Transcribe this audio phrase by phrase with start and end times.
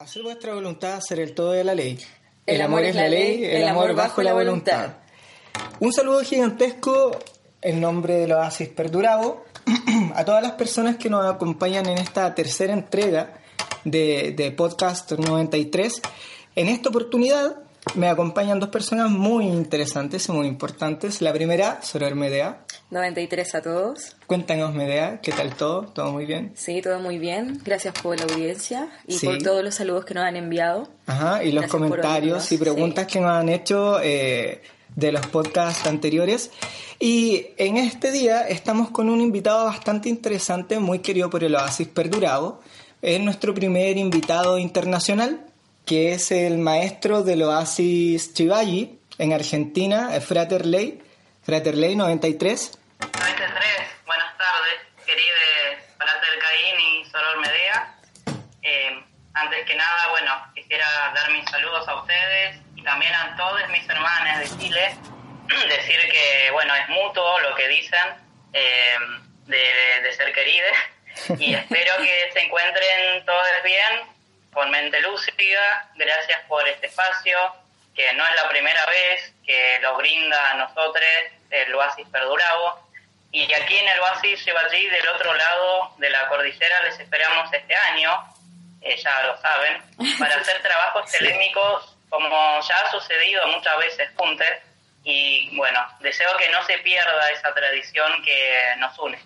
[0.00, 1.98] Hacer vuestra voluntad, hacer el todo de la ley.
[2.46, 4.94] El, amor, es la ley, el, amor bajo la voluntad.
[5.78, 7.18] Un saludo gigantesco
[7.60, 9.44] en nombre de los Oasis Perdurabo
[10.14, 13.34] a todas las personas que nos acompañan en esta tercera entrega
[13.84, 16.00] de, de Podcast 93.
[16.56, 17.56] En esta oportunidad
[17.94, 21.20] me acompañan dos personas muy interesantes y muy importantes.
[21.20, 22.64] La primera, Soror Medea.
[22.90, 24.16] 93 a todos.
[24.26, 25.82] Cuéntanos, Medea, ¿qué tal todo?
[25.86, 26.52] ¿Todo muy bien?
[26.54, 27.60] Sí, todo muy bien.
[27.64, 30.88] Gracias por la audiencia y por todos los saludos que nos han enviado.
[31.06, 34.62] Ajá, y los comentarios y preguntas que nos han hecho eh,
[34.96, 36.50] de los podcasts anteriores.
[36.98, 41.88] Y en este día estamos con un invitado bastante interesante, muy querido por el Oasis
[41.88, 42.60] Perdurado.
[43.02, 45.46] Es nuestro primer invitado internacional
[45.84, 51.00] que es el maestro del Oasis Chivayi en Argentina, Frater Ley,
[51.42, 52.78] Frater Ley 93.
[53.00, 55.38] 93, buenas tardes, queridos
[55.96, 57.94] Frater Caín y Soror Medea.
[58.62, 63.66] Eh, antes que nada, bueno, quisiera dar mis saludos a ustedes y también a todos
[63.70, 64.96] mis hermanos de Chile.
[65.68, 68.04] Decir que, bueno, es mutuo lo que dicen
[68.52, 68.98] eh,
[69.46, 70.76] de, de ser queridos
[71.38, 74.02] y espero que se encuentren todos bien
[74.52, 75.90] con mente lúcida.
[75.94, 77.38] Gracias por este espacio,
[77.94, 81.04] que no es la primera vez que lo brinda a nosotros
[81.50, 82.89] el Oasis Perdurabo.
[83.32, 87.74] Y aquí en el Oasis allí del otro lado de la cordillera, les esperamos este
[87.74, 88.10] año,
[88.80, 89.82] eh, ya lo saben,
[90.18, 94.46] para hacer trabajos telémicos como ya ha sucedido muchas veces juntos.
[95.04, 99.18] Y bueno, deseo que no se pierda esa tradición que nos une.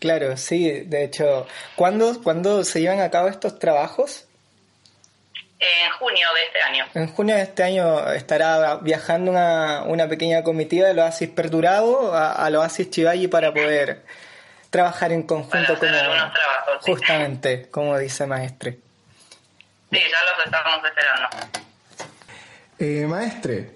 [0.00, 1.46] Claro, sí, de hecho,
[1.76, 4.23] ¿cuándo, ¿cuándo se llevan a cabo estos trabajos?
[5.84, 6.84] En junio de este año.
[6.94, 12.56] En junio de este año estará viajando una, una pequeña comitiva del Oasis Perdurado al
[12.56, 14.02] Oasis Chivayi para poder
[14.70, 15.88] trabajar en conjunto con
[16.80, 18.78] justamente, como dice maestre.
[19.92, 21.28] Sí, ya los estamos esperando.
[22.80, 23.70] Eh, maestre,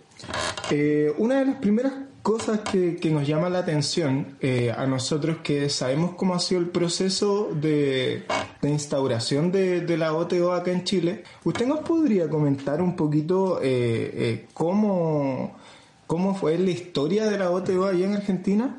[0.70, 1.92] eh, una de las primeras
[2.28, 6.68] cosas que, nos llama la atención eh, a nosotros que sabemos cómo ha sido el
[6.68, 8.24] proceso de,
[8.60, 15.58] instauración de, la OTO acá en Chile, ¿usted nos podría comentar un poquito eh, cómo,
[16.06, 18.76] cómo fue la historia de la OTO allá en Argentina?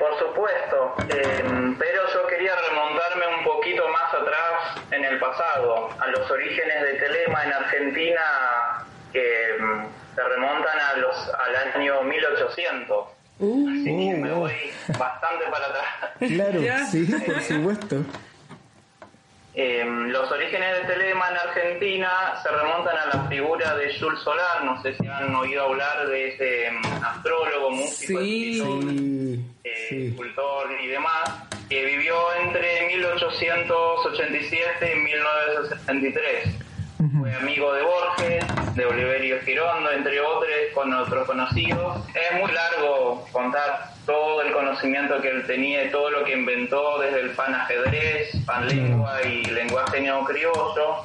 [0.00, 0.94] por supuesto,
[1.78, 6.94] pero yo quería remontarme un poquito más atrás en el pasado, a los orígenes de
[6.94, 8.22] Telema en Argentina
[9.12, 13.18] que mm, se remontan a los, al año 1800.
[13.40, 14.52] Uh, Así que me voy
[14.98, 15.84] bastante para atrás.
[16.18, 16.60] Claro,
[16.90, 18.04] sí, por supuesto.
[19.54, 24.62] Em, los orígenes de Telema en Argentina se remontan a la figura de Jules Solar,
[24.64, 28.84] no sé si han oído hablar de ese em, astrólogo, músico, escritor,
[29.64, 31.28] eh, escultor y demás,
[31.68, 36.67] que vivió entre 1887 y 1963
[36.98, 42.04] fue amigo de Borges, de Oliverio Girondo, entre otros, con otros conocidos.
[42.08, 47.20] Es muy largo contar todo el conocimiento que él tenía, todo lo que inventó desde
[47.20, 51.04] el pan ajedrez, pan lengua y lenguaje neocriollo.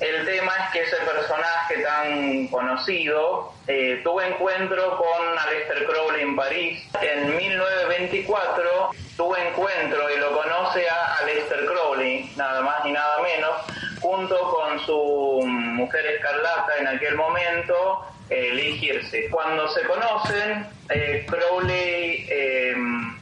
[0.00, 6.34] El tema es que ese personaje tan conocido eh, tuvo encuentro con Aleister Crowley en
[6.36, 6.88] París.
[7.02, 13.52] En 1924 tuvo encuentro y lo conoce a Aleister Crowley, nada más ni nada menos,
[14.00, 19.28] junto con su mujer escarlata en aquel momento, elegirse.
[19.30, 23.18] Cuando se conocen, eh, Crowley em,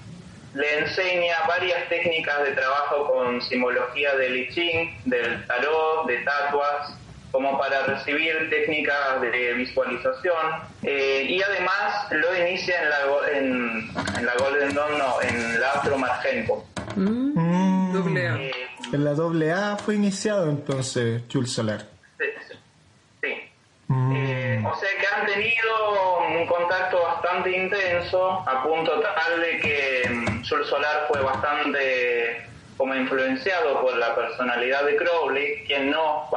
[0.55, 6.95] le enseña varias técnicas de trabajo con simbología del I Ching, del tarot, de tatuas,
[7.31, 12.99] como para recibir técnicas de visualización eh, y además lo inicia en la,
[13.33, 16.65] en, la Golden Dawn, no, en la Astro Margento.
[16.97, 17.28] Mm.
[18.16, 18.58] Eh,
[18.93, 21.87] en la doble A fue iniciado entonces Jules Solar.
[23.21, 23.34] Sí.
[23.88, 24.16] Mm.
[24.16, 30.09] Eh, o sea que han tenido un contacto bastante intenso, a punto tal de que
[30.09, 32.47] mm, Jules Solar fue bastante
[32.77, 36.30] como influenciado por la personalidad de Crowley, quien no,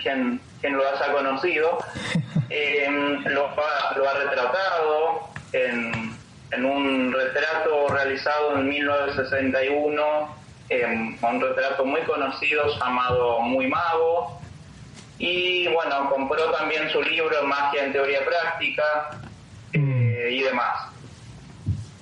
[0.00, 1.78] quien, quien lo haya conocido,
[2.50, 2.86] eh,
[3.26, 6.16] lo, ha, lo, ha, retratado en,
[6.52, 10.38] en un retrato realizado en 1961
[10.70, 14.40] un retrato muy conocido llamado Muy Mago.
[15.18, 19.10] Y bueno, compró también su libro Magia en Teoría Práctica
[19.72, 20.88] eh, y demás.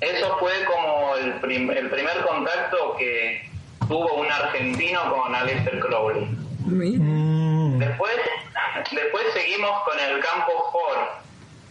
[0.00, 1.32] Eso fue como el,
[1.76, 3.48] el, primer contacto que
[3.88, 6.26] tuvo un argentino con Aleister Crowley.
[6.66, 7.78] Mm.
[7.78, 8.12] Después,
[8.92, 10.98] después seguimos con el campo Hor,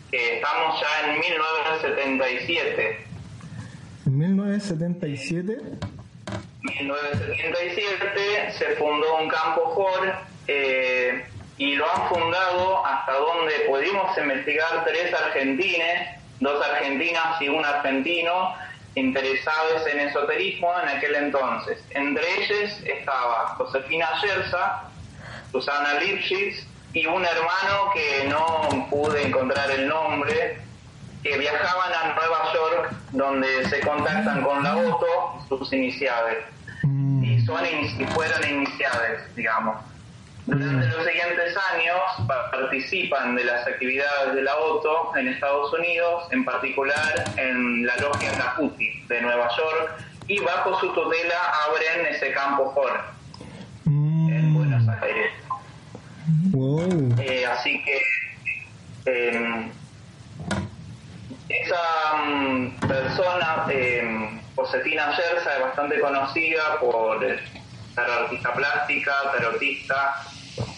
[0.10, 3.06] que estamos ya en 1977.
[4.08, 5.58] ¿En 1977?
[6.66, 10.16] 1977 se fundó un campo JOR
[10.48, 11.26] eh,
[11.58, 16.10] y lo han fundado hasta donde pudimos investigar tres argentines,
[16.40, 18.56] dos argentinas y un argentino
[18.96, 21.84] interesados en esoterismo en aquel entonces.
[21.92, 24.84] Entre ellos estaba Josefina Yersa,
[25.52, 30.60] Susana Lipschitz y un hermano que no pude encontrar el nombre,
[31.22, 36.38] que viajaban a Nueva York donde se contactan con la OTO, sus iniciales,
[37.46, 39.78] son, y fueron iniciales, digamos.
[40.46, 40.92] Durante mm.
[40.92, 47.34] los siguientes años participan de las actividades de la OTO en Estados Unidos, en particular
[47.38, 52.74] en la logia Caputi de Nueva York, y bajo su tutela abren ese campo
[53.86, 54.54] en mm.
[54.54, 55.32] Buenos Aires.
[57.20, 58.02] Eh, así que
[59.06, 59.72] em,
[61.50, 67.40] esa mm, persona, eh, Josefina Yersa, es bastante conocida por ser
[67.98, 70.26] artista plástica, tarotista,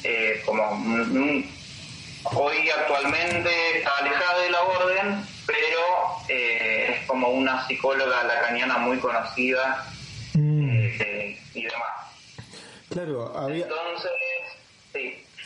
[0.03, 0.63] eh, como
[2.33, 5.79] hoy actualmente está alejada de la orden, pero
[6.27, 9.85] eh, es como una psicóloga lacaniana muy conocida
[10.33, 10.69] mm.
[10.99, 11.97] eh, y demás.
[12.89, 13.63] Claro, había...
[13.63, 14.11] Entonces,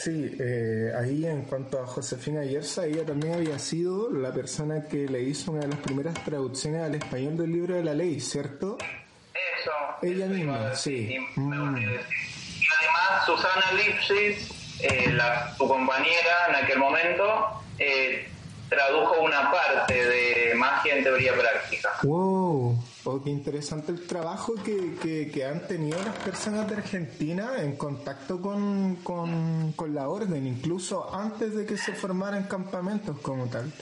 [0.04, 0.36] sí.
[0.40, 5.22] Eh, ahí en cuanto a Josefina Yersa, ella también había sido la persona que le
[5.22, 8.78] hizo una de las primeras traducciones al español del libro de la ley, ¿cierto?
[8.80, 9.72] Eso.
[10.02, 11.18] Ella misma, sí.
[11.36, 11.78] Mm.
[11.78, 18.28] Y además Susana Lipschitz, eh, la, su compañera en aquel momento, eh,
[18.70, 21.90] tradujo una parte de magia en teoría práctica.
[22.04, 22.82] ¡Wow!
[23.04, 28.40] Oh, qué interesante el trabajo que, que, han tenido las personas de Argentina en contacto
[28.40, 33.74] con, con, con, la orden, incluso antes de que se formaran campamentos como tal.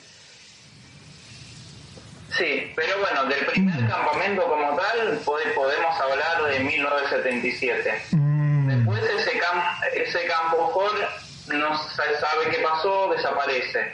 [2.32, 3.90] Sí, pero bueno, del primer mm.
[3.90, 8.02] campamento como tal podemos hablar de 1977.
[8.12, 8.68] Mm.
[8.70, 9.64] Después ese, camp,
[9.96, 10.98] ese campo Ford
[11.58, 13.92] no se sabe qué pasó, desaparece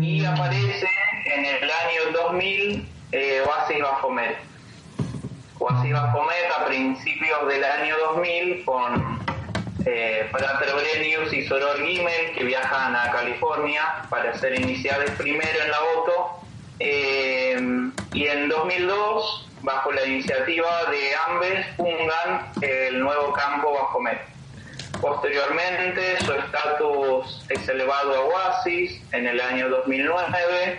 [0.00, 0.88] y aparece
[1.26, 4.36] en el año 2000 eh, Oasis Bafomet.
[5.58, 9.18] Oasis Bafomet a principios del año 2000 con
[9.84, 15.80] eh, Brenius y Soror Gimel que viajan a California para ser iniciales primero en la
[15.80, 16.40] OTO
[16.80, 24.20] eh, y en 2002 bajo la iniciativa de Ambes fundan el nuevo campo Bafomet.
[25.00, 30.78] Posteriormente, su estatus es elevado a Oasis en el año 2009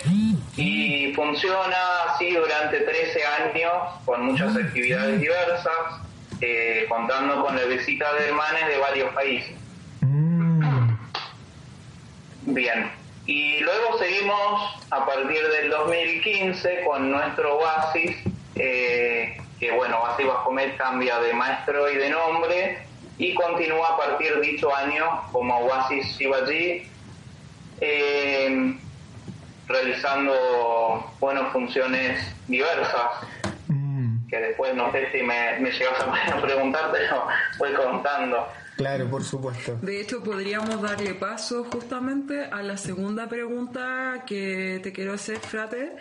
[0.58, 1.78] y funciona
[2.10, 3.72] así durante 13 años
[4.06, 6.02] con muchas actividades diversas,
[6.42, 9.56] eh, contando con la visita de hermanos de varios países.
[12.42, 12.92] Bien,
[13.28, 18.16] y luego seguimos a partir del 2015 con nuestro Oasis,
[18.56, 22.80] eh, que bueno, Oasis Bajomet cambia de maestro y de nombre
[23.20, 26.90] y continúa a partir de dicho año como Oasis Shivaji,
[27.82, 28.78] eh,
[29.68, 30.34] realizando
[31.20, 33.12] bueno, funciones diversas.
[33.68, 34.28] Mm.
[34.28, 36.00] Que después no sé si me, me llegas
[36.34, 37.28] a preguntar, pero
[37.58, 38.48] voy contando.
[38.78, 39.76] Claro, por supuesto.
[39.82, 45.94] De hecho, podríamos darle paso justamente a la segunda pregunta que te quiero hacer, Frate,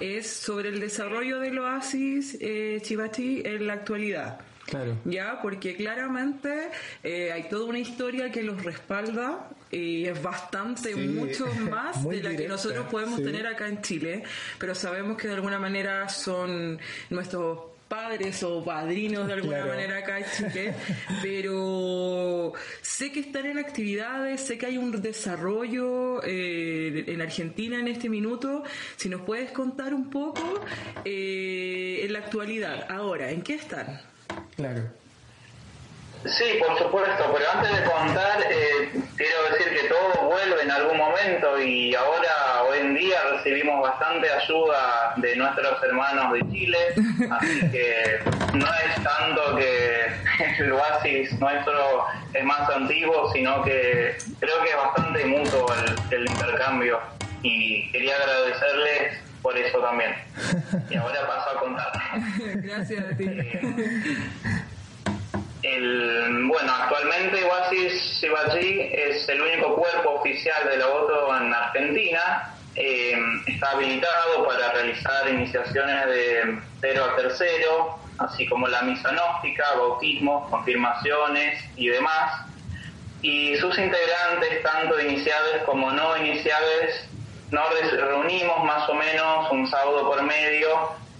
[0.00, 4.40] es sobre el desarrollo del oasis eh, Chivachi en la actualidad.
[4.66, 4.96] Claro.
[5.04, 6.70] Ya, porque claramente
[7.02, 12.36] eh, hay toda una historia que los respalda y es bastante, mucho más de la
[12.36, 14.22] que nosotros podemos tener acá en Chile,
[14.58, 16.78] pero sabemos que de alguna manera son
[17.10, 20.74] nuestros padres o padrinos de alguna manera acá en Chile,
[21.22, 27.88] pero sé que están en actividades, sé que hay un desarrollo eh, en Argentina en
[27.88, 28.64] este minuto.
[28.96, 30.64] Si nos puedes contar un poco
[31.04, 34.13] eh, en la actualidad, ahora, ¿en qué están?
[34.56, 34.82] Claro.
[36.24, 40.96] Sí, por supuesto, pero antes de contar, eh, quiero decir que todo vuelve en algún
[40.96, 46.78] momento y ahora, hoy en día, recibimos bastante ayuda de nuestros hermanos de Chile,
[47.30, 48.20] así que
[48.54, 50.06] no es tanto que
[50.60, 56.30] el oasis nuestro es más antiguo, sino que creo que es bastante mutuo el, el
[56.30, 57.00] intercambio
[57.42, 60.12] y quería agradecerles por eso también.
[60.90, 61.92] Y ahora paso a contar.
[62.56, 63.26] Gracias a ti.
[65.62, 72.54] El, bueno, actualmente Oasis Shivaji es el único cuerpo oficial de la voto en Argentina.
[72.74, 79.64] Eh, está habilitado para realizar iniciaciones de cero a tercero, así como la misa gnóstica,
[79.76, 82.46] bautismos, confirmaciones y demás.
[83.20, 87.08] Y sus integrantes, tanto iniciados como no iniciados,
[87.50, 90.68] nos reunimos más o menos un sábado por medio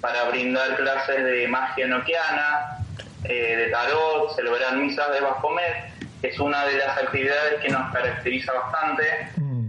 [0.00, 2.78] para brindar clases de magia noquiana,
[3.24, 7.92] eh, de tarot, celebrar misas de Baphomet, que es una de las actividades que nos
[7.92, 9.28] caracteriza bastante.
[9.36, 9.66] Mm.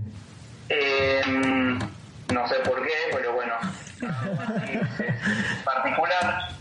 [0.69, 1.79] Em,
[2.33, 3.53] no sé por qué, pero bueno,
[4.01, 6.54] es particular.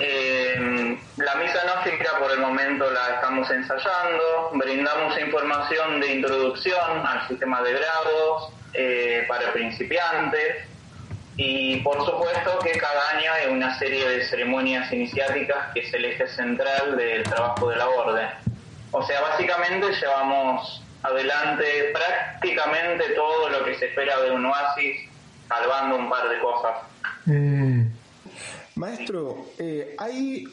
[0.00, 7.28] Eh, la misa gnóstica por el momento la estamos ensayando, brindamos información de introducción al
[7.28, 10.66] sistema de grados eh, para principiantes
[11.36, 16.04] y por supuesto que cada año hay una serie de ceremonias iniciáticas que es el
[16.04, 18.28] eje central del trabajo de la orden.
[18.90, 25.08] O sea, básicamente llevamos adelante prácticamente todo lo que se espera de un oasis,
[25.48, 26.74] salvando un par de cosas.
[27.26, 28.03] Mm.
[28.76, 30.44] Maestro, eh, hay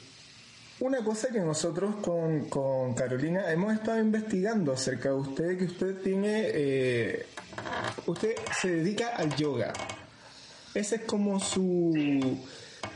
[0.79, 6.01] una cosa que nosotros con, con, Carolina hemos estado investigando acerca de usted, que usted
[6.01, 7.25] tiene, eh,
[8.05, 9.73] usted se dedica al yoga.
[10.73, 12.39] Ese es como su...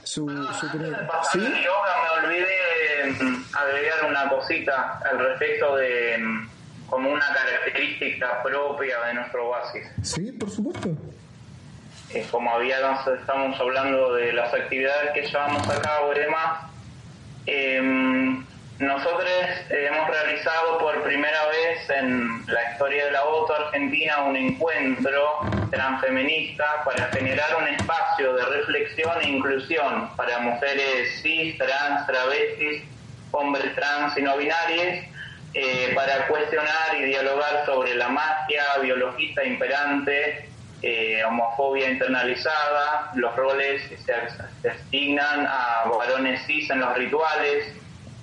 [0.04, 1.40] su, su ¿Sí?
[1.40, 6.50] yoga me olvidé mm, agregar una cosita al respecto de mm,
[6.88, 9.88] como una característica propia de nuestro oasis.
[10.04, 10.96] Sí, por supuesto
[12.32, 16.60] como habíamos, estamos hablando de las actividades que llevamos a cabo y demás,
[17.46, 18.46] em,
[18.80, 19.30] nosotros
[19.70, 25.40] hemos realizado por primera vez en la historia de la voto argentina un encuentro
[25.72, 32.84] transfeminista para generar un espacio de reflexión e inclusión para mujeres cis, trans, travestis,
[33.32, 35.06] hombres trans y no binarios,
[35.54, 40.50] eh, para cuestionar y dialogar sobre la magia biologista imperante
[40.82, 44.14] eh, homofobia internalizada, los roles que se,
[44.70, 47.74] asignan a varones cis en los rituales.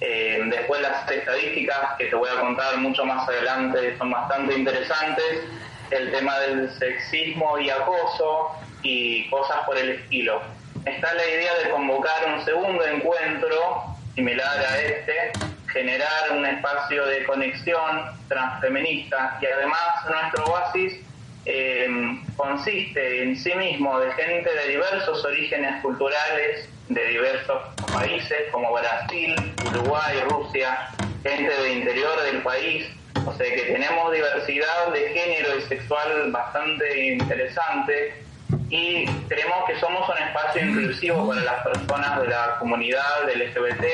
[0.01, 5.45] Eh, después las estadísticas que te voy a contar mucho más adelante son bastante interesantes.
[5.91, 8.51] El tema del sexismo y acoso
[8.83, 10.41] y cosas por el estilo.
[10.85, 15.33] Está la idea de convocar un segundo encuentro similar a este,
[15.73, 21.01] generar un espacio de conexión transfeminista y además nuestro oasis
[21.45, 21.89] eh,
[22.37, 29.35] consiste en sí mismo de gente de diversos orígenes culturales, de diversos países como Brasil,
[29.67, 30.91] Uruguay, Rusia,
[31.23, 32.87] gente del interior del país,
[33.27, 38.25] o sea que tenemos diversidad de género y sexual bastante interesante
[38.69, 43.85] y creemos que somos un espacio inclusivo para las personas de la comunidad del LGBT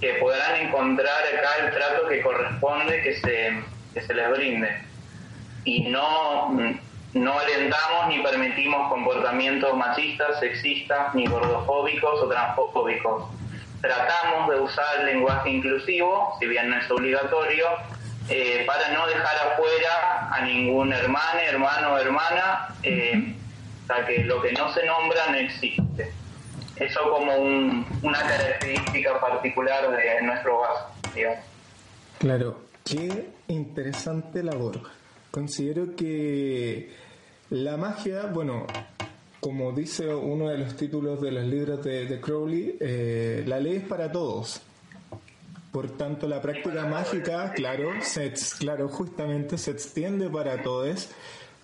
[0.00, 3.62] que podrán encontrar acá el trato que corresponde que se,
[3.92, 4.89] que se les brinde
[5.64, 6.50] y no,
[7.14, 13.24] no alentamos ni permitimos comportamientos machistas, sexistas, ni gordofóbicos o transfóbicos.
[13.80, 17.66] Tratamos de usar el lenguaje inclusivo, si bien no es obligatorio,
[18.28, 23.34] eh, para no dejar afuera a ningún hermano, hermano o hermana, eh,
[24.06, 26.12] que lo que no se nombra no existe.
[26.76, 31.38] Eso como una característica particular de nuestro base,
[32.18, 34.80] Claro, qué interesante labor.
[35.30, 36.90] Considero que
[37.50, 38.66] la magia, bueno,
[39.40, 43.84] como dice uno de los títulos de los libros de, Crowley, eh, la ley es
[43.84, 44.60] para todos.
[45.72, 51.08] Por tanto, la práctica mágica, claro, se, claro, justamente se extiende para todos.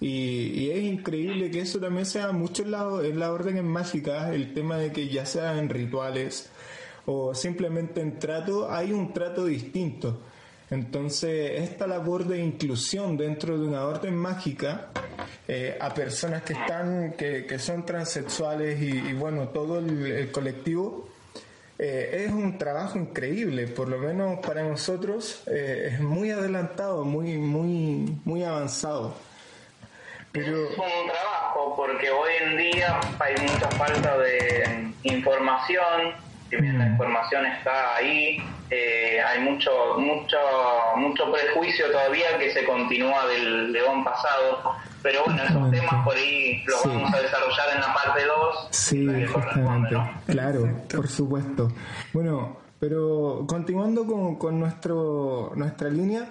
[0.01, 4.55] Y, es increíble que eso también sea mucho en la, en la orden mágica, el
[4.55, 6.51] tema de que ya sea en rituales
[7.07, 10.21] o simplemente en trato, hay un trato distinto.
[10.71, 14.89] Entonces, esta labor de inclusión dentro de una orden mágica
[15.47, 21.09] eh, a personas que están, que, son transexuales y, bueno, todo el, colectivo,
[21.79, 27.39] eh, es un trabajo increíble, por lo menos para nosotros eh, es muy adelantado, muy,
[27.39, 29.15] muy, muy avanzado.
[30.33, 30.65] Pero...
[30.65, 36.13] Es un trabajo porque hoy en día hay mucha falta de información,
[36.51, 36.93] si bien la mm.
[36.93, 38.39] información está ahí,
[38.71, 40.39] eh, hay mucho, mucho,
[40.97, 44.77] mucho prejuicio todavía que se continúa del león pasado.
[45.03, 48.69] Pero bueno, esos temas por ahí los vamos a desarrollar en la parte 2.
[48.71, 49.97] Sí, justamente.
[50.27, 51.69] Claro, por supuesto.
[52.13, 56.29] Bueno, pero continuando con, con nuestro, nuestra línea,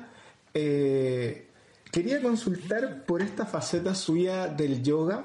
[0.54, 1.48] eh,
[1.92, 5.24] quería consultar por esta faceta suya del yoga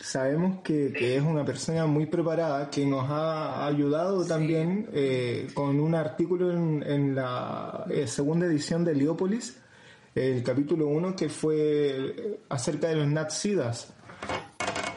[0.00, 5.94] sabemos que, es una persona muy preparada, que nos ha ayudado también eh, con un
[5.94, 9.58] artículo en, la eh, segunda edición de Leópolis,
[10.14, 13.92] el capítulo 1, que fue acerca de los nazidas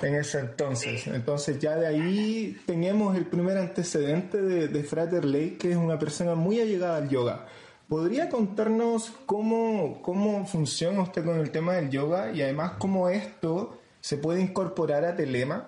[0.01, 1.07] en ese entonces.
[1.07, 5.97] Entonces ya de ahí teníamos el primer antecedente de, de Frater Lake, que es una
[5.97, 7.45] persona muy allegada al yoga.
[7.87, 13.77] ¿Podría contarnos cómo, cómo funciona usted con el tema del yoga y además cómo esto
[14.05, 15.67] se puede incorporar a Telema?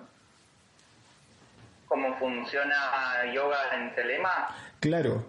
[2.20, 4.54] funciona yoga en Telema?
[4.78, 5.24] Claro,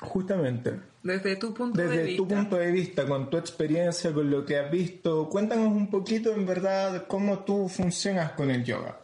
[0.00, 0.72] justamente.
[1.04, 2.16] Desde tu punto de vista.
[2.16, 6.32] tu punto de vista, con tu experiencia, con lo que has visto, cuéntanos un poquito
[6.32, 8.96] en verdad cómo tú funcionas con el yoga.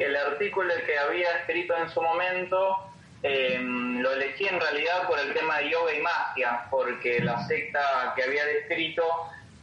[0.00, 2.78] El artículo que había escrito en su momento
[3.22, 8.12] em, lo elegí en realidad por el tema de yoga y magia, porque la secta
[8.16, 9.04] que había descrito.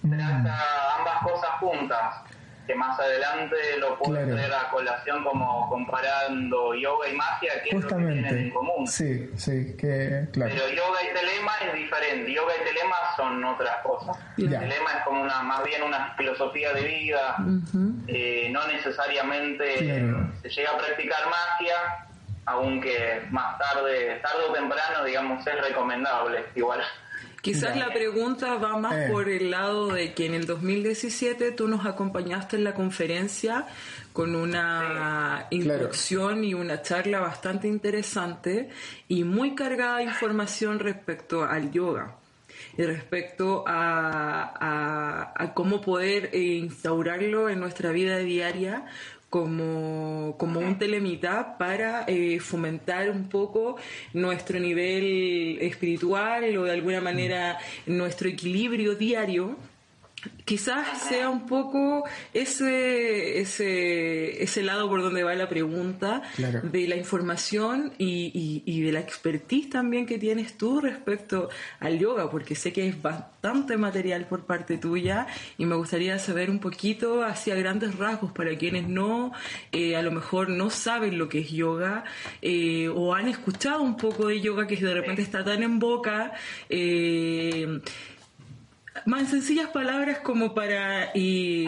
[0.01, 2.15] Trata ambas cosas juntas
[2.69, 7.83] que más adelante lo puedo traer a colación como comparando yoga y magia, que es
[7.83, 8.85] lo que tienen en común.
[8.85, 10.51] Sí, sí, que claro.
[10.53, 12.31] Pero yoga y telema es diferente.
[12.31, 14.15] Yoga y telema son otras cosas.
[14.37, 17.37] El telema es como una, más bien una filosofía de vida.
[18.05, 20.03] Eh, no necesariamente
[20.43, 22.05] se llega a practicar magia,
[22.45, 26.45] aunque más tarde, tarde o temprano, digamos, es recomendable.
[26.53, 26.83] Igual.
[27.41, 29.07] Quizás la pregunta va más eh.
[29.11, 33.65] por el lado de que en el 2017 tú nos acompañaste en la conferencia
[34.11, 38.69] con una introducción y una charla bastante interesante
[39.07, 42.15] y muy cargada de información respecto al yoga
[42.77, 48.85] y respecto a, a cómo poder eh, instaurarlo en nuestra vida diaria
[49.29, 53.77] como, como un telemita para eh, fomentar un poco
[54.13, 59.55] nuestro nivel espiritual o de alguna manera nuestro equilibrio diario
[60.45, 66.23] Quizás sea un poco ese, ese, ese lado por donde va la pregunta
[66.63, 71.49] de la información y, y, de la expertise también que tienes tú respecto
[71.79, 76.49] al yoga, porque sé que es bastante material por parte tuya y me gustaría saber
[76.49, 79.31] un poquito hacia grandes rasgos para quienes no,
[79.71, 82.03] eh, a lo mejor no saben lo que es yoga
[82.41, 86.33] eh, o han escuchado un poco de yoga que de repente está tan en boca.
[86.69, 87.81] Eh,
[89.05, 91.67] más en sencillas palabras como para y,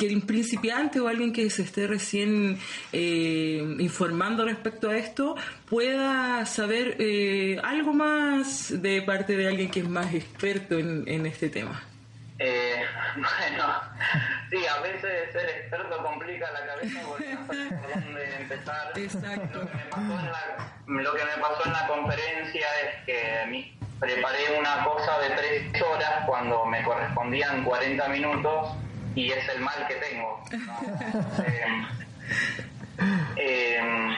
[0.00, 2.58] que un principiante o alguien que se esté recién
[2.92, 5.36] eh, informando respecto a esto
[5.68, 11.50] pueda saber eh, algo más de parte de alguien que es más experto en, este
[11.50, 11.82] tema.
[12.38, 12.82] Eh,
[13.14, 13.80] bueno,
[14.50, 18.92] sí, a veces ser experto complica la cabeza porque no sabes por dónde empezar.
[18.98, 19.68] Exacto.
[20.86, 25.82] Lo que, me pasó en la, conferencia es que mi preparé una cosa de tres
[25.82, 28.70] horas cuando me correspondían 40 minutos
[29.14, 30.42] y es el mal que tengo.
[31.46, 31.64] eh,
[33.36, 34.16] eh,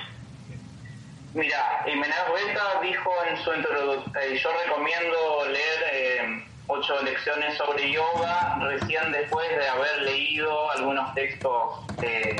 [1.34, 7.90] mira, Jiménez Vuelta dijo en su introducción, eh, yo recomiendo leer eh, ocho lecciones sobre
[7.90, 12.36] yoga recién después de haber leído algunos textos eh,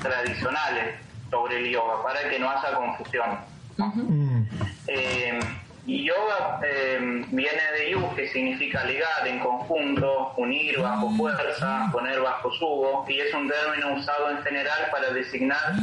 [0.00, 0.96] tradicionales
[1.30, 3.38] sobre el yoga, para que no haya confusión.
[5.86, 12.20] Y yoga eh, viene de yu, que significa ligar en conjunto, unir bajo fuerza, poner
[12.20, 15.74] bajo sugo, y es un término usado en general para designar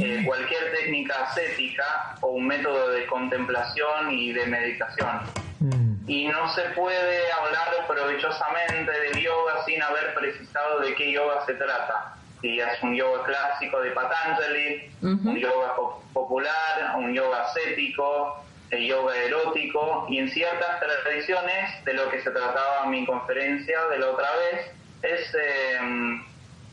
[0.00, 5.20] eh, cualquier técnica ascética o un método de contemplación y de meditación.
[5.58, 6.08] Mm.
[6.08, 11.52] Y no se puede hablar provechosamente de yoga sin haber precisado de qué yoga se
[11.54, 12.16] trata.
[12.40, 15.74] Si es un yoga clásico de Patanjali, un yoga
[16.14, 22.30] popular, un yoga ascético, el yoga erótico y en ciertas tradiciones de lo que se
[22.30, 24.70] trataba en mi conferencia de la otra vez
[25.02, 26.22] es em,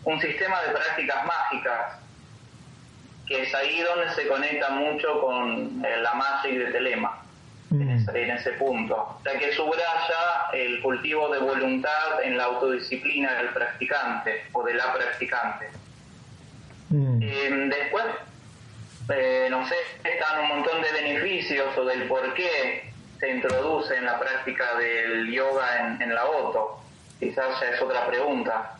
[0.04, 2.00] un sistema de prácticas mágicas
[3.26, 7.22] que es ahí donde se conecta mucho con eh, la magia de Telema
[7.72, 7.90] en, mm.
[7.90, 13.50] ese, en, ese, punto ya que subraya el cultivo de voluntad en la autodisciplina del
[13.50, 15.70] practicante o de la practicante
[16.90, 17.22] mm.
[17.24, 18.06] em, después
[19.10, 24.06] eh, no sé, están un montón de beneficios o del por qué se introduce en
[24.06, 26.82] la práctica del yoga en, en la OTO.
[27.20, 28.77] Quizás ya es otra pregunta.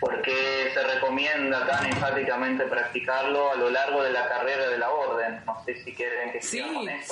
[0.00, 4.90] ¿Por qué se recomienda tan enfáticamente practicarlo a lo largo de la carrera de la
[4.90, 5.40] orden?
[5.44, 6.62] No sé si quieren que sí,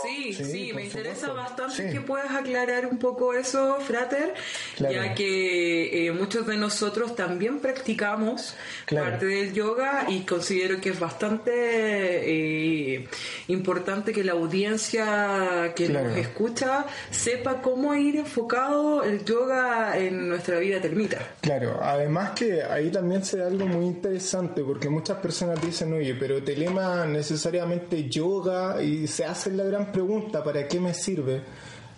[0.03, 4.35] Sí, sí, sí, me interesa bastante que puedas aclarar un poco eso, Frater,
[4.79, 8.57] ya que eh, muchos de nosotros también practicamos
[8.91, 13.09] parte del yoga y considero que es bastante eh,
[13.49, 20.59] importante que la audiencia que nos escucha sepa cómo ir enfocado el yoga en nuestra
[20.59, 21.19] vida termita.
[21.41, 26.15] Claro, además que ahí también se da algo muy interesante porque muchas personas dicen, oye,
[26.15, 31.41] pero telema necesariamente yoga y se hacen la gran pregunta, ¿para qué me sirve?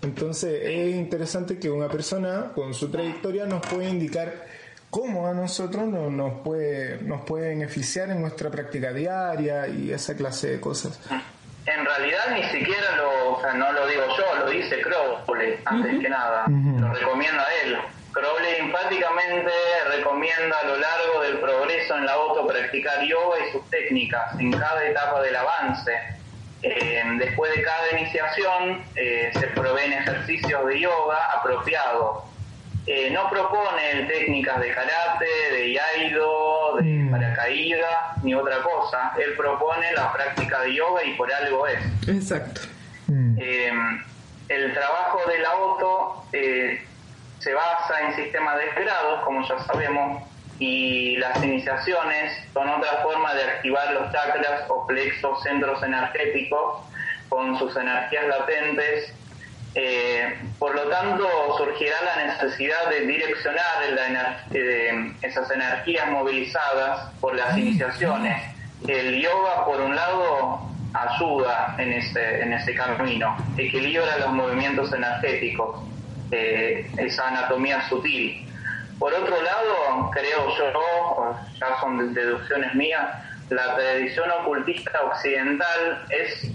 [0.02, 4.46] Entonces es interesante que una persona con su trayectoria nos puede indicar
[4.88, 10.52] cómo a nosotros nos, puede, nos puede beneficiar en nuestra práctica diaria y esa clase
[10.52, 11.00] de cosas.
[11.66, 16.00] En realidad ni siquiera lo, o sea, no lo digo yo, lo dice Crowley antes
[16.00, 17.76] que nada, lo recomienda él
[18.12, 19.50] Crowley enfáticamente
[19.96, 24.52] recomienda a lo largo del progreso en la auto practicar yoga y sus técnicas en
[24.52, 25.92] cada etapa del avance.
[26.62, 32.24] Eh, después de cada iniciación eh, se proveen ejercicios de yoga apropiados.
[32.86, 37.10] Eh, no propone técnicas de karate, de yaido, de mm.
[37.10, 39.12] paracaídas, ni otra cosa.
[39.18, 41.80] Él propone la práctica de yoga y por algo es.
[42.08, 42.62] Exacto.
[43.06, 43.38] Mm.
[44.48, 46.24] el trabajo del auto
[47.38, 50.22] se basa en sistemas de grados, como ya sabemos,
[50.58, 56.84] y las iniciaciones son otra forma de activar los chakras o plexos centros energéticos
[57.28, 59.14] con sus energías latentes.
[59.74, 67.56] Eh, por lo tanto, surgirá la necesidad de direccionar eh, esas energías movilizadas por las
[67.56, 68.42] iniciaciones.
[68.88, 70.60] El yoga, por un lado,
[70.94, 75.87] ayuda en ese, en ese camino, equilibra los movimientos energéticos
[76.30, 78.44] eh, esa anatomía sutil.
[78.98, 83.06] Por otro lado, creo yo, ya son deducciones mías,
[83.50, 86.50] la tradición ocultista occidental es,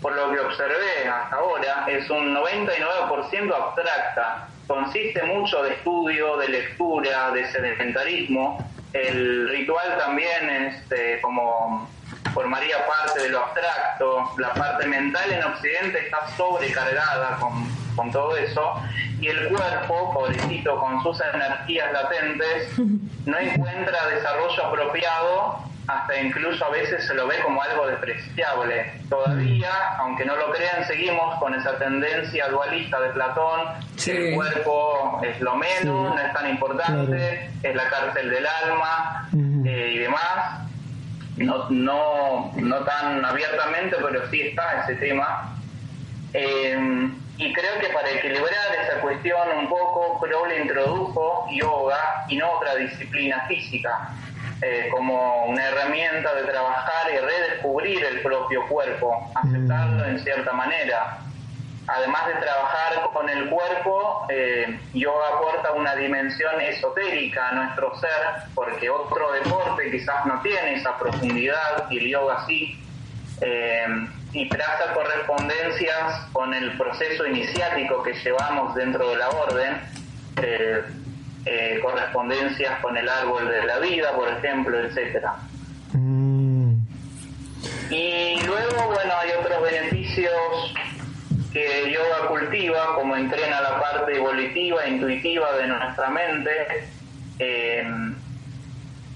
[0.00, 4.48] por lo que observé hasta ahora, es un 99% abstracta.
[4.66, 8.58] Consiste mucho de estudio, de lectura, de sedentarismo.
[8.92, 11.88] El ritual también este, como
[12.32, 14.32] formaría parte de lo abstracto.
[14.38, 18.80] La parte mental en Occidente está sobrecargada con con todo eso,
[19.20, 22.78] y el cuerpo, pobrecito, con sus energías latentes,
[23.26, 28.92] no encuentra desarrollo apropiado, hasta incluso a veces se lo ve como algo despreciable.
[29.08, 33.60] Todavía, aunque no lo crean, seguimos con esa tendencia dualista de Platón,
[34.06, 39.28] el cuerpo es lo menos, no es tan importante, es la cárcel del alma
[39.66, 40.67] eh, y demás.
[41.38, 45.56] No, no, no tan abiertamente, pero sí está ese tema.
[46.34, 52.50] Eh, y creo que para equilibrar esa cuestión un poco, Crowley introdujo yoga y no
[52.50, 54.10] otra disciplina física,
[54.60, 61.18] eh, como una herramienta de trabajar y redescubrir el propio cuerpo, aceptarlo en cierta manera.
[61.88, 68.10] Además de trabajar con el cuerpo, eh, yoga aporta una dimensión esotérica a nuestro ser,
[68.54, 72.78] porque otro deporte quizás no tiene esa profundidad y el yoga sí.
[73.40, 73.86] Eh,
[74.32, 79.80] y traza correspondencias con el proceso iniciático que llevamos dentro de la orden,
[80.42, 80.82] eh,
[81.46, 85.36] eh, correspondencias con el árbol de la vida, por ejemplo, etcétera.
[85.92, 86.74] Mm.
[87.90, 90.74] Y luego, bueno, hay otros beneficios
[91.52, 96.88] que yoga cultiva, como entrena la parte evolutiva, intuitiva de nuestra mente.
[97.38, 97.86] Eh,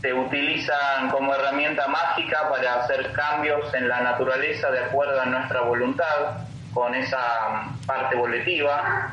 [0.01, 5.61] se utilizan como herramienta mágica para hacer cambios en la naturaleza de acuerdo a nuestra
[5.61, 6.43] voluntad,
[6.75, 9.11] con esa parte volitiva.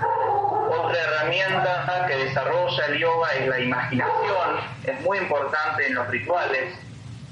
[0.68, 6.74] Otra herramienta que desarrolla el yoga es la imaginación, es muy importante en los rituales,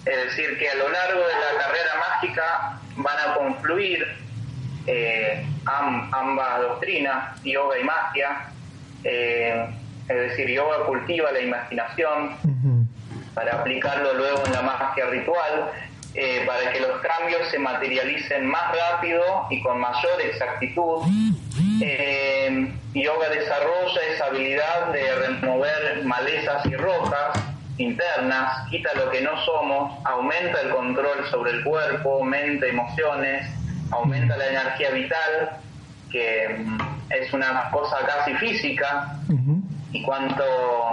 [0.05, 4.26] es decir, que a lo largo de la carrera mágica van a confluir
[4.87, 5.45] eh,
[6.11, 8.49] ambas doctrinas, yoga y magia,
[9.03, 9.67] eh,
[10.07, 12.37] es decir, yoga cultiva la imaginación,
[13.33, 15.71] para aplicarlo luego en la magia ritual,
[16.15, 21.05] eh, para que los cambios se materialicen más rápido y con mayor exactitud.
[21.81, 27.39] Eh, yoga desarrolla esa habilidad de remover malezas y rojas
[27.77, 33.47] internas, quita lo que no somos, aumenta el control sobre el cuerpo, mente, emociones,
[33.91, 35.57] aumenta la energía vital,
[36.11, 36.77] que mm,
[37.09, 39.17] es una cosa casi física,
[39.91, 40.43] y cuanto,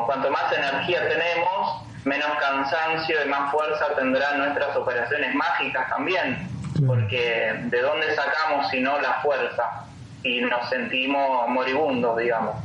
[0.07, 6.49] cuanto más energía tenemos, menos cansancio y más fuerza tendrán nuestras operaciones mágicas también,
[6.87, 9.85] porque ¿de dónde sacamos si no la fuerza?
[10.23, 12.57] Y nos sentimos moribundos, digamos.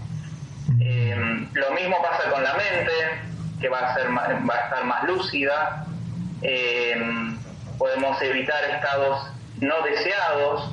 [0.79, 2.91] Eh, lo mismo pasa con la mente,
[3.59, 5.85] que va a, ser, va a estar más lúcida.
[6.41, 6.95] Eh,
[7.77, 9.29] podemos evitar estados
[9.61, 10.71] no deseados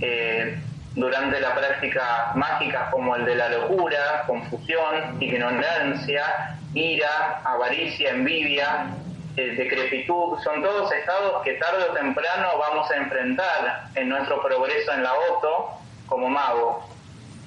[0.00, 0.58] eh,
[0.94, 8.88] durante la práctica mágica como el de la locura, confusión, ignorancia ira, avaricia, envidia,
[9.36, 14.92] eh, decrepitud, son todos estados que tarde o temprano vamos a enfrentar en nuestro progreso
[14.92, 16.88] en la auto como mago.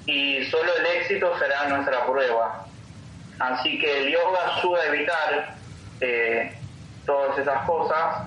[0.06, 2.66] Y solo el éxito será nuestra prueba.
[3.38, 5.54] Así que el yoga ayuda a evitar
[6.00, 6.58] eh,
[7.06, 8.26] todas esas cosas.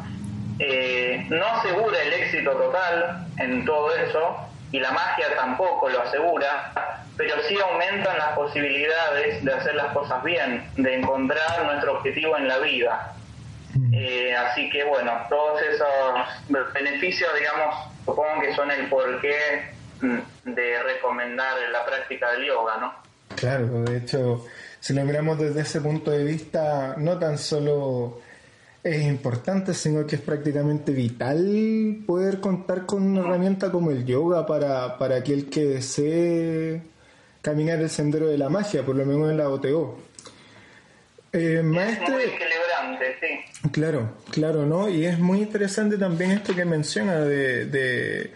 [0.60, 4.38] Eh, no asegura el éxito total en todo eso
[4.72, 6.72] y la magia tampoco lo asegura,
[7.18, 12.48] pero sí aumentan las posibilidades de hacer las cosas bien, de encontrar nuestro objetivo en
[12.48, 13.14] la vida.
[13.74, 13.94] Mm.
[13.94, 19.38] Eh, así que bueno, todos esos beneficios, digamos, supongo que son el porqué
[20.02, 22.94] mm, de recomendar la práctica del yoga, ¿no?
[23.36, 24.46] Claro, de hecho,
[24.80, 28.22] si lo miramos desde ese punto de vista, no tan solo
[28.86, 34.46] es importante, sino que es prácticamente vital poder contar con una herramienta como el yoga
[34.46, 36.84] para, para aquel que desee
[37.42, 39.98] caminar el sendero de la magia, por lo menos en la OTO.
[41.34, 43.70] Eh, maestro, es muy equilibrante, sí.
[43.72, 44.88] Claro, claro, ¿no?
[44.88, 48.32] Y es muy interesante también esto que menciona de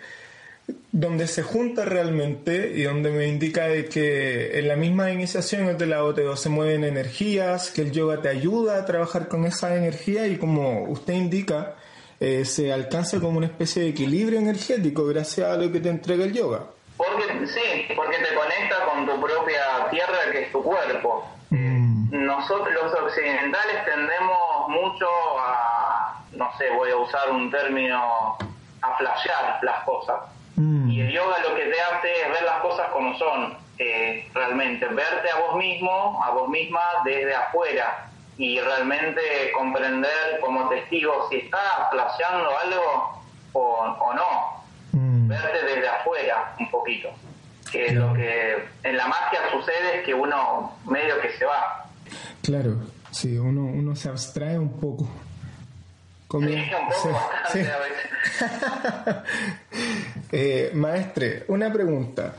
[0.91, 5.85] donde se junta realmente y donde me indica de que en la misma iniciación de
[5.85, 10.27] la OTO se mueven energías, que el yoga te ayuda a trabajar con esa energía
[10.27, 11.75] y como usted indica,
[12.19, 16.23] eh, se alcanza como una especie de equilibrio energético gracias a lo que te entrega
[16.25, 16.63] el yoga.
[16.97, 21.25] Porque, sí, porque te conecta con tu propia tierra que es tu cuerpo.
[21.51, 22.25] Mm.
[22.25, 25.07] Nosotros los occidentales tendemos mucho
[25.39, 28.37] a, no sé, voy a usar un término,
[28.81, 30.19] a flashear las cosas
[30.59, 30.89] Mm.
[30.89, 34.85] Y el yoga lo que te hace es ver las cosas como son, eh, realmente,
[34.87, 39.21] verte a vos mismo, a vos misma desde afuera y realmente
[39.53, 44.63] comprender como testigo si estás flasheando algo o, no.
[44.91, 45.29] Mm.
[45.29, 47.09] Verte desde afuera un poquito.
[47.71, 51.85] Que lo que en la magia sucede es que uno medio que se va.
[52.41, 52.75] Claro,
[53.11, 55.07] sí, uno, uno se abstrae un poco.
[60.31, 62.35] Eh, maestre, una pregunta.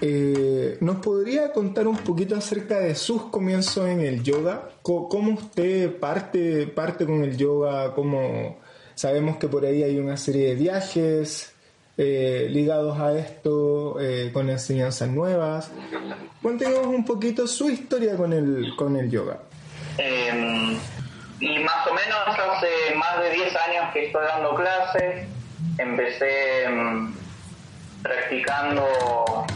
[0.00, 4.70] Eh, ¿Nos podría contar un poquito acerca de sus comienzos en el yoga?
[4.82, 7.94] ¿Cómo, usted parte, parte con el yoga?
[7.94, 8.58] ¿Cómo
[8.94, 11.54] sabemos que por ahí hay una serie de viajes
[11.96, 13.96] eh, ligados a esto,
[14.32, 15.70] con enseñanzas nuevas?
[16.42, 19.38] Cuéntenos un poquito su historia con el, con el yoga.
[19.98, 20.76] Em,
[21.38, 25.33] y más o menos hace más de 10 años que estoy dando clases.
[25.78, 27.14] Empecé mm,
[28.02, 29.46] practicando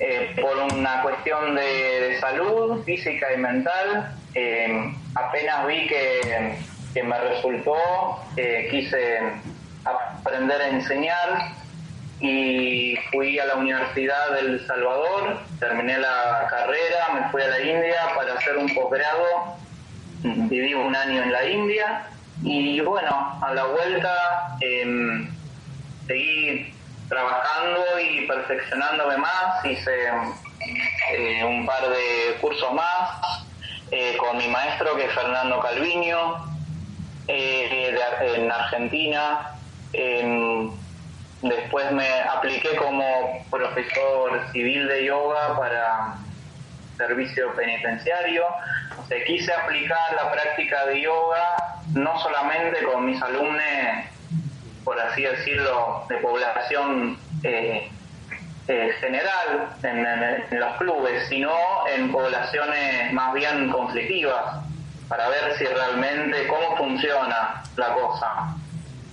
[0.00, 4.14] eh, por una cuestión de, salud física y mental.
[4.34, 6.56] Eh, apenas vi que,
[6.94, 7.76] que me resultó,
[8.36, 9.20] eh, quise
[9.84, 11.52] aprender a enseñar
[12.20, 18.00] y fui a la Universidad del Salvador, terminé la carrera, me fui a la India
[18.16, 19.56] para hacer un posgrado
[20.22, 22.06] viví un año en la India
[22.42, 25.28] y bueno, a la vuelta em,
[26.06, 26.72] seguí
[27.08, 30.08] trabajando y perfeccionándome más, hice
[31.12, 33.44] eh, un par de cursos más
[33.90, 36.44] eh, con mi maestro que es Fernando Calviño
[37.26, 39.54] eh, en Argentina.
[39.92, 40.70] Em,
[41.42, 46.14] después me apliqué como profesor civil de yoga para
[46.96, 48.44] servicio penitenciario
[49.08, 53.62] se quise aplicar la práctica de yoga no solamente con mis alumnos,
[54.84, 57.90] por así decirlo, de población eh,
[58.68, 61.50] eh, general en, los clubes, sino
[61.88, 64.62] en poblaciones más bien conflictivas,
[65.08, 68.54] para ver si realmente cómo funciona la cosa.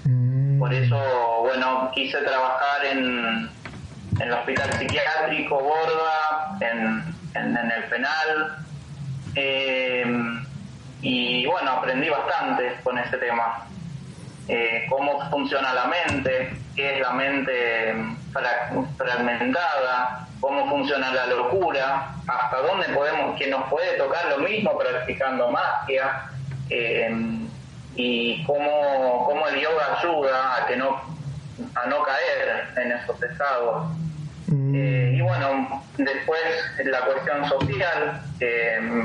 [0.03, 0.59] Mm.
[0.59, 0.97] Por eso,
[1.43, 3.49] bueno, quise trabajar en,
[4.19, 8.64] en el hospital psiquiátrico Borda, en, en el penal,
[9.35, 10.05] eh,
[11.01, 13.67] y bueno, aprendí bastante con ese tema.
[14.47, 17.95] Eh, cómo funciona la mente, qué es la mente
[18.97, 25.51] fragmentada, cómo funciona la locura, hasta dónde podemos, que nos puede tocar lo mismo practicando
[25.51, 26.29] magia,
[26.69, 27.09] eh,
[27.95, 31.15] y cómo, cómo el yoga ayuda a que no
[31.75, 33.87] a no caer en esos estados.
[34.47, 34.75] Mm.
[34.75, 36.41] Eh, bueno, después
[36.85, 38.21] la cuestión social,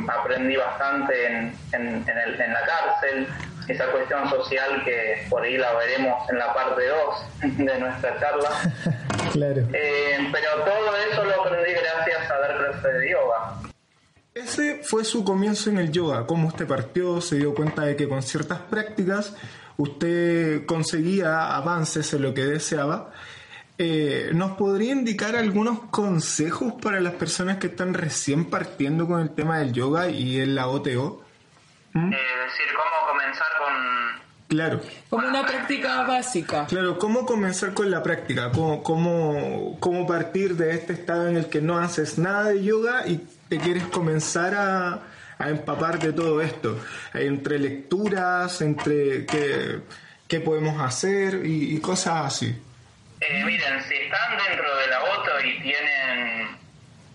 [0.08, 3.26] aprendí bastante en, en, en, la cárcel,
[3.68, 8.50] esa cuestión social que por ahí la veremos en la parte 2 de nuestra charla.
[9.32, 9.62] claro.
[9.72, 13.70] Eh, pero todo eso lo aprendí gracias a dar clases de yoga.
[14.34, 18.08] Ese fue su comienzo en el yoga, cómo usted partió, se dio cuenta de que
[18.08, 19.34] con ciertas prácticas
[19.76, 23.10] usted conseguía avances en lo que deseaba
[23.82, 29.30] eh, ¿nos podría indicar algunos consejos para las personas que están recién partiendo con el
[29.30, 31.24] tema del yoga y en la OTO?
[31.94, 32.12] ¿Mm?
[32.12, 34.48] Eh, decir, cómo comenzar con...
[34.48, 34.80] Claro.
[35.08, 36.66] Como una práctica básica.
[36.66, 38.52] Claro, ¿cómo comenzar con la práctica?
[38.52, 43.06] ¿Cómo, cómo, cómo partir de este estado en el que no haces nada de yoga
[43.06, 45.00] y te quieres comenzar a,
[45.38, 46.78] a empapar de todo esto?
[47.14, 49.80] Entre lecturas, entre qué,
[50.28, 52.54] qué podemos hacer y cosas así.
[53.20, 56.58] Eh, miren, si están dentro de la OTO y tienen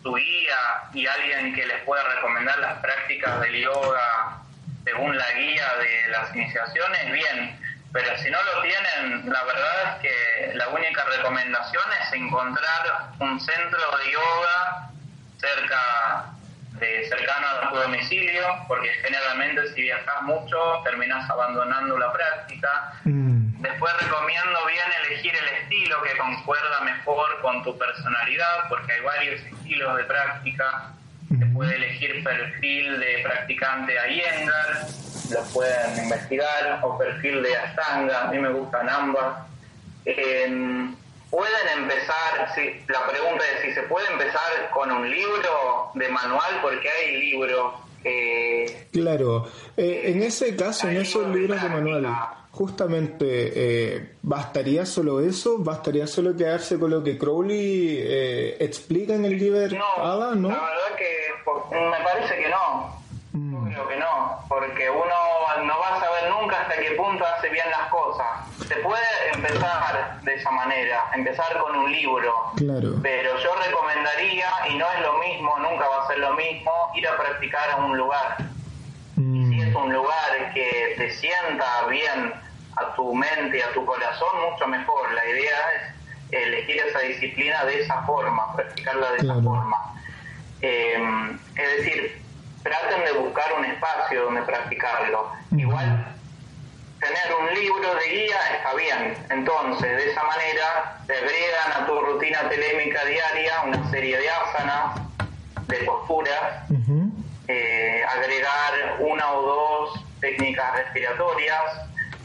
[0.04, 0.58] su guía
[0.94, 4.42] y alguien que les pueda recomendar las prácticas del yoga
[4.84, 7.60] según la guía de las iniciaciones, bien.
[7.92, 13.40] Pero si no lo tienen, la verdad es que la única recomendación es encontrar un
[13.40, 14.90] centro de yoga
[15.38, 16.26] cerca
[16.74, 22.94] de, cercano a tu domicilio, porque generalmente si viajas mucho terminas abandonando la práctica.
[23.06, 23.45] Mm.
[23.66, 29.42] Después recomiendo bien elegir el estilo que concuerda mejor con tu personalidad, porque hay varios
[29.42, 30.94] estilos de práctica.
[31.28, 34.88] Se puede elegir perfil de practicante Iyengar,
[35.32, 39.48] lo pueden investigar, o perfil de Ashtanga, a mí me gustan ambas.
[40.06, 40.46] Eh,
[41.32, 46.60] pueden empezar, si, la pregunta es si se puede empezar con un libro de manual,
[46.62, 47.74] porque hay libros
[48.04, 48.88] que...
[48.94, 52.06] Claro, eh, en ese caso, en esos libros de manual,
[52.56, 55.58] justamente, eh, ¿bastaría solo eso?
[55.60, 60.50] ¿Bastaría solo quedarse con lo que Crowley eh, explica en el libro no, ¿no?
[60.50, 62.96] La verdad que me parece que no.
[63.34, 63.74] Mm.
[63.74, 67.70] Creo que no, porque uno no va a saber nunca hasta qué punto hace bien
[67.70, 68.26] las cosas.
[68.66, 72.92] Se puede empezar de esa manera, empezar con un libro, claro.
[73.04, 77.06] pero yo recomendaría, y no es lo mismo, nunca va a ser lo mismo, ir
[77.06, 78.38] a practicar a un lugar.
[79.18, 79.50] Y mm.
[79.50, 82.45] si es un lugar que te sienta bien
[82.76, 85.12] a tu mente, a tu corazón, mucho mejor.
[85.14, 89.78] La idea es elegir esa disciplina de esa forma, practicarla de esa forma.
[90.62, 92.22] Eh, es decir,
[92.64, 95.32] traten de buscar un espacio donde practicarlo.
[95.52, 96.16] Igual
[97.00, 99.18] tener un libro de guía está bien.
[99.30, 105.02] Entonces, de esa manera, te agregan a tu rutina telémica diaria una serie de asanas,
[105.68, 106.70] de posturas,
[107.48, 111.62] eh, agregar una o dos técnicas respiratorias,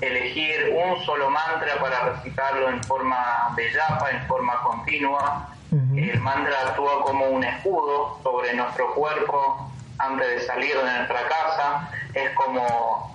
[0.00, 5.48] elegir un solo mantra para recitarlo en forma de yapa, en forma continua.
[5.94, 11.90] El mantra actúa como un escudo sobre nuestro cuerpo antes de salir de nuestra casa,
[12.14, 13.14] es como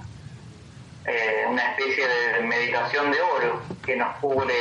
[1.06, 4.54] eh, una especie de meditación de oro que nos cubre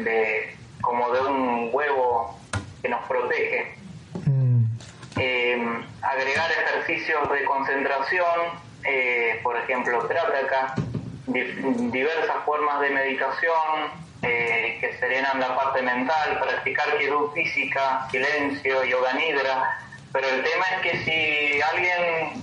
[0.00, 2.38] de, como de un huevo
[2.80, 3.76] que nos protege.
[4.26, 4.64] Mm.
[5.16, 8.40] Eh, agregar ejercicios de concentración,
[8.84, 10.74] eh, por ejemplo, trataka,
[11.26, 19.78] diversas formas de meditación que serenan la parte mental, practicar quietud física, silencio, yoga nidra,
[20.12, 22.42] pero el tema es que si alguien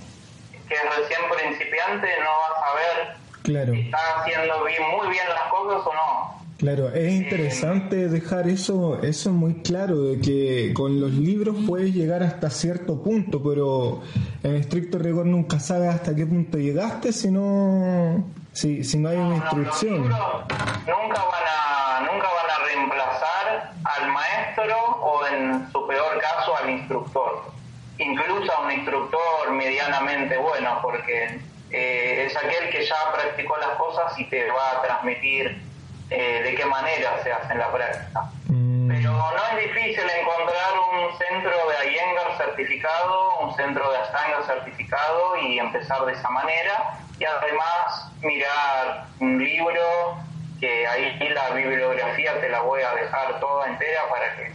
[0.68, 3.72] que es recién principiante no va a saber claro.
[3.72, 6.40] si está haciendo bien, muy bien las cosas o no.
[6.58, 11.94] Claro, es eh, interesante dejar eso, eso muy claro, de que con los libros puedes
[11.94, 14.02] llegar hasta cierto punto, pero
[14.42, 19.16] en estricto rigor nunca sabes hasta qué punto llegaste si no, si, si no hay
[19.16, 20.02] una instrucción.
[20.08, 26.70] nunca van a, nunca van a reemplazar al maestro o en su peor caso al
[26.70, 27.60] instructor
[28.00, 31.38] incluso a un instructor medianamente bueno, porque
[31.70, 35.62] eh, es aquel que ya practicó las cosas y te va a transmitir
[36.10, 38.22] eh, de qué manera se hace en la práctica.
[38.48, 38.88] Mm.
[38.88, 45.36] Pero no es difícil encontrar un centro de Iyengar certificado, un centro de Ashtanga certificado
[45.36, 46.98] y empezar de esa manera.
[47.18, 50.16] Y además mirar un libro,
[50.60, 54.52] que ahí la bibliografía te la voy a dejar toda entera para que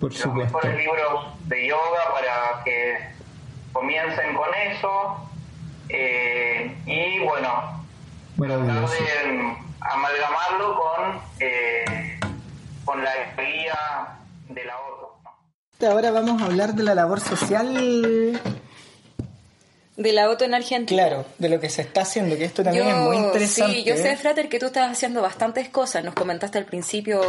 [0.00, 2.98] por los mejores libros de yoga para que
[3.72, 5.28] comiencen con eso
[5.88, 7.85] eh, y bueno,
[8.36, 12.20] tratar de amalgamarlo con, eh,
[12.84, 14.18] con la guía
[14.48, 15.90] de la otra.
[15.90, 18.40] Ahora vamos a hablar de la labor social
[19.96, 21.02] de la auto en Argentina.
[21.02, 23.76] Claro, de lo que se está haciendo, que esto también es muy interesante.
[23.76, 24.16] Sí, yo sé, ¿eh?
[24.16, 26.04] Frater, que tú estás haciendo bastantes cosas.
[26.04, 27.20] Nos comentaste al principio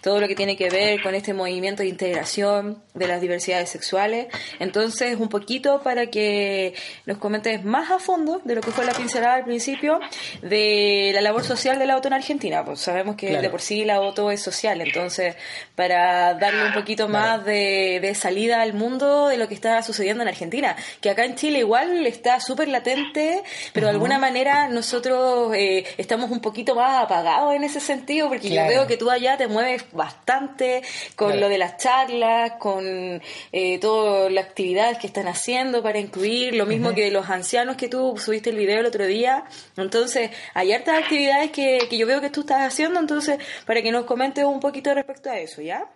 [0.00, 4.28] todo lo que tiene que ver con este movimiento de integración de las diversidades sexuales.
[4.60, 6.74] Entonces, un poquito para que
[7.04, 9.98] nos comentes más a fondo de lo que fue la pincelada al principio
[10.42, 12.64] de la labor social de la auto en Argentina.
[12.64, 14.80] Pues sabemos que de por sí la auto es social.
[14.80, 15.34] Entonces,
[15.74, 20.22] para darle un poquito más de, de salida al mundo de lo que está sucediendo
[20.22, 25.54] en Argentina, que acá en Chile igual está súper latente, pero de alguna manera nosotros
[25.54, 29.36] eh, estamos un poquito más apagados en ese sentido, porque yo veo que tú allá
[29.36, 30.82] te mueves bastante
[31.16, 36.54] con lo de las charlas, con eh, todas las actividades que están haciendo para incluir,
[36.54, 39.44] lo mismo que los ancianos que tú subiste el video el otro día.
[39.76, 43.90] Entonces, hay hartas actividades que, que yo veo que tú estás haciendo, entonces, para que
[43.90, 45.86] nos comentes un poquito respecto a eso, ¿ya?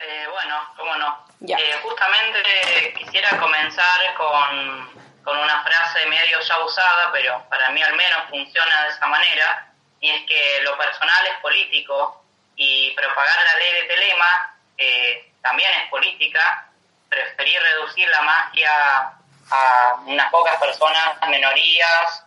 [0.00, 1.29] Eh, bueno, cómo no.
[1.48, 4.90] Eh, justamente quisiera comenzar con,
[5.24, 9.72] con, una frase medio ya usada, pero para mí al menos funciona de esa manera,
[10.00, 12.24] y es que lo personal es político
[12.56, 16.66] y propagar la ley de Telema eh, también es política.
[17.08, 19.12] Preferir reducir la magia
[19.50, 22.24] a unas pocas personas, minorías,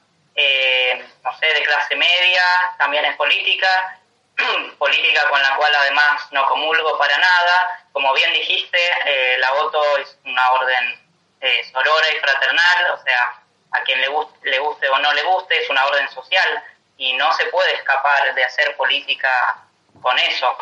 [1.23, 2.43] no sé, de clase media,
[2.77, 3.99] también es política
[4.77, 7.85] política con la cual además no comulgo para nada.
[7.91, 10.99] Como bien dijiste, eh, la voto es una orden
[11.41, 15.23] eh, sorora y fraternal, o sea, a quien le, guste, le guste o no le
[15.23, 16.63] guste, es una orden social
[16.97, 19.57] y no se puede escapar de hacer política
[20.01, 20.57] con eso.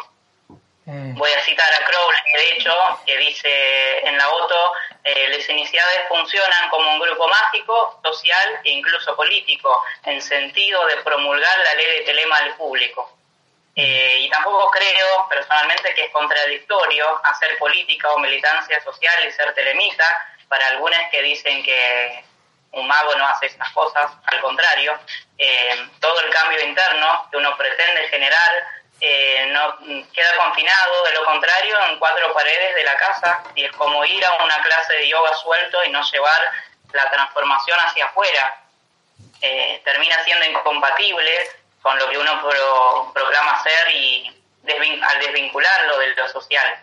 [0.86, 1.16] Mm.
[1.16, 2.74] Voy a citar a Crowley, de hecho,
[3.06, 8.72] que dice en la voto, eh, las iniciadas funcionan como un grupo mágico, social e
[8.72, 13.21] incluso político, en sentido de promulgar la ley de telema al público.
[13.76, 19.54] Eh, y tampoco creo personalmente que es contradictorio hacer política o militancia social y ser
[19.54, 20.06] telemita,
[20.50, 22.26] para algunas que dicen que
[22.74, 24.98] un mago no hace estas cosas, al contrario,
[25.38, 29.78] eh, todo el cambio interno que uno pretende generar eh, no
[30.14, 34.24] queda confinado, de lo contrario, en cuatro paredes de la casa y es como ir
[34.26, 36.42] a una clase de yoga suelto y no llevar
[36.92, 38.58] la transformación hacia afuera.
[39.84, 42.42] termina siendo incompatible con lo que uno
[43.14, 44.42] proclama hacer y
[45.02, 46.80] al desvincularlo de lo social.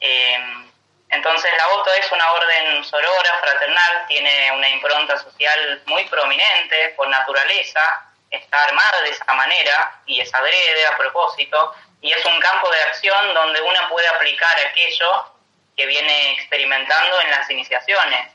[0.00, 0.64] Eh,
[1.10, 7.08] entonces la voto es una orden sorora, fraternal, tiene una impronta social muy prominente por
[7.08, 12.70] naturaleza, está armada de esa manera y es adrede a propósito, y es un campo
[12.70, 15.30] de acción donde uno puede aplicar aquello
[15.76, 18.33] que viene experimentando en las iniciaciones.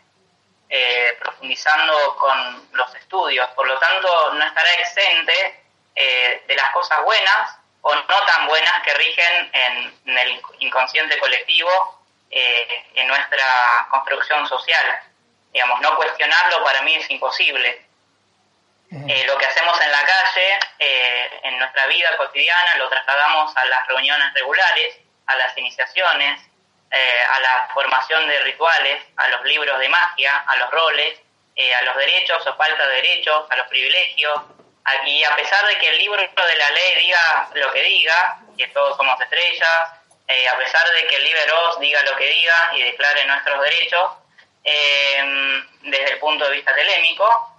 [0.72, 3.50] Eh, profundizando con los estudios.
[3.56, 5.64] Por lo tanto, no estará exente
[5.96, 12.04] eh, de las cosas buenas o no tan buenas que rigen en, el inconsciente colectivo,
[12.30, 15.02] eh, en nuestra construcción social.
[15.52, 17.88] Digamos, no cuestionarlo para mí es imposible.
[18.92, 20.60] lo que hacemos en la calle,
[21.44, 26.42] en nuestra vida cotidiana, lo trasladamos a las reuniones regulares, a las iniciaciones,
[26.92, 31.20] eh, a la formación de rituales, a los libros de magia, a los roles,
[31.56, 34.42] eh, a los derechos o falta de derechos, a los privilegios.
[35.06, 38.68] Y a pesar de que el libro de la ley diga lo que diga, que
[38.70, 39.92] todos somos estrellas,
[40.28, 44.12] eh, a pesar de que el Liberos diga lo que diga y declare nuestros derechos,
[44.64, 47.54] desde el punto de vista telémico,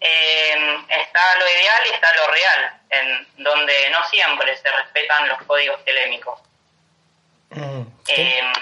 [0.00, 5.84] está lo ideal y está lo real, en donde no siempre se respetan los códigos
[5.84, 6.40] telémicos.
[7.50, 8.52] Em,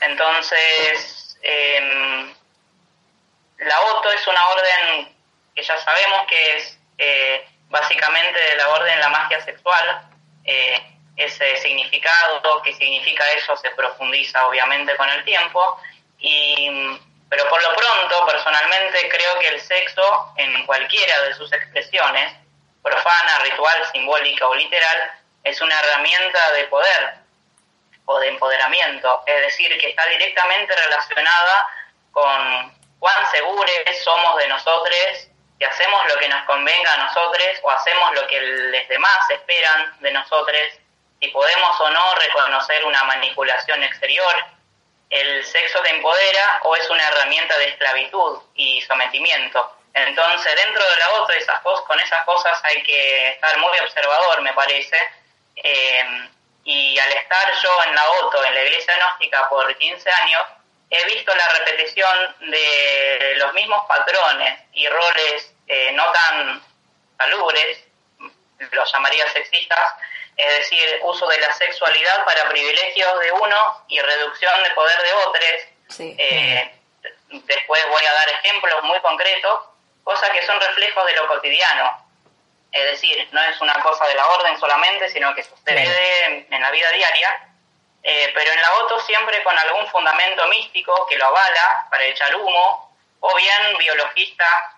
[0.00, 2.34] entonces, em,
[3.58, 5.14] la OTO es una orden
[5.54, 10.08] que ya sabemos que es eh, básicamente de la orden la magia sexual.
[10.44, 15.80] Eh, ese significado, que significa eso, se profundiza obviamente con el tiempo.
[16.18, 16.98] Y,
[17.28, 22.32] pero por lo pronto, personalmente, creo que el sexo, en cualquiera de sus expresiones,
[22.82, 25.12] profana, ritual, simbólica o literal,
[25.44, 27.23] es una herramienta de poder
[28.06, 31.66] o de empoderamiento, es decir, que está directamente relacionada
[32.12, 35.28] con cuán seguros somos de nosotros,
[35.58, 39.94] que hacemos lo que nos convenga a nosotros o hacemos lo que los demás esperan
[40.00, 40.58] de nosotros,
[41.20, 44.34] si podemos o no reconocer una manipulación exterior.
[45.10, 49.76] El sexo te empodera o es una herramienta de esclavitud y sometimiento.
[49.94, 54.42] Entonces, dentro de la otra, esas cosas, con esas cosas hay que estar muy observador,
[54.42, 54.96] me parece.
[55.56, 56.28] Eh,
[56.64, 60.42] y al estar yo en la OTO, en la iglesia gnóstica, por 15 años,
[60.90, 66.62] he visto la repetición de los mismos patrones y roles eh, no tan
[67.18, 67.84] salubres,
[68.70, 69.94] los llamaría sexistas,
[70.36, 75.12] es decir, uso de la sexualidad para privilegios de uno y reducción de poder de
[75.12, 76.18] otros.
[76.18, 76.74] Eh,
[77.28, 79.60] después voy a dar ejemplos muy concretos,
[80.02, 82.03] cosas que son reflejos de lo cotidiano.
[82.74, 86.70] Es decir, no es una cosa de la orden solamente, sino que sucede en, la
[86.72, 87.48] vida diaria.
[88.02, 92.34] Eh, pero en la OTO siempre con algún fundamento místico que lo avala para echar
[92.34, 94.76] humo, o bien biologista,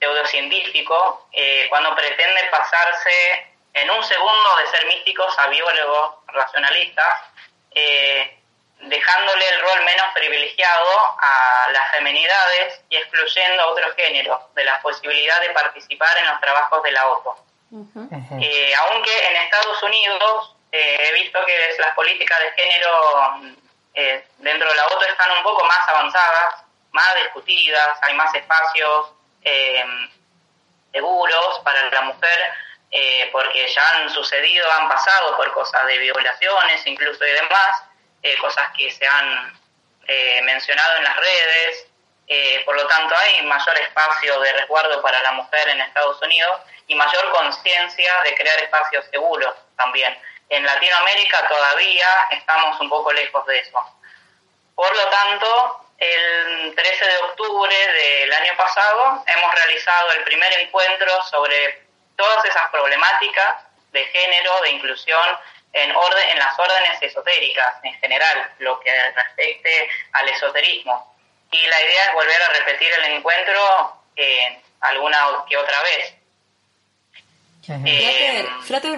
[0.00, 7.22] pseudocientífico, eh, cuando pretende pasarse en un segundo de ser místicos a biólogos racionalistas,
[7.70, 8.37] eh,
[8.80, 14.80] dejándole el rol menos privilegiado a las feminidades y excluyendo a otros géneros de la
[14.80, 17.36] posibilidad de participar en los trabajos de la OTO.
[18.40, 23.40] Eh, aunque en Estados Unidos eh, he visto que las políticas de género
[23.94, 29.12] eh, dentro de la OTO están un poco más avanzadas, más discutidas, hay más espacios
[30.92, 32.52] seguros para la mujer,
[33.32, 37.87] porque ya han sucedido, han pasado por cosas de violaciones incluso y demás,
[38.22, 39.58] eh, cosas que se han
[40.06, 41.86] eh, mencionado en las redes.
[42.26, 46.60] Eh, por lo tanto, hay mayor espacio de resguardo para la mujer en Estados Unidos
[46.86, 50.16] y mayor conciencia de crear espacios seguros también.
[50.48, 53.98] En Latinoamérica todavía estamos un poco lejos de eso.
[54.74, 61.22] Por lo tanto, el 13 de octubre del año pasado hemos realizado el primer encuentro
[61.24, 65.38] sobre todas esas problemáticas de género, de inclusión
[65.72, 71.14] en, orden, en las órdenes esotéricas en general, lo que respecte al esoterismo.
[71.50, 73.60] Y la idea es volver a repetir el encuentro
[74.16, 76.14] eh, alguna que otra vez.
[77.70, 78.46] Eh,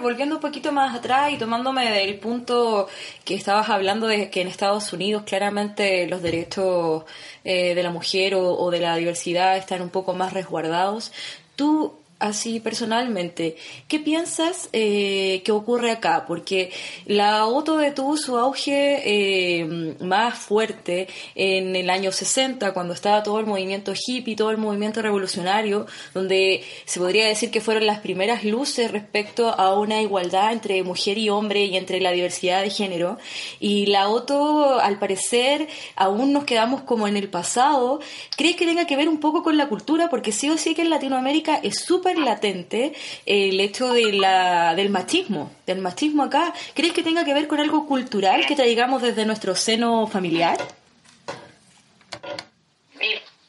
[0.01, 2.89] volviendo un poquito más atrás y tomándome del punto
[3.25, 7.05] que estabas hablando de que en Estados Unidos claramente los derechos
[7.43, 11.13] eh, de la mujer o, o, de la diversidad están un poco más resguardados,
[11.57, 13.57] ¿tú así personalmente,
[13.89, 16.27] ¿qué piensas eh, que ocurre acá?
[16.29, 16.71] Porque
[17.07, 23.41] la auto tuvo su auge eh, más fuerte en el año 60, cuando estaba todo
[23.41, 28.45] el movimiento hippie, todo el movimiento revolucionario, donde se podría decir que fueron las primeras
[28.45, 33.19] luces respecto a una igualdad entre mujer y hombre y entre la diversidad de género.
[33.59, 38.01] Y la auto, al parecer, aún nos quedamos como en el pasado.
[38.37, 40.11] ¿Crees que tenga que ver un poco con la cultura?
[40.11, 42.93] Porque sí o sí que en Latinoamérica es súper latente
[43.27, 46.53] el hecho del machismo, del machismo acá.
[46.75, 50.57] ¿Crees que tenga que ver con algo cultural que traigamos desde nuestro seno familiar?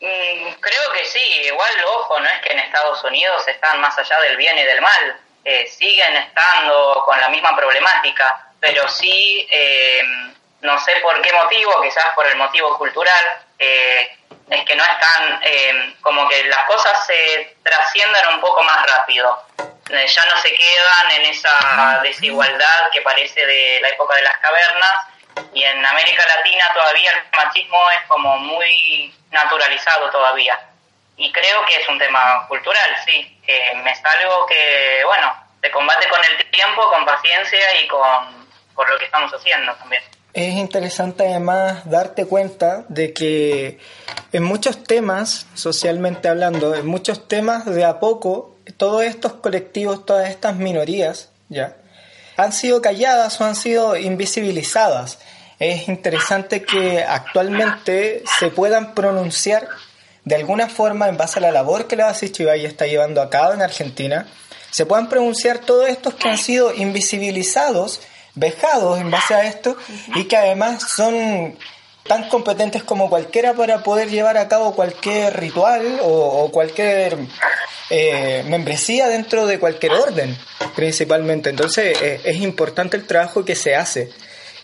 [0.01, 4.19] Mm, creo que sí, igual ojo, no es que en Estados Unidos están más allá
[4.21, 10.01] del bien y del mal, eh, siguen estando con la misma problemática, pero sí, eh,
[10.61, 14.09] no sé por qué motivo, quizás por el motivo cultural, eh,
[14.49, 19.45] es que no están, eh, como que las cosas se trasciendan un poco más rápido.
[19.89, 24.37] Eh, ya no se quedan en esa desigualdad que parece de la época de las
[24.37, 25.07] cavernas
[25.53, 30.59] y en América Latina todavía el machismo es como muy naturalizado todavía.
[31.17, 33.39] Y creo que es un tema cultural, sí.
[33.45, 38.41] es algo que, bueno, se combate con el tiempo, con paciencia y con
[38.73, 40.03] por lo que estamos haciendo también.
[40.33, 43.79] Es interesante además darte cuenta de que
[44.31, 50.29] en muchos temas, socialmente hablando, en muchos temas de a poco, todos estos colectivos, todas
[50.29, 51.75] estas minorías, ya,
[52.37, 55.19] han sido calladas o han sido invisibilizadas.
[55.59, 59.67] Es interesante que actualmente se puedan pronunciar
[60.23, 63.29] de alguna forma en base a la labor que la Base Chivay está llevando a
[63.29, 64.27] cabo en Argentina,
[64.69, 67.99] se puedan pronunciar todos estos que han sido invisibilizados
[68.35, 69.77] vejados en base a esto
[70.15, 71.57] y que además son
[72.07, 77.17] tan competentes como cualquiera para poder llevar a cabo cualquier ritual o, cualquier
[77.89, 80.37] eh, membresía dentro de cualquier orden,
[80.75, 81.49] principalmente.
[81.49, 84.11] Entonces eh, es importante el trabajo que se hace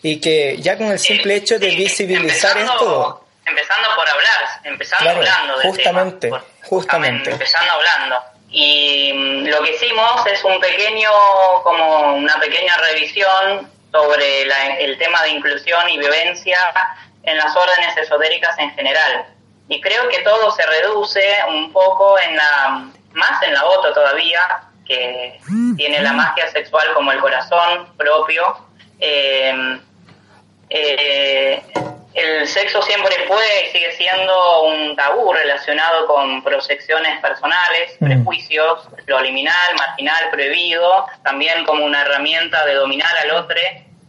[0.02, 3.24] y que ya con el simple hecho de visibilizar esto...
[3.46, 5.54] Empezando por hablar, empezando hablando.
[5.62, 6.30] justamente,
[6.64, 7.30] justamente.
[7.30, 8.37] Empezando hablando.
[8.50, 11.10] Y mm, lo que hicimos es un pequeño,
[11.62, 14.42] como una pequeña revisión sobre
[14.84, 16.58] el tema de inclusión y vivencia
[17.22, 19.26] en las órdenes esotéricas en general.
[19.68, 24.40] Y creo que todo se reduce un poco en la, más en la voto todavía,
[24.86, 25.38] que
[25.76, 28.56] tiene la magia sexual como el corazón propio.
[28.98, 29.78] Eh,
[30.70, 31.62] eh,
[32.14, 38.04] el sexo siempre fue y sigue siendo un tabú relacionado con proyecciones personales, mm.
[38.04, 43.56] prejuicios, lo liminal, marginal, prohibido, también como una herramienta de dominar al otro.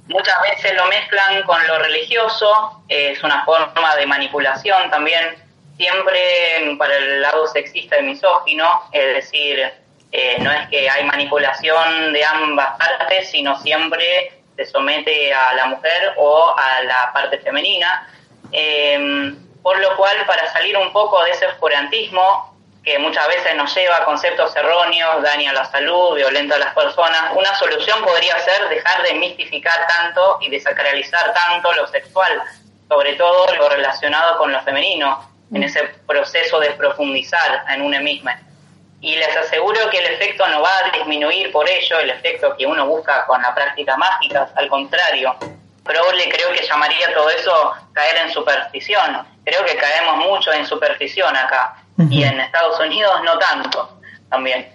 [0.08, 5.36] Muchas veces lo mezclan con lo religioso, es una forma de manipulación también,
[5.78, 9.72] siempre para el lado sexista y misógino, es decir,
[10.12, 15.68] eh, no es que hay manipulación de ambas partes, sino siempre se somete a la
[15.68, 18.10] mujer o a la parte femenina,
[18.52, 23.74] em, por lo cual para salir un poco de ese oscurantismo que muchas veces nos
[23.74, 28.68] lleva a conceptos erróneos, daña la salud, violenta a las personas, una solución podría ser
[28.68, 32.42] dejar de mistificar tanto y de sacralizar tanto lo sexual,
[32.90, 38.38] sobre todo lo relacionado con lo femenino, en ese proceso de profundizar en una misma
[39.02, 42.66] y les aseguro que el efecto no va a disminuir por ello, el efecto que
[42.66, 45.36] uno busca con la práctica mágica, al contrario.
[45.84, 49.26] Probable creo que llamaría todo eso caer en superstición.
[49.46, 51.76] Creo que caemos mucho en superstición acá
[52.10, 54.74] y en Estados Unidos no tanto también.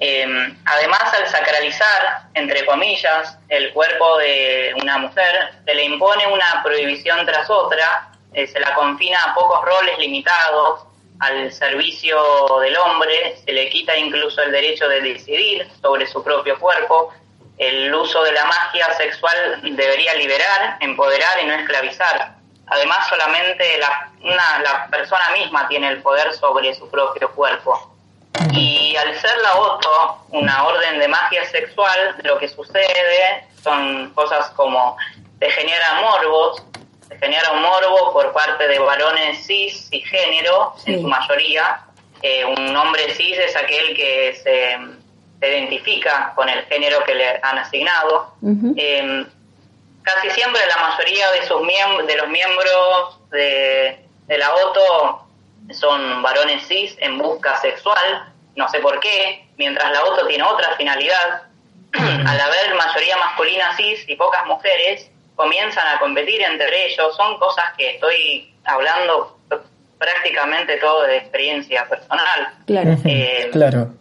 [0.00, 6.62] Em, además, al sacralizar, entre comillas, el cuerpo de una mujer, se le impone una
[6.64, 10.86] prohibición tras otra, eh, se la confina a pocos roles limitados,
[11.20, 12.18] al servicio
[12.60, 17.12] del hombre, se le quita incluso el derecho de decidir sobre su propio cuerpo.
[17.56, 22.34] El uso de la magia sexual debería liberar, empoderar y no esclavizar.
[22.66, 27.94] Además, solamente la, persona misma tiene el poder sobre su propio cuerpo.
[28.52, 34.50] Y al ser la OTO una orden de magia sexual, lo que sucede son cosas
[34.50, 34.96] como
[35.38, 36.62] se genera morbos,
[37.08, 41.80] se genera un morbo por parte de varones cis y género, en su mayoría.
[42.22, 44.78] Eh, un hombre cis es aquel que se,
[45.40, 48.34] se identifica con el género que le han asignado.
[48.42, 49.26] Em,
[50.02, 51.60] casi siempre la mayoría de, sus
[52.06, 55.26] de los miembros de, de la OTO
[55.72, 60.76] son varones cis en busca sexual, no sé por qué, mientras la OTO tiene otra
[60.76, 61.42] finalidad.
[61.92, 67.16] Al haber mayoría masculina cis y pocas mujeres, comienzan a competir entre ellos.
[67.16, 69.38] Son cosas que estoy hablando
[69.98, 72.52] prácticamente todo de experiencia personal.
[72.66, 72.96] Claro.
[73.04, 73.94] Eh, claro.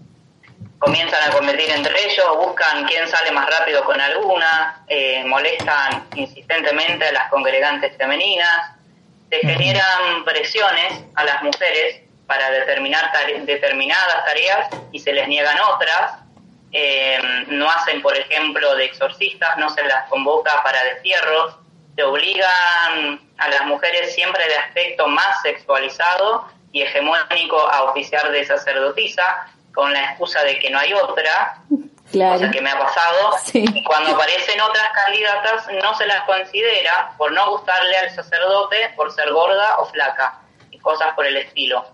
[0.79, 7.07] Comienzan a competir entre ellos, buscan quién sale más rápido con alguna, eh, molestan insistentemente
[7.07, 8.73] a las congregantes femeninas,
[9.29, 13.11] se generan presiones a las mujeres para determinar
[13.45, 16.22] determinadas tareas y se les niegan otras.
[16.75, 17.19] Eh,
[17.49, 21.55] no hacen, por ejemplo, de exorcistas, no se las convoca para destierros,
[21.95, 28.43] se obligan a las mujeres siempre de aspecto más sexualizado y hegemónico a oficiar de
[28.45, 31.57] sacerdotisa con la excusa de que no hay otra,
[32.11, 32.39] claro.
[32.39, 37.31] cosa que me ha pasado, y cuando aparecen otras candidatas no se las considera por
[37.31, 40.39] no gustarle al sacerdote por ser gorda o flaca,
[40.71, 41.85] y cosas por el estilo.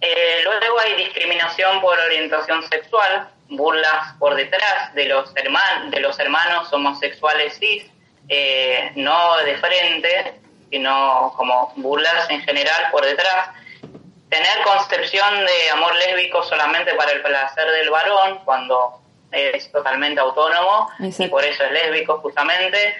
[0.00, 6.18] Eh, luego hay discriminación por orientación sexual, burlas por detrás de los, hermanos de los
[6.18, 7.84] hermanos homosexuales cis,
[8.28, 10.40] eh, no de frente,
[10.70, 13.50] sino como burlas en general por detrás.
[14.28, 20.88] Tener concepción de amor lésbico solamente para el placer del varón, cuando es totalmente autónomo
[20.98, 22.96] y por eso es lésbico justamente.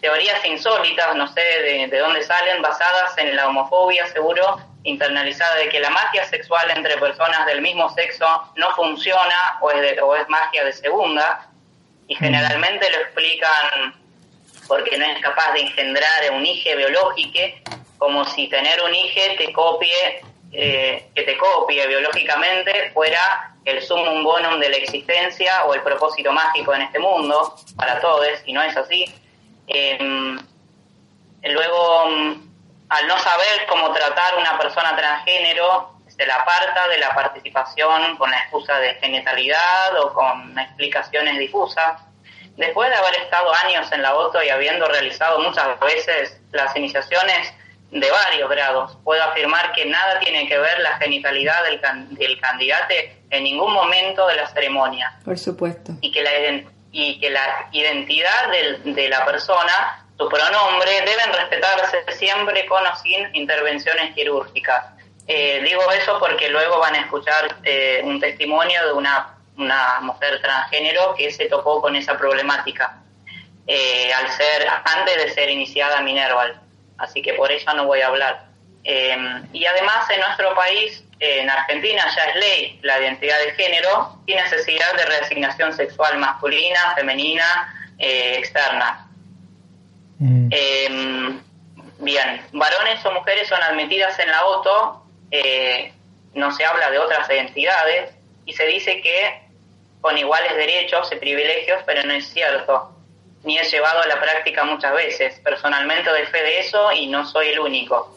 [0.00, 5.68] Teorías insólitas, no sé de, de dónde salen, basadas en la homofobia seguro, internalizada de
[5.68, 8.26] que la magia sexual entre personas del mismo sexo
[8.56, 11.48] no funciona o es, o es magia de segunda
[12.06, 13.94] y generalmente lo explican
[14.68, 17.40] porque no es capaz de engendrar un hijo biológico,
[17.98, 20.22] como si tener un hijo te copie,
[20.52, 26.32] eh, que te copie biológicamente fuera el sumum bonum de la existencia o el propósito
[26.32, 29.06] mágico en este mundo para todos, y no es así.
[29.66, 30.38] Em,
[31.42, 32.50] luego, mm,
[32.88, 38.30] al no saber cómo tratar una persona transgénero, se la aparta de la participación con
[38.30, 42.02] la excusa de genitalidad o con explicaciones difusas.
[42.56, 47.52] Después de haber estado años en la OTO y habiendo realizado muchas veces las iniciaciones
[47.90, 51.80] de varios grados, puedo afirmar que nada tiene que ver la genitalidad del,
[52.16, 52.94] del candidato
[53.30, 55.16] en ningún momento de la ceremonia.
[55.24, 55.92] Por supuesto.
[56.00, 56.30] Y que la,
[56.96, 58.50] y que la identidad
[58.84, 64.86] de la persona, su pronombre, deben respetarse siempre con o sin intervenciones quirúrgicas.
[65.26, 70.40] Eh, digo eso porque luego van a escuchar eh, un testimonio de una una mujer
[70.40, 73.00] transgénero que se topó con esa problemática
[73.66, 76.60] eh, al ser antes de ser iniciada Minerval,
[76.98, 78.46] así que por eso no voy a hablar.
[78.84, 79.16] Eh,
[79.52, 84.34] y además en nuestro país, en Argentina ya es ley la identidad de género y
[84.34, 89.00] necesidad de reasignación sexual masculina, femenina, eh, externa.
[90.18, 90.48] Mm.
[91.98, 95.02] bien, varones o mujeres son admitidas en la OTO,
[96.34, 98.10] no se habla de otras identidades
[98.46, 99.42] y se dice que
[100.00, 102.94] con iguales derechos y privilegios, pero no es cierto,
[103.42, 105.40] ni he llevado a la práctica muchas veces.
[105.40, 108.14] Personalmente doy fe de eso y no soy el único.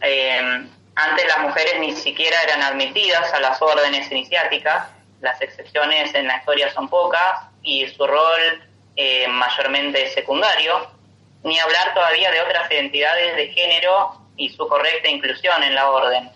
[0.00, 0.64] Eh,
[0.96, 4.88] antes las mujeres ni siquiera eran admitidas a las órdenes iniciáticas,
[5.20, 8.62] las excepciones en la historia son pocas y su rol
[8.96, 10.86] eh, mayormente secundario,
[11.42, 16.30] ni hablar todavía de otras identidades de género y su correcta inclusión en la orden.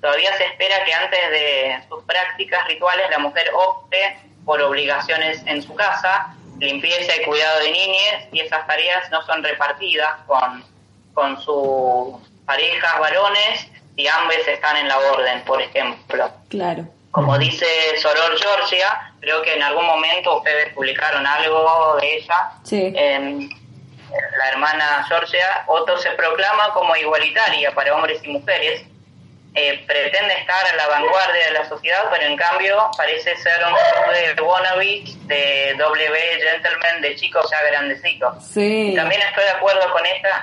[0.00, 5.62] Todavía se espera que antes de sus prácticas rituales la mujer opte por obligaciones en
[5.62, 10.64] su casa, limpieza y cuidado de niñez, y esas tareas no son repartidas con,
[11.12, 13.70] con sus parejas varones
[14.00, 16.30] y ambos están en la orden, por ejemplo.
[16.48, 16.86] Claro.
[17.10, 17.66] Como dice
[18.00, 22.52] Soror Georgia, creo que en algún momento ustedes publicaron algo de ella.
[22.64, 22.92] Sí.
[22.92, 28.82] la hermana Georgia, Otto se proclama como igualitaria para hombres y mujeres,
[29.54, 33.74] eh, pretende estar a la vanguardia de la sociedad, pero en cambio parece ser un
[33.74, 38.44] club de wannabe, de W gentleman, de chicos ya grandecitos.
[38.44, 38.94] Sí.
[38.96, 40.40] también estoy de acuerdo con esta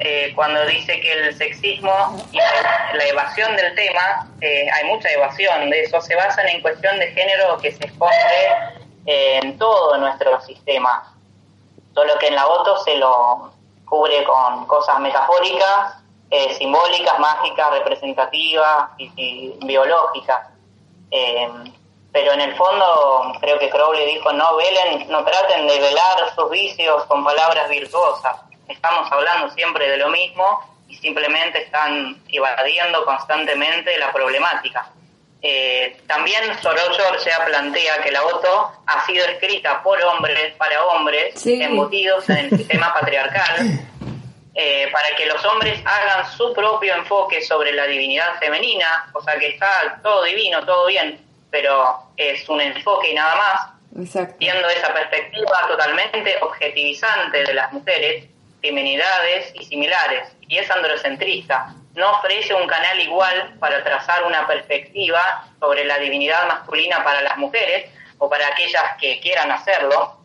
[0.00, 5.70] eh, cuando dice que el sexismo y la evasión del tema, eh, hay mucha evasión
[5.70, 8.18] de eso, se basan en cuestión de género que se esconde
[9.06, 11.14] en todo nuestro sistema,
[11.94, 13.52] solo que en la voto se lo
[13.86, 20.48] cubre con cosas metafóricas eh, simbólicas, mágicas, representativas y, biológicas.
[21.10, 21.48] Eh,
[22.12, 26.48] pero en el fondo creo que Crowley dijo no velen, no traten de velar sus
[26.50, 28.36] vicios con palabras virtuosas.
[28.70, 34.90] Estamos hablando siempre de lo mismo y simplemente están evadiendo constantemente la problemática.
[35.42, 41.46] Eh, también Sorol Georgia plantea que la auto ha sido escrita por hombres para hombres
[41.46, 43.80] embutidos en el sistema patriarcal
[44.54, 49.38] eh, para que los hombres hagan su propio enfoque sobre la divinidad femenina, o sea
[49.38, 51.18] que está todo divino, todo bien,
[51.50, 58.26] pero es un enfoque y nada más, viendo esa perspectiva totalmente objetivizante de las mujeres,
[58.60, 61.74] feminidades y similares, y es androcentrista.
[61.94, 67.36] No ofrece un canal igual para trazar una perspectiva sobre la divinidad masculina para las
[67.36, 70.20] mujeres o para aquellas que quieran hacerlo,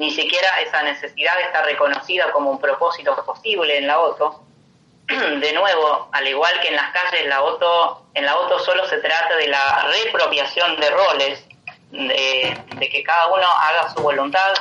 [0.00, 4.42] ni siquiera esa necesidad está reconocida como un propósito posible en la OTO.
[5.08, 8.96] De nuevo, al igual que en las calles, la OTO, en la OTO solo se
[8.96, 11.44] trata de la repropiación de roles,
[11.90, 14.54] de, que cada uno haga su voluntad.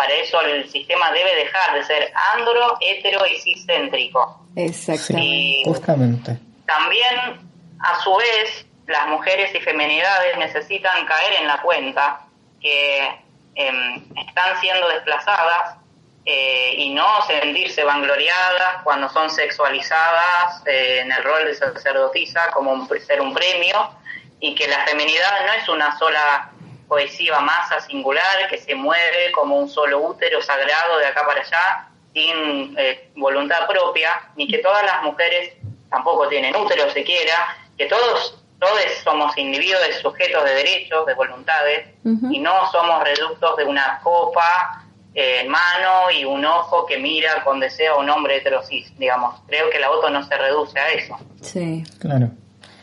[0.00, 4.46] Para eso el sistema debe dejar de ser andro, hetero y ciscéntrico.
[4.56, 5.62] Exactamente.
[5.64, 6.38] Justamente.
[6.64, 7.40] También,
[7.80, 12.26] a su vez, las mujeres y feminidades necesitan caer en la cuenta
[12.60, 13.20] que
[13.54, 15.76] Em, están siendo desplazadas
[16.24, 22.72] eh, y no sentirse vangloriadas cuando son sexualizadas eh, en el rol de sacerdotisa como
[22.72, 23.90] un, ser un premio
[24.38, 26.49] y que la feminidad no es una sola
[26.90, 31.88] cohesiva masa singular que se mueve como un solo útero sagrado de acá para allá
[32.12, 35.54] sin eh, voluntad propia, ni que todas las mujeres
[35.88, 42.38] tampoco tienen útero siquiera, que todos todos somos individuos sujetos de derechos, de voluntades, y
[42.40, 44.84] no somos reductos de una copa
[45.14, 49.40] en mano y un ojo que mira con deseo a un hombre heterosis, digamos.
[49.46, 51.16] Creo que la auto no se reduce a eso.
[51.40, 52.28] Sí, claro.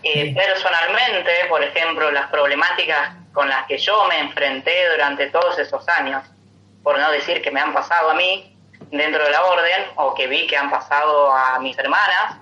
[0.02, 5.88] Eh, personalmente, por ejemplo, las problemáticas con las que yo me enfrenté durante todos esos
[5.90, 6.24] años,
[6.82, 8.58] por no decir que me han pasado a mí
[8.90, 12.38] dentro de la orden o que vi que han pasado a mis hermanas,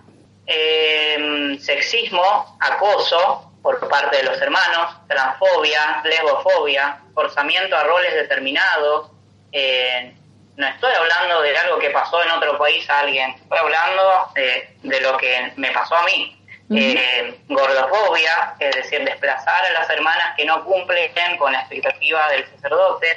[0.48, 9.12] eh, sexismo, acoso por parte de los hermanos, transfobia, lesbofobia, forzamiento a roles determinados.
[9.52, 10.16] Eh,
[10.56, 15.02] no estoy hablando de algo que pasó en otro país a alguien, estoy hablando de,
[15.02, 16.42] lo que me pasó a mí.
[16.74, 22.46] Eh, gordofobia, es decir, desplazar a las hermanas que no cumplen con la expectativa del
[22.48, 23.08] sacerdote.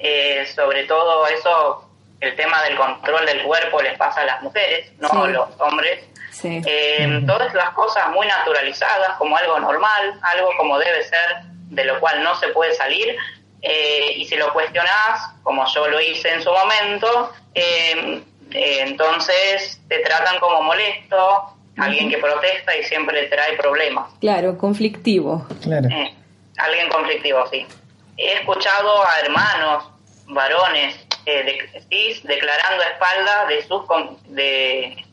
[0.00, 1.88] Eh, sobre todo eso,
[2.20, 6.04] el tema del control del cuerpo les pasa a las mujeres, no a los hombres.
[6.44, 11.98] Eh, todas las cosas muy naturalizadas como algo normal, algo como debe ser, de lo
[12.00, 13.16] cual no se puede salir.
[13.62, 19.98] Eh, y si lo cuestionás, como yo lo hice en su momento, eh, entonces te
[20.00, 24.12] tratan como molesto, alguien que protesta y siempre trae problemas.
[24.20, 25.46] Claro, conflictivo.
[25.62, 25.88] Claro.
[26.56, 27.66] alguien conflictivo, sí.
[28.16, 29.90] He escuchado a hermanos,
[30.26, 33.82] varones, de, declarando a espalda de sus
[34.28, 35.04] de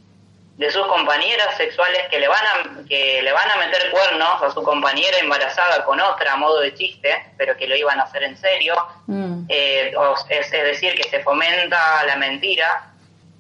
[0.58, 4.52] de sus compañeras sexuales que le van a que le van a meter cuernos a
[4.52, 8.24] su compañera embarazada con otra a modo de chiste pero que lo iban a hacer
[8.24, 8.76] en serio
[9.08, 9.46] mm.
[9.50, 9.94] eh,
[10.30, 12.94] es, decir que se fomenta la mentira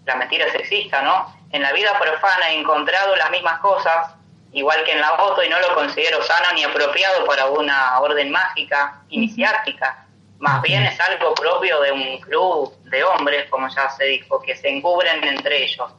[0.05, 4.13] la mentira sexista no en la vida profana he encontrado las mismas cosas
[4.51, 8.31] igual que en la voto y no lo considero sano ni apropiado para una orden
[8.31, 10.05] mágica iniciática
[10.39, 14.55] más bien es algo propio de un club de hombres, como ya se dijo, que
[14.55, 15.91] se encubren entre ellos.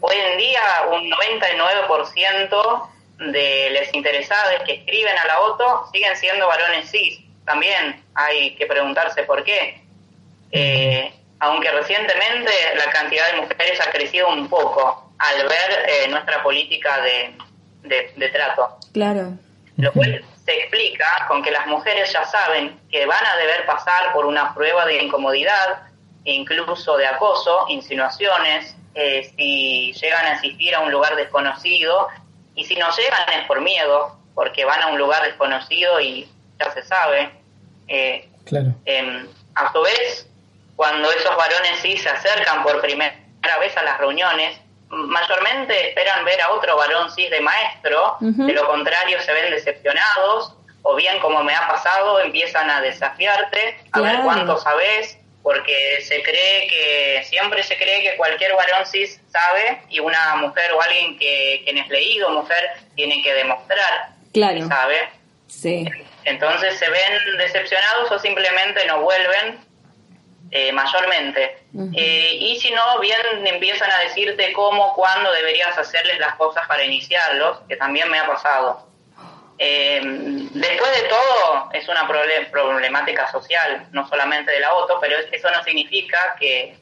[0.00, 2.88] Hoy en día un 99%
[3.32, 7.20] de los interesados que escriben a la OTO siguen siendo varones cis.
[7.44, 9.82] También hay que preguntarse por qué.
[10.50, 16.42] Eh, aunque recientemente la cantidad de mujeres ha crecido un poco al ver eh, nuestra
[16.42, 17.34] política de,
[18.16, 18.78] de, trato.
[18.92, 19.32] Claro.
[19.76, 24.12] Lo cual se explica con que las mujeres ya saben que van a deber pasar
[24.12, 25.82] por una prueba de incomodidad,
[26.24, 32.08] incluso de acoso, insinuaciones, eh, si llegan a asistir a un lugar desconocido,
[32.54, 36.28] y si no llegan es por miedo, porque van a un lugar desconocido y
[36.58, 37.30] ya se sabe.
[37.86, 38.74] Eh, claro.
[38.84, 40.27] Em, a su vez,
[40.78, 43.12] cuando esos varones sí se acercan por primera
[43.58, 44.56] vez a las reuniones,
[44.90, 50.54] mayormente esperan ver a otro varón cis de maestro, de lo contrario se ven decepcionados,
[50.82, 56.22] o bien como me ha pasado, empiezan a desafiarte, a ver cuánto sabes, porque se
[56.22, 61.18] cree que, siempre se cree que cualquier varón cis sabe, y una mujer o alguien
[61.18, 65.08] que, quien es leído, mujer, tiene que demostrar que sabe.
[65.48, 65.90] Sí.
[66.24, 69.66] Entonces se ven decepcionados o simplemente no vuelven
[70.50, 71.58] eh, mayormente.
[71.94, 76.84] Eh, y si no, bien empiezan a decirte cómo, cuándo deberías hacerles las cosas para
[76.84, 78.88] iniciarlos, que también me ha pasado.
[79.58, 85.50] Eh, después de todo, es una problemática social, no solamente de la auto, pero eso
[85.50, 86.76] no significa que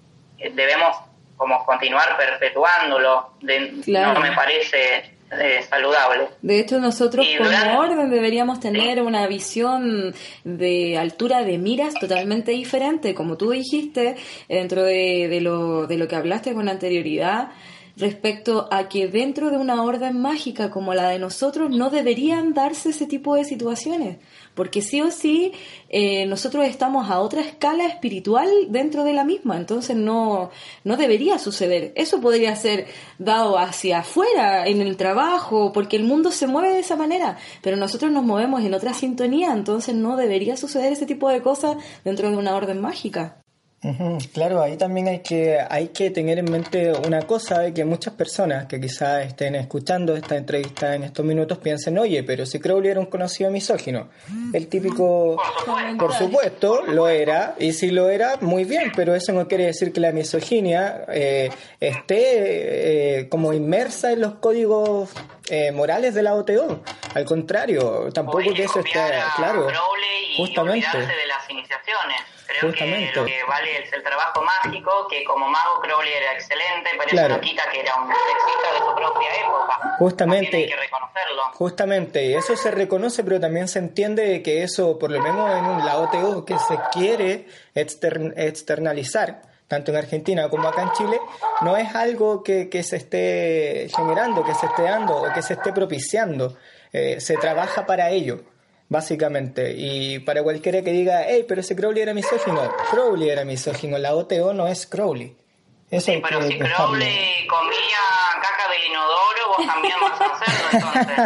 [0.53, 0.97] debemos
[1.37, 3.33] como continuar perpetuándolo.
[3.41, 6.29] No me parece eh, saludable.
[6.43, 10.15] De hecho, nosotros como orden deberíamos tener una visión
[10.45, 14.17] de altura de miras totalmente diferente, como tú dijiste,
[14.49, 17.51] dentro de, de, lo, de lo que hablaste con anterioridad
[17.97, 22.91] respecto a que dentro de una orden mágica como la de nosotros no deberían darse
[22.91, 24.19] ese tipo de situaciones,
[24.57, 25.53] porque sí o sí
[25.89, 30.51] eh, nosotros estamos a otra escala espiritual dentro de la misma, entonces no,
[30.83, 31.93] no debería suceder.
[31.95, 32.87] Eso podría ser
[33.19, 37.77] dado hacia afuera, en el trabajo, porque el mundo se mueve de esa manera, pero
[37.77, 42.31] nosotros nos movemos en otra sintonía, entonces no debería suceder ese tipo de cosas dentro
[42.31, 43.46] de una orden mágica.
[44.33, 48.15] Claro, ahí también hay que, hay que tener en mente una cosa de que muchas
[48.15, 52.91] personas que quizás estén escuchando esta entrevista en estos minutos piensen, oye, pero si Crowley
[52.91, 54.09] era un conocido misógino,
[54.53, 55.41] el típico,
[55.99, 59.93] por supuesto, lo era, y si lo era, muy bien, pero eso no quiere decir
[59.93, 65.11] que la misoginia eh, esté eh, como inmersa en los códigos
[65.49, 66.83] eh, morales de la OTO.
[67.15, 69.01] Al contrario, tampoco que eso esté
[69.37, 69.69] claro.
[70.37, 70.99] justamente.
[70.99, 72.36] de las iniciaciones.
[72.47, 76.91] Creo que lo que vale es el trabajo mágico, que como mago Crowley era excelente,
[76.99, 79.97] pero eso no quita que era un sexista de su propia época.
[79.99, 80.57] Justamente.
[80.57, 81.43] Hay que reconocerlo.
[81.55, 85.99] Justamente, eso se reconoce, pero también se entiende que eso, por lo menos en la
[85.99, 91.21] OTO, que se quiere externalizar, tanto en Argentina como acá en Chile,
[91.63, 95.55] no es algo que, que se esté generando, que se esté dando o que se
[95.55, 96.57] esté propiciando.
[96.93, 98.43] Eh, se trabaja para ello
[98.89, 99.75] básicamente.
[99.77, 104.15] Y para cualquiera que diga, hey, pero ese Crowley era misógino, Crowley era misógino, la
[104.15, 105.37] OTO no es Crowley.
[105.91, 107.99] Eso sí, pero si Crowley comía
[108.43, 111.17] caca de inodoro, vos también vas a hacerlo, entonces.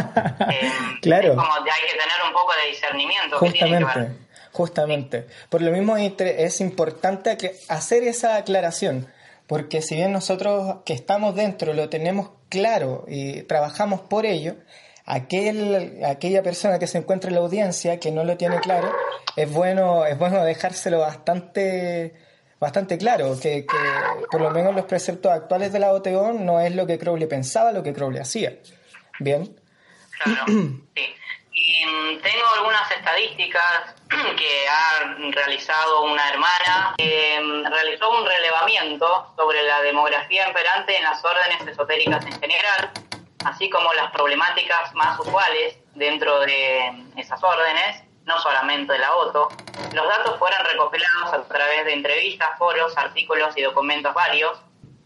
[0.50, 0.70] Eh,
[1.02, 1.28] claro.
[1.28, 3.38] Es como hay que tener un poco de discernimiento.
[3.38, 4.18] Justamente,
[4.52, 5.26] justamente.
[5.48, 7.36] Por lo mismo es importante
[7.68, 9.10] hacer esa aclaración,
[9.46, 14.56] porque si bien nosotros que estamos dentro lo tenemos claro y trabajamos por ello,
[15.10, 18.94] aquel, aquella persona que se encuentra en la audiencia que no lo tiene claro,
[19.36, 22.14] es bueno, es bueno dejárselo bastante,
[22.60, 23.66] bastante claro, que,
[24.30, 27.72] por lo menos los preceptos actuales de la OTO no es lo que Crowley pensaba,
[27.72, 28.56] lo que Crowley hacía.
[29.18, 29.56] Bien.
[30.22, 30.44] Claro.
[31.52, 39.34] Y mm, tengo algunas estadísticas que ha realizado una hermana que mm, realizó un relevamiento
[39.36, 42.90] sobre la demografía imperante en las órdenes esotéricas en general
[43.44, 49.48] así como las problemáticas más usuales dentro de esas órdenes, no solamente de la OTO.
[49.92, 54.60] Los datos fueron recopilados a través de entrevistas, foros, artículos y documentos varios.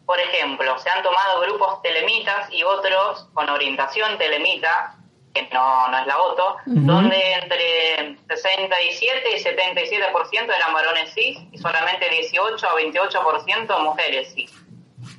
[0.05, 4.97] Por ejemplo, se han tomado grupos telemitas y otros con orientación telemita,
[5.33, 11.59] que no, no es la OTO, donde entre 67 y 77% eran varones cis y
[11.59, 14.64] solamente 18 a 28% mujeres cis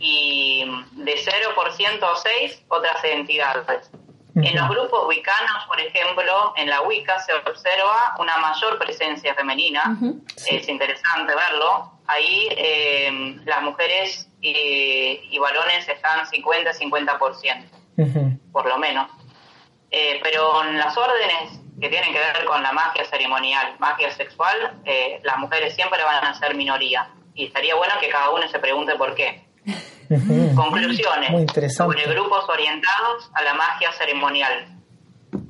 [0.05, 3.89] y de 0% a 6 otras entidades.
[4.35, 9.97] En los grupos wicanos, por ejemplo, en la Wicca se observa una mayor presencia femenina,
[10.45, 11.93] es interesante verlo.
[12.05, 19.09] Ahí eh, las mujeres y, varones están 50-50%, por lo menos.
[19.89, 24.81] Eh, pero en las órdenes que tienen que ver con la magia ceremonial, magia sexual,
[24.83, 27.09] eh, las mujeres siempre van a ser minoría.
[27.33, 29.45] Y estaría bueno que cada uno se pregunte por qué.
[30.55, 34.67] Conclusiones sobre grupos orientados a la magia ceremonial.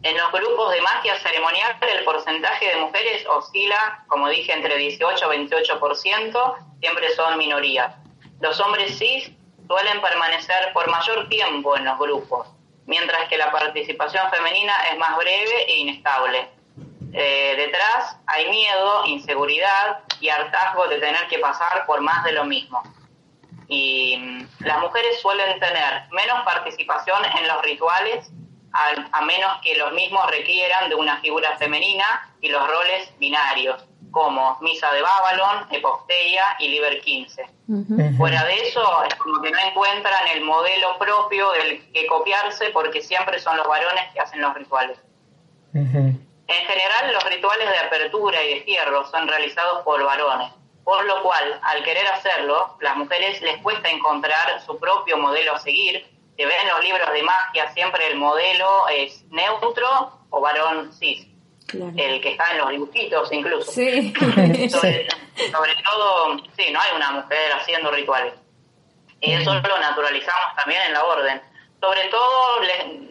[0.02, 5.34] En los grupos de magia ceremonial el porcentaje de mujeres oscila, como dije, entre 18
[5.34, 7.96] y 28%, siempre son minorías.
[8.40, 9.32] Los hombres cis
[9.68, 12.48] suelen permanecer por mayor tiempo en los grupos,
[12.86, 16.50] mientras que la participación femenina es más breve e inestable.
[17.14, 22.46] Eh, detrás hay miedo, inseguridad y hartazgo de tener que pasar por más de lo
[22.46, 22.84] mismo
[23.68, 28.32] y las mujeres suelen tener menos participación en los rituales
[29.12, 34.58] a, menos que los mismos requieran de una figura femenina y los roles binarios, como
[34.60, 37.46] Misa de Babylon, Eposteia y Liber 15.
[38.18, 43.02] Fuera de eso, es como que no encuentran el modelo propio del que copiarse porque
[43.02, 45.00] siempre son los varones que hacen los rituales.
[45.74, 50.52] En general, los rituales de apertura y de cierre son realizados por varones
[50.86, 55.60] por lo cual, al querer hacerlo, las mujeres les cuesta encontrar su propio modelo a
[55.60, 56.06] seguir.
[56.38, 61.28] Se ven en los libros de magia, siempre el modelo es neutro o varón cis.
[61.74, 63.72] El que está en los dibujitos incluso.
[63.76, 65.52] Sí.
[65.52, 68.34] sobre, todo, sí, no hay una mujer haciendo rituales.
[69.22, 71.42] Y eso lo naturalizamos también en la orden
[71.86, 72.60] sobre todo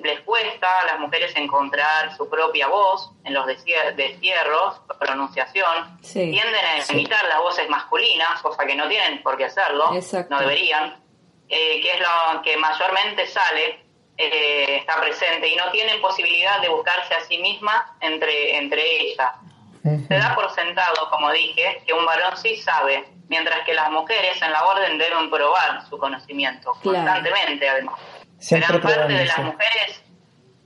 [0.03, 5.99] les, cuesta a las mujeres encontrar su propia voz en los destierros, pronunciación.
[6.01, 9.91] Tienden a imitar las voces masculinas, cosa que no tienen por qué hacerlo,
[10.29, 10.97] no deberían,
[11.49, 13.85] eh, que es lo que mayormente sale
[14.17, 19.33] eh, está presente y no tienen posibilidad de buscarse a sí mismas entre, entre ellas.
[20.09, 24.41] Se da por sentado, como dije, que un varón sí sabe, mientras que las mujeres
[24.41, 28.01] en la orden deben probar su conocimiento constantemente, además.
[28.51, 30.03] Gran parte de las mujeres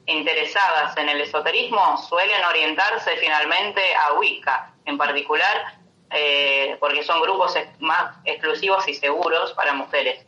[0.06, 5.78] interesadas en el esoterismo suelen orientarse finalmente a Wicca, en particular
[6.10, 10.24] eh, porque son grupos más exclusivos y seguros para mujeres.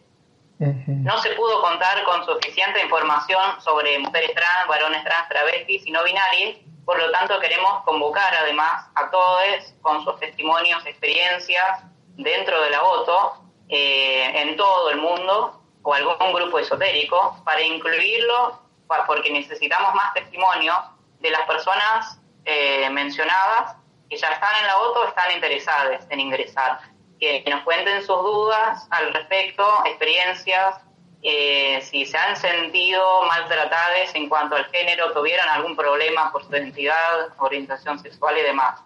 [0.59, 6.05] No se pudo contar con suficiente información sobre mujeres trans, varones trans, travestis y no
[6.05, 11.83] binarios, por lo tanto queremos convocar además a todos con sus testimonios, experiencias
[12.17, 18.61] dentro de la voto, eh, en todo el mundo, o algún grupo esotérico, para incluirlo,
[19.07, 20.77] porque necesitamos más testimonios
[21.21, 23.77] de las personas eh, mencionadas
[24.09, 26.81] que ya están en la voto están interesadas en ingresar.
[27.21, 30.81] Que nos cuenten sus dudas al respecto, experiencias,
[31.23, 36.51] eh, si se han sentido maltratadas en cuanto al género, tuvieron algún problema por su
[36.51, 38.81] identidad, orientación sexual y demás.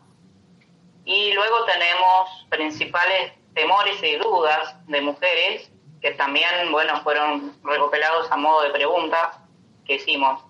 [1.04, 5.70] Y luego tenemos principales temores y dudas de mujeres
[6.04, 9.38] que también, bueno, fueron recopilados a modo de preguntas
[9.86, 10.44] que hicimos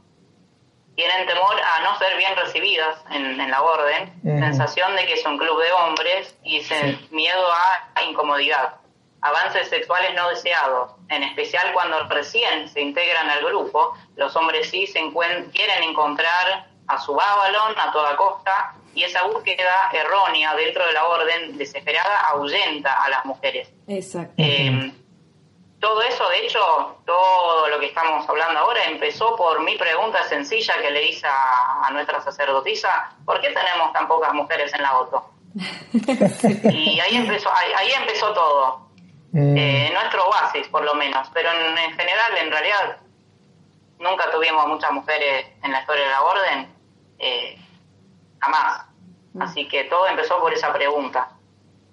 [0.97, 5.39] tienen temor a no ser bien recibidas en, la orden, sensación de que es un
[5.39, 6.61] club de hombres y
[7.13, 7.47] miedo
[7.95, 8.75] a, incomodidad,
[9.21, 14.89] avances sexuales no deseados, en especial cuando recién se integran al grupo, los hombres sí
[14.89, 15.01] se
[15.53, 21.07] quieren encontrar a su Babylon a toda costa y esa búsqueda errónea dentro de la
[21.07, 23.73] orden desesperada ahuyenta a las mujeres.
[23.89, 24.35] Exacto.
[24.37, 24.93] Eh,
[25.85, 30.81] todo eso, de hecho, todo lo que estamos hablando ahora empezó por mi pregunta sencilla
[30.81, 35.31] que le hice a, nuestra sacerdotisa, ¿por qué tenemos tan pocas mujeres en la auto?
[36.73, 38.89] y ahí empezó, ahí, empezó todo.
[39.33, 39.57] Mm.
[39.59, 42.97] Eh, nuestro oasis, por lo menos, pero en, general, en realidad,
[43.99, 46.75] nunca tuvimos muchas mujeres en la historia de la orden,
[47.19, 47.59] eh,
[48.41, 48.87] jamás.
[49.35, 49.43] Mm.
[49.43, 51.29] Así que todo empezó por esa pregunta.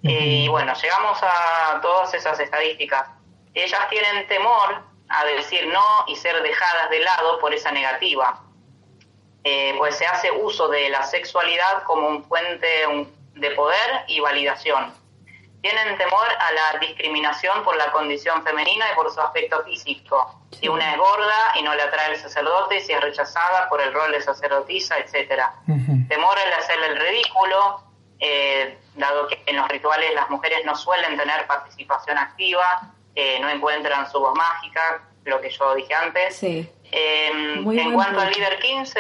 [0.02, 3.21] Y bueno, llegamos a todas esas estadísticas
[3.54, 8.42] ellas tienen temor a decir no y ser dejadas de lado por esa negativa,
[9.44, 12.68] eh, pues se hace uso de la sexualidad como un fuente
[13.34, 14.94] de poder y validación.
[15.62, 20.42] Tienen temor a la discriminación por la condición femenina y por su aspecto físico.
[20.60, 23.94] Si una es gorda y no le atrae el sacerdote, si es rechazada por el
[23.94, 25.54] rol de sacerdotisa, etcétera.
[26.08, 27.84] Temor al hacerle el ridículo,
[28.20, 33.50] eh, dado que en los rituales las mujeres no suelen tener participación activa, eh, no
[33.50, 36.42] encuentran su voz mágica, lo que yo dije antes.
[36.44, 39.00] Em, en cuanto al líder 15,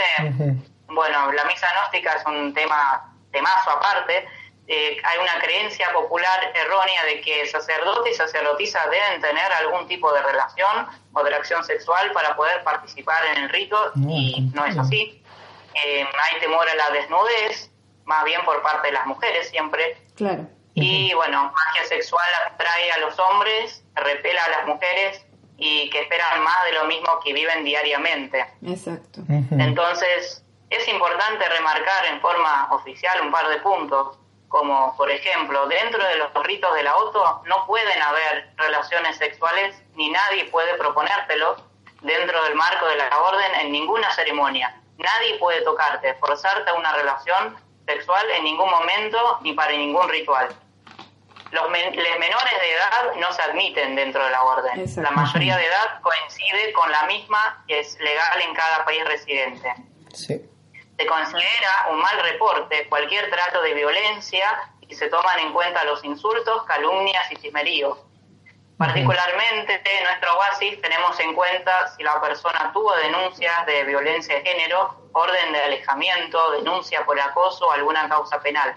[0.88, 4.28] bueno, la misa gnóstica es un tema temazo aparte.
[4.68, 10.14] Eh, hay una creencia popular errónea de que sacerdote y sacerdotisa deben tener algún tipo
[10.14, 14.78] de relación o de acción sexual para poder participar en el rito y no es
[14.78, 15.22] así.
[15.74, 17.72] Em, hay temor a la desnudez,
[18.05, 19.97] más bien por parte de las mujeres siempre.
[20.16, 20.47] Claro.
[20.74, 25.26] Y bueno, magia sexual atrae a los hombres, repela a las mujeres
[25.58, 28.46] y que esperan más de lo mismo que viven diariamente.
[28.66, 29.22] Exacto.
[29.52, 34.18] Entonces, es importante remarcar en forma oficial un par de puntos,
[34.48, 39.82] como por ejemplo, dentro de los ritos de la auto no pueden haber relaciones sexuales
[39.96, 41.58] ni nadie puede proponértelo
[42.02, 44.82] dentro del marco de la orden en ninguna ceremonia.
[44.98, 47.56] Nadie puede tocarte, forzarte a una relación
[47.94, 50.48] sexual en ningún momento ni para ningún ritual.
[51.52, 54.86] Los, menores de edad no se admiten dentro de la orden.
[54.96, 59.74] La mayoría de edad coincide con la misma que es legal en cada país residente.
[60.14, 66.04] Se considera un mal reporte cualquier trato de violencia y se toman en cuenta los
[66.06, 67.98] insultos, calumnias y chismeríos.
[68.78, 74.42] Particularmente en nuestro oasis tenemos en cuenta si la persona tuvo denuncias de violencia de
[74.42, 78.76] género, orden de alejamiento, denuncia por acoso o alguna causa penal.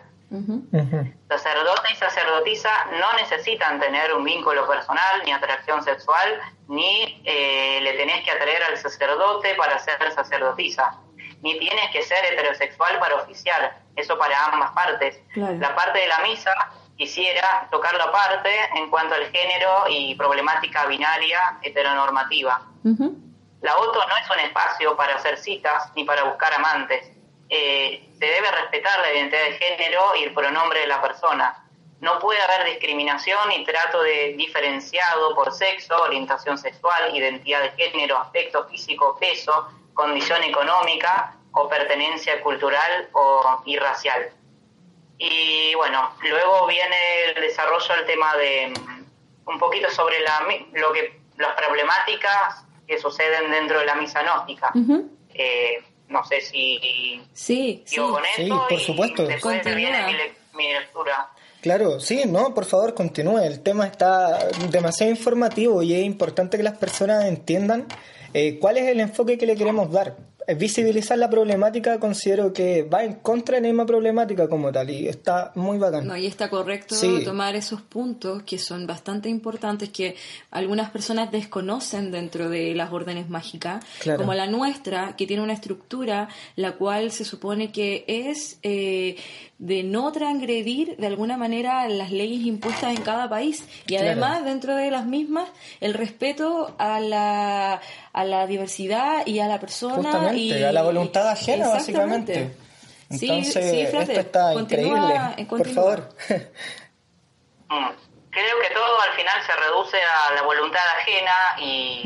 [1.29, 7.93] Sacerdote y sacerdotisa no necesitan tener un vínculo personal ni atracción sexual, ni eh, le
[7.93, 10.99] tenés que atraer al sacerdote para ser sacerdotisa,
[11.43, 15.21] ni tienes que ser heterosexual para oficiar, eso para ambas partes.
[15.37, 16.53] La parte de la misa
[16.97, 22.63] quisiera tocar la parte en cuanto al género y problemática binaria heteronormativa.
[23.65, 27.11] La OTO no es un espacio para hacer citas ni para buscar amantes.
[27.49, 31.67] Eh, se debe respetar la identidad de género y el pronombre de la persona.
[32.01, 38.19] No puede haber discriminación y trato de diferenciado por sexo, orientación sexual, identidad de género,
[38.19, 44.31] aspecto físico, peso, condición económica o pertenencia cultural o, y racial.
[45.17, 46.97] Y bueno, luego viene
[47.35, 49.05] el desarrollo del tema de mm,
[49.47, 54.73] un poquito sobre la, lo que las problemáticas que suceden dentro de la misa gnóstica.
[55.35, 57.21] Eh, no sé si...
[57.33, 57.97] Sí, sí.
[57.97, 59.27] Con sí, por supuesto.
[59.27, 60.07] Después viene
[60.55, 61.31] mi, lectura.
[61.61, 63.39] Claro, sí, no, por favor, continúe.
[63.39, 64.39] El tema está
[64.71, 67.87] demasiado informativo y es importante que las personas entiendan
[68.35, 70.17] eh, cuál es el enfoque que le queremos dar
[70.57, 75.09] visibilizar la problemática considero que va en contra de la misma problemática como tal y
[75.09, 76.07] está muy bacán.
[76.07, 80.17] No, y está correcto tomar esos puntos que son bastante importantes que
[80.51, 83.85] algunas personas desconocen dentro de las órdenes mágicas,
[84.17, 89.17] como la nuestra, que tiene una estructura la cual se supone que es eh,
[89.59, 93.67] de no transgredir de alguna manera las leyes impuestas en cada país.
[93.87, 95.49] Y además dentro de las mismas
[95.81, 97.81] el respeto a la,
[98.13, 102.57] a la diversidad y a la persona y a la voluntad ajena básicamente.
[103.11, 106.09] Entonces esto está increíble por favor.
[107.67, 107.89] Mm.
[108.31, 112.03] creo que todo al final se reduce a la voluntad ajena y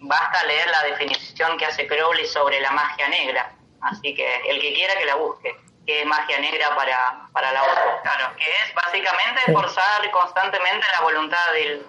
[0.00, 3.56] basta leer la definición que hace Crowley sobre la magia negra.
[3.80, 5.50] Así que el que quiera que la busque
[5.86, 8.00] que es magia negra para, para la otra.
[8.02, 11.84] Claro, que es básicamente forzar constantemente la voluntad de,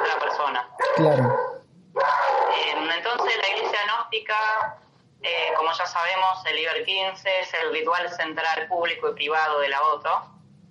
[0.00, 0.68] otra persona.
[0.96, 1.62] Claro.
[1.94, 4.78] Eh, entonces la iglesia gnóstica,
[5.22, 9.68] eh, como ya sabemos, el Liber 15 es el ritual central público y privado de
[9.68, 10.30] la voto.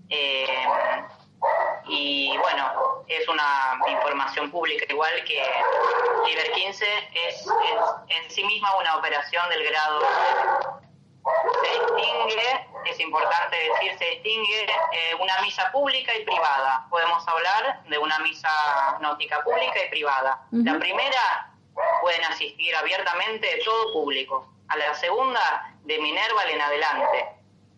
[0.09, 0.67] Eh,
[1.85, 5.41] y bueno, es una información pública igual que
[6.25, 7.47] Liber 15 es, es
[8.09, 10.81] en sí misma una operación del grado
[11.61, 16.85] se distingue, es importante decir, se distingue eh, una misa pública y privada.
[16.89, 18.49] Podemos hablar de una misa
[19.01, 20.41] nótica pública y privada.
[20.51, 21.51] La primera
[22.01, 24.53] pueden asistir abiertamente todo público.
[24.69, 27.25] A la segunda, de Minerva en adelante.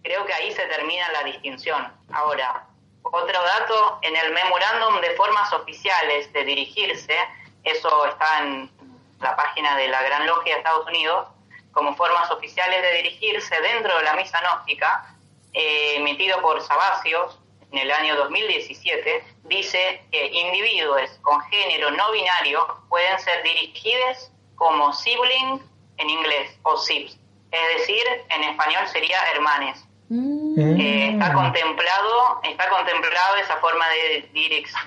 [0.04, 1.94] Creo que ahí se termina la distinción.
[2.12, 2.66] Ahora,
[3.04, 7.16] otro dato, en el memorándum de formas oficiales de dirigirse,
[7.64, 8.72] eso está en
[9.20, 11.28] la página de la Gran Logia de Estados Unidos,
[11.72, 15.16] como formas oficiales de dirigirse dentro de la misa gnóstica,
[15.54, 17.40] eh, emitido por Sabasios
[17.72, 24.92] en el año 2017, dice que individuos con género no binario pueden ser dirigidos como
[24.94, 25.62] sibling
[25.98, 27.18] en inglés o sibs,
[27.52, 29.86] es decir, en español sería hermanes.
[30.10, 30.80] Mm.
[30.80, 34.30] Eh, está contemplado, está contemplado esa forma de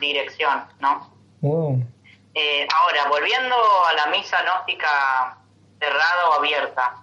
[0.00, 1.12] dirección, ¿no?
[2.34, 5.38] Eh, ahora, volviendo a la misa gnóstica
[5.82, 6.94] cerrada o abierta,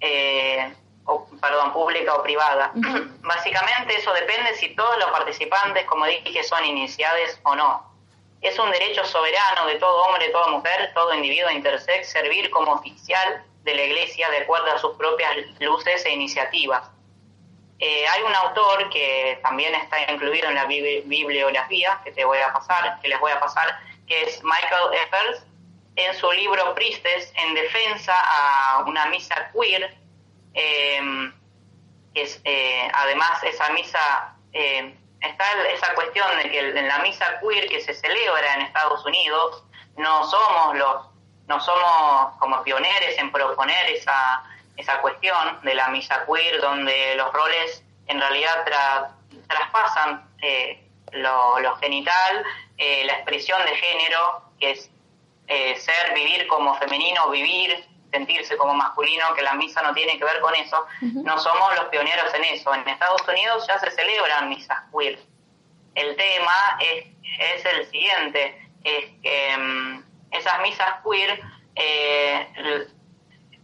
[0.00, 2.72] eh, o, perdón, pública o privada.
[3.20, 7.86] Básicamente eso depende si todos los participantes, como dije, son iniciados o no.
[8.40, 13.44] Es un derecho soberano de todo hombre, toda mujer, todo individuo intersex servir como oficial
[13.64, 16.88] de la Iglesia de acuerdo a sus propias luces e iniciativas.
[17.80, 22.52] Eh, hay un autor que también está incluido en la bibliografía que te voy a
[22.52, 25.42] pasar, que les voy a pasar, que es Michael Effers,
[25.98, 29.96] en su libro Pristes en defensa a una misa queer,
[30.54, 31.32] eh,
[32.14, 37.40] que es, eh, además esa misa, eh, está esa cuestión de que en la misa
[37.40, 39.64] queer que se celebra en Estados Unidos,
[39.96, 41.06] no somos los,
[41.48, 44.44] no somos como pioneros en proponer esa,
[44.76, 48.64] esa cuestión de la misa queer, donde los roles en realidad
[49.48, 50.30] traspasan
[51.10, 52.44] lo, lo, genital,
[52.78, 54.90] la expresión de género, que es
[55.48, 60.24] eh, ser, vivir como femenino, vivir, sentirse como masculino, que la misa no tiene que
[60.24, 60.86] ver con eso.
[61.00, 62.72] No somos los pioneros en eso.
[62.74, 65.18] En Estados Unidos ya se celebran misas queer.
[65.94, 67.06] El tema es,
[67.38, 71.40] es el siguiente, es que mm, esas misas queer
[71.74, 72.86] eh,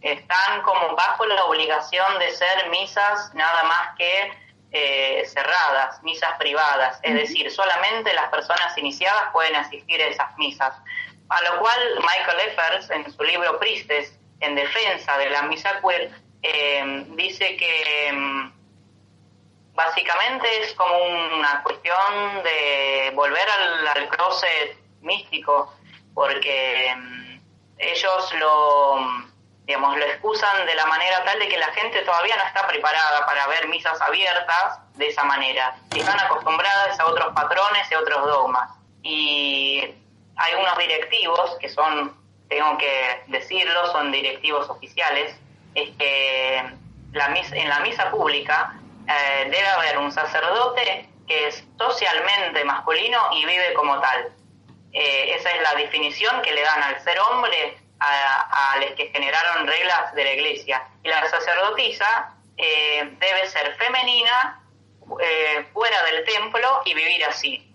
[0.01, 4.33] están como bajo la obligación de ser misas nada más que
[4.71, 10.75] eh, cerradas, misas privadas, es decir, solamente las personas iniciadas pueden asistir a esas misas.
[11.29, 16.11] A lo cual Michael Effers, en su libro Pristes, en defensa de la misa queer,
[16.43, 18.53] eh, dice que mm,
[19.73, 20.95] básicamente es como
[21.35, 25.73] una cuestión de volver al, al closet místico,
[26.13, 27.39] porque mm,
[27.77, 28.99] ellos lo,
[29.65, 33.25] digamos, lo excusan de la manera tal de que la gente todavía no está preparada
[33.25, 35.75] para ver misas abiertas de esa manera.
[35.95, 38.69] Están acostumbradas a otros patrones y otros dogmas.
[39.01, 39.95] Y
[40.37, 42.15] hay unos directivos que son,
[42.49, 45.35] tengo que decirlo, son directivos oficiales,
[45.75, 46.63] es que
[47.13, 48.75] la en la misa pública
[49.07, 54.33] eh, debe haber un sacerdote que es socialmente masculino y vive como tal.
[54.91, 59.65] Eh, esa es la definición que le dan al ser hombre a, los que generaron
[59.67, 60.87] reglas de la iglesia.
[61.03, 64.61] Y la sacerdotisa eh, debe ser femenina,
[65.71, 67.71] fuera del templo y vivir así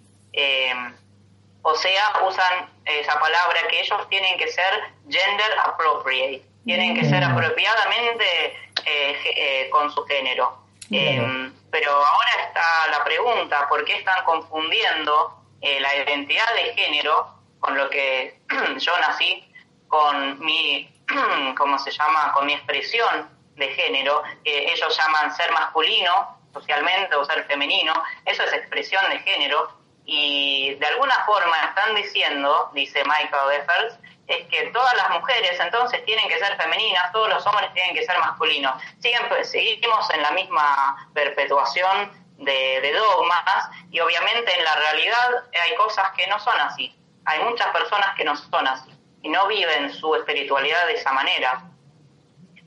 [1.62, 7.22] o sea, usan esa palabra, que ellos tienen que ser gender appropriate, tienen que ser
[7.22, 7.32] mm.
[7.32, 10.58] apropiadamente eh, con su género.
[10.90, 17.76] Em, pero ahora está la pregunta, ¿por qué están confundiendo la identidad de género con
[17.76, 18.40] lo que
[18.78, 19.44] yo nací,
[19.86, 20.90] con mi,
[21.56, 27.24] ¿cómo se llama?, con mi expresión de género, que ellos llaman ser masculino socialmente o
[27.24, 27.92] ser femenino,
[28.24, 29.70] eso es expresión de género,
[30.04, 33.94] y de alguna forma están diciendo, dice Michael Effers,
[34.26, 38.04] es que todas las mujeres entonces tienen que ser femeninas, todos los hombres tienen que
[38.04, 38.80] ser masculinos.
[39.00, 45.44] Siguen, pues, seguimos en la misma perpetuación de, de, dogmas y obviamente en la realidad
[45.62, 46.96] hay cosas que no son así.
[47.24, 48.90] Hay muchas personas que no son así
[49.22, 51.64] y no viven su espiritualidad de esa manera.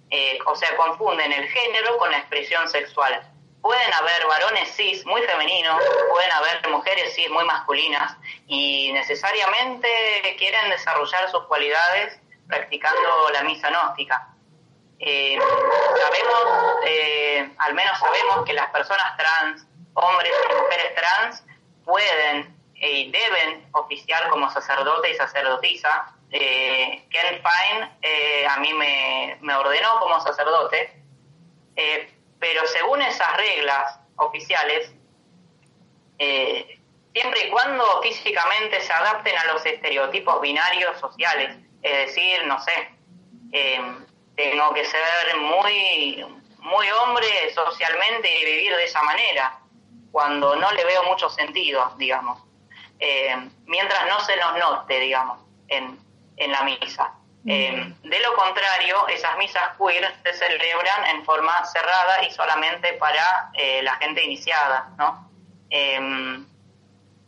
[0.09, 3.32] Eh, o sea, confunden el género con la expresión sexual.
[3.63, 5.81] Pueden haber varones cis muy femeninos,
[6.11, 12.19] pueden haber mujeres cis muy masculinas y necesariamente quieren desarrollar sus cualidades
[12.49, 14.35] practicando la misa gnóstica.
[14.99, 21.43] Eh, sabemos, eh, al menos sabemos que las personas trans, hombres y mujeres trans,
[21.85, 29.99] pueden y deben oficiar como sacerdote y sacerdotisa eh, Ken Fine a mí me, ordenó
[30.01, 31.01] como sacerdote,
[32.43, 34.91] pero según esas reglas oficiales,
[36.19, 36.77] eh,
[37.13, 42.89] siempre y cuando físicamente se adapten a los estereotipos binarios sociales, es decir, no sé,
[44.35, 46.25] tengo que ser muy,
[46.57, 49.57] muy hombre socialmente y vivir de esa manera,
[50.11, 52.43] cuando no le veo mucho sentido, digamos,
[53.65, 55.39] mientras no se nos note, digamos,
[55.69, 55.97] en,
[56.35, 57.13] en la misa.
[57.45, 63.49] Eh, de lo contrario, esas misas queer se celebran en forma cerrada y solamente para
[63.53, 65.29] eh, la gente iniciada, ¿no?
[65.69, 66.45] Em,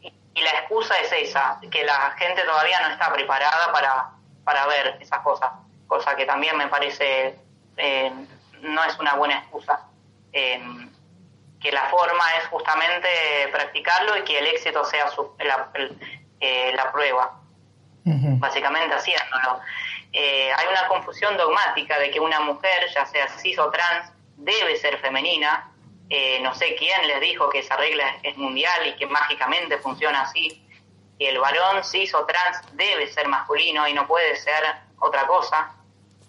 [0.01, 4.11] y, la excusa es esa, que la gente todavía no está preparada para,
[4.43, 5.51] para ver esas cosas,
[5.87, 7.37] cosa que también me parece
[7.77, 8.13] eh,
[8.61, 9.81] no es una buena excusa.
[10.31, 10.93] Em,
[11.59, 13.07] que la forma es justamente
[13.51, 15.09] practicarlo y que el éxito sea
[15.39, 15.69] la,
[16.75, 17.41] la prueba
[18.05, 19.59] básicamente haciéndolo.
[20.17, 24.77] Eh, hay una confusión dogmática de que una mujer, ya sea cis o trans, debe
[24.77, 25.69] ser femenina.
[26.09, 30.21] Eh, no sé quién les dijo que esa regla es mundial y que mágicamente funciona
[30.21, 30.65] así.
[31.17, 34.63] Y el varón cis o trans debe ser masculino y no puede ser
[34.99, 35.75] otra cosa,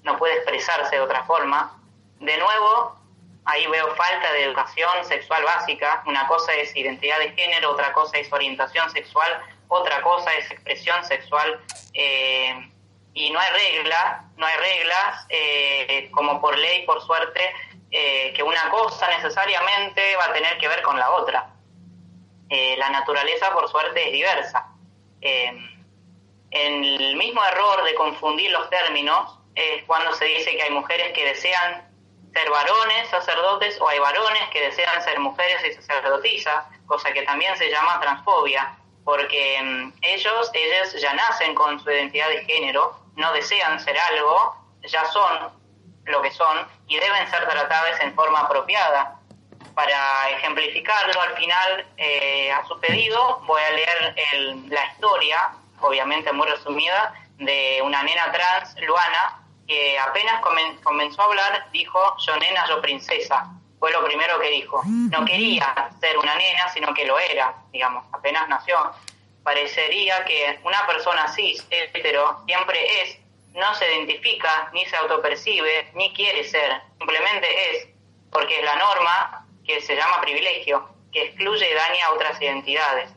[0.03, 1.81] no puede expresarse de otra forma.
[2.19, 2.99] De nuevo,
[3.45, 6.03] ahí veo falta de educación sexual básica.
[6.07, 11.05] Una cosa es identidad de género, otra cosa es orientación sexual, otra cosa es expresión
[11.05, 11.61] sexual
[11.95, 12.69] eh,
[13.17, 17.41] y no hay reglas, no hay reglas eh, como por ley, por suerte,
[17.91, 21.51] eh, que una cosa necesariamente va a tener que ver con la otra.
[22.49, 24.69] la naturaleza, por suerte, es diversa.
[26.51, 31.25] el mismo error de confundir los términos es cuando se dice que hay mujeres que
[31.25, 31.91] desean
[32.35, 37.57] ser varones sacerdotes o hay varones que desean ser mujeres y sacerdotisas, cosa que también
[37.57, 38.77] se llama transfobia
[39.07, 44.57] porque mm, ellos, ellas ya nacen con su identidad de género, no desean ser algo,
[44.83, 45.51] ya son
[46.05, 49.19] lo que son y deben ser tratadas en forma apropiada.
[49.75, 56.47] Para ejemplificarlo, al final, eh, a su pedido, voy a leer la historia, obviamente muy
[56.47, 60.41] resumida, de una nena trans, Luana, que apenas
[60.83, 64.83] comenzó a hablar, dijo, yo nena, yo princesa fue lo primero que dijo.
[64.85, 68.77] No quería ser una nena, sino que lo era, digamos, apenas nació.
[69.47, 73.17] Parecería que una persona cis, hetero, siempre es,
[73.55, 77.89] no se identifica, ni se autopercibe, ni quiere ser, simplemente es,
[78.33, 83.09] porque es la norma que se llama privilegio, que excluye y daña a otras identidades.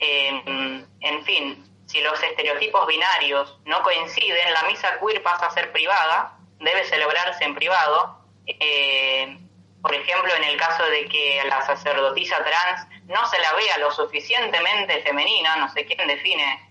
[0.00, 5.72] Em, en fin, si los estereotipos binarios no coinciden, la misa queer pasa a ser
[5.72, 9.38] privada, debe celebrarse en privado, eh,
[9.80, 13.90] por ejemplo, en el caso de que la sacerdotisa trans no se la vea lo
[13.92, 16.70] suficientemente femenina, no sé quién define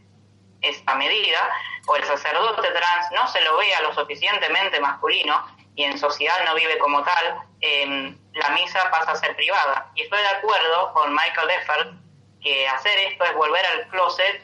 [0.62, 1.40] esta medida,
[1.88, 5.46] o el sacerdote trans no se lo vea lo suficientemente masculino
[5.76, 9.92] y en sociedad no vive como tal, em, la misa pasa a ser privada.
[9.96, 11.94] Y estoy de acuerdo con Michael Effert
[12.42, 14.44] que hacer esto es volver al closet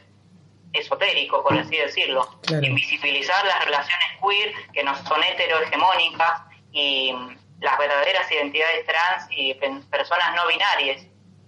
[0.74, 6.42] esotérico, por así decirlo, invisibilizar las relaciones queer que no son heterohegemónicas,
[6.72, 7.14] y
[7.60, 11.04] las verdaderas identidades trans y personas no binarias,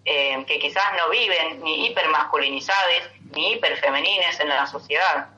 [0.06, 5.30] eh, que quizás no viven ni hipermasculinizadas ni hiperfemenines en la sociedad.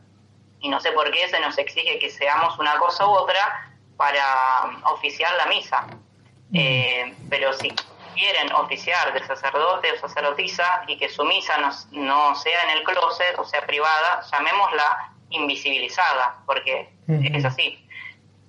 [0.59, 4.81] Y no sé por qué se nos exige que seamos una cosa u otra para
[4.91, 5.81] oficiar la misa.
[6.49, 6.57] Mm.
[6.57, 7.73] Eh, pero sí,
[8.15, 12.83] quieren oficiar de sacerdote o sacerdotisa y que su misa no, no sea en el
[12.83, 17.85] closet o sea privada, llamémosla invisibilizada, porque es así.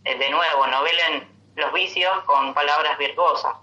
[0.04, 3.54] Eh, de nuevo, novelen los vicios con palabras virtuosas.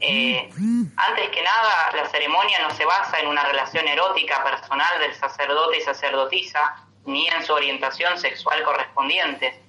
[0.00, 0.48] Eh,
[0.96, 5.78] antes que nada, la ceremonia no se basa en una relación erótica personal del sacerdote
[5.78, 9.60] y sacerdotisa, ni en su orientación sexual correspondiente.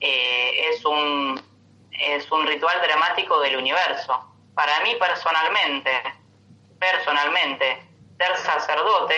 [0.00, 1.40] Eh, es, un,
[1.90, 4.30] es un ritual dramático del universo.
[4.54, 6.02] Para mí personalmente,
[6.78, 7.82] personalmente,
[8.18, 9.16] ser sacerdote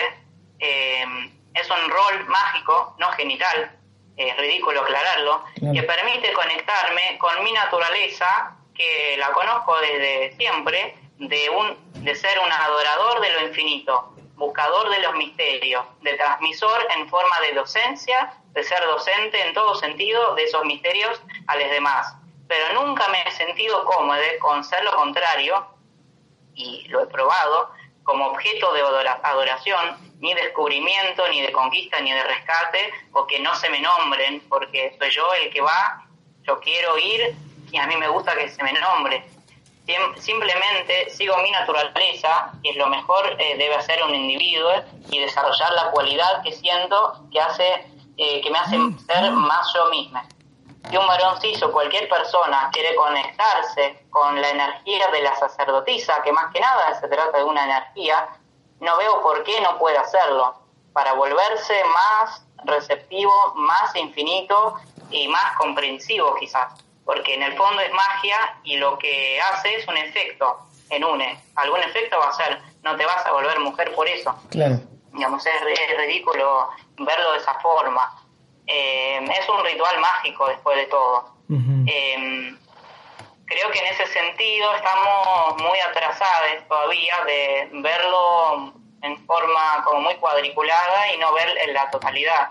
[0.59, 1.05] eh,
[1.53, 3.77] es un rol mágico, no genital,
[4.15, 11.49] es ridículo aclararlo, que permite conectarme con mi naturaleza, que la conozco desde siempre, de,
[11.49, 17.09] un, de ser un adorador de lo infinito, buscador de los misterios, de transmisor en
[17.09, 22.15] forma de docencia, de ser docente en todo sentido de esos misterios a los demás.
[22.47, 25.67] Pero nunca me he sentido cómodo con ser lo contrario,
[26.53, 27.71] y lo he probado,
[28.03, 28.81] como objeto de
[29.23, 34.39] adoración, ni descubrimiento, ni de conquista, ni de rescate, o que no se me nombren,
[34.47, 36.07] porque soy yo el que va,
[36.43, 37.35] yo quiero ir
[37.71, 39.29] y a mí me gusta que se me nombre.
[40.17, 44.71] Simplemente sigo mi naturaleza, que es lo mejor eh, debe hacer un individuo,
[45.09, 47.87] y desarrollar la cualidad que siento que hace
[48.17, 50.25] eh, que me hace ser más yo misma.
[50.89, 56.31] Si un varón o cualquier persona quiere conectarse con la energía de la sacerdotisa, que
[56.31, 58.27] más que nada se trata de una energía,
[58.79, 60.55] no veo por qué no puede hacerlo,
[60.93, 64.75] para volverse más receptivo, más infinito
[65.11, 66.73] y más comprensivo quizás,
[67.07, 70.59] porque en el fondo es magia y lo que hace es un efecto
[70.89, 71.41] en une.
[71.55, 74.37] Algún efecto va a ser, no te vas a volver mujer por eso.
[74.51, 74.81] Claro.
[75.13, 78.13] Digamos, es, es ridículo verlo de esa forma.
[78.67, 81.33] Eh, es un ritual mágico después de todo.
[81.87, 82.53] Eh,
[83.45, 90.15] creo que en ese sentido estamos muy atrasados todavía de verlo en forma como muy
[90.15, 92.49] cuadriculada y no ver en la totalidad.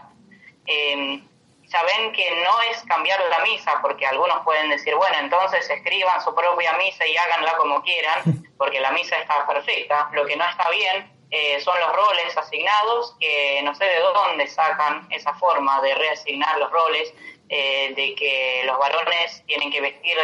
[0.65, 1.21] Eh,
[1.69, 6.35] saben que no es cambiar la misa, porque algunos pueden decir, bueno, entonces escriban su
[6.35, 8.23] propia misa y háganla como quieran,
[8.59, 10.09] porque la misa está perfecta.
[10.13, 14.47] Lo que no está bien eh, son los roles asignados, que no sé de dónde
[14.47, 17.13] sacan esa forma de reasignar los roles,
[17.49, 20.17] eh, de que los varones tienen que vestir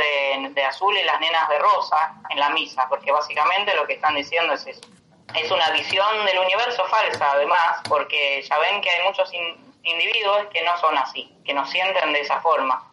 [0.55, 4.15] de, azul y las nenas de rosa en la misa, porque básicamente lo que están
[4.15, 4.81] diciendo es eso.
[5.35, 9.33] Es una visión del universo falsa, además, porque ya ven que hay muchos
[9.83, 12.91] individuos que no son así, que no sienten de esa forma.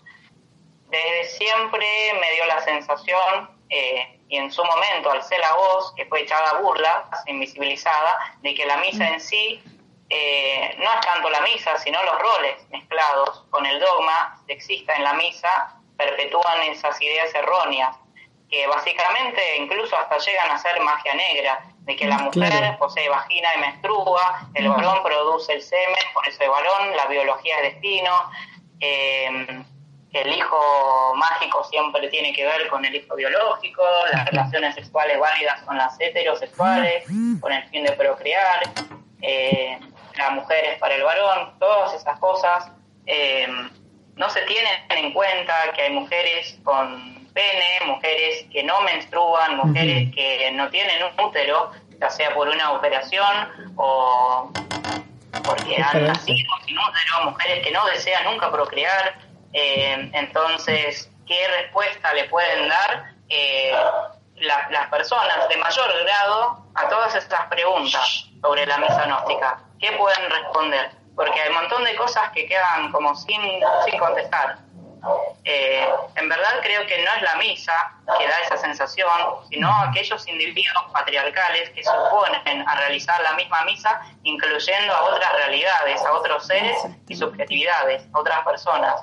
[0.87, 6.05] Desde siempre me dio la sensación eh, y en su momento alcé la voz, que
[6.05, 9.61] fue echada a burla, invisibilizada, de que la misa en sí
[10.09, 15.03] eh, no es tanto la misa, sino los roles mezclados con el dogma exista en
[15.03, 17.95] la misa, perpetúan esas ideas erróneas,
[18.49, 23.49] que básicamente incluso hasta llegan a ser magia negra, de que la mujer posee vagina
[23.57, 28.11] y menstrua, el varón produce el semen, por eso el varón, la biología es destino.
[28.79, 29.63] Eh,
[30.13, 33.81] el hijo mágico siempre tiene que ver con el hijo biológico,
[34.13, 37.05] las relaciones sexuales válidas con las heterosexuales,
[37.41, 38.59] con el fin de procrear,
[39.23, 39.79] eh,
[40.15, 42.71] la mujer es para el varón, todas esas cosas.
[43.07, 43.47] Eh,
[44.15, 50.13] no se tienen en cuenta que hay mujeres con pene, mujeres que no menstruan, mujeres
[50.13, 54.51] que no tienen un útero, ya sea por una operación o
[55.43, 59.15] porque han nacido sin útero, mujeres que no desean nunca procrear,
[59.53, 63.73] eh, entonces, ¿qué respuesta le pueden dar eh,
[64.35, 69.59] las personas de mayor grado a todas estas preguntas sobre la misa gnóstica?
[69.79, 70.91] ¿Qué pueden responder?
[71.15, 73.41] Porque hay un montón de cosas que quedan como sin,
[73.85, 74.57] sin contestar.
[75.45, 79.07] Eh, en verdad creo que no es la misa que da esa sensación,
[79.49, 85.31] sino aquellos individuos patriarcales que se oponen a realizar la misma misa, incluyendo a otras
[85.33, 86.77] realidades, a otros seres
[87.07, 89.01] y subjetividades, a otras personas,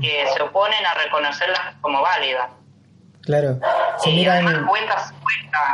[0.00, 2.50] que se oponen a reconocerlas como válidas.
[3.22, 3.58] Claro.
[4.04, 5.12] y además cuesta,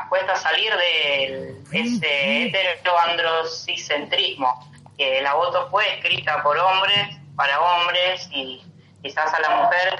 [0.08, 8.62] cuesta, salir de ese heteroandrocicentrismo, que la voto fue escrita por hombres, para hombres y
[9.02, 9.98] quizás a la mujer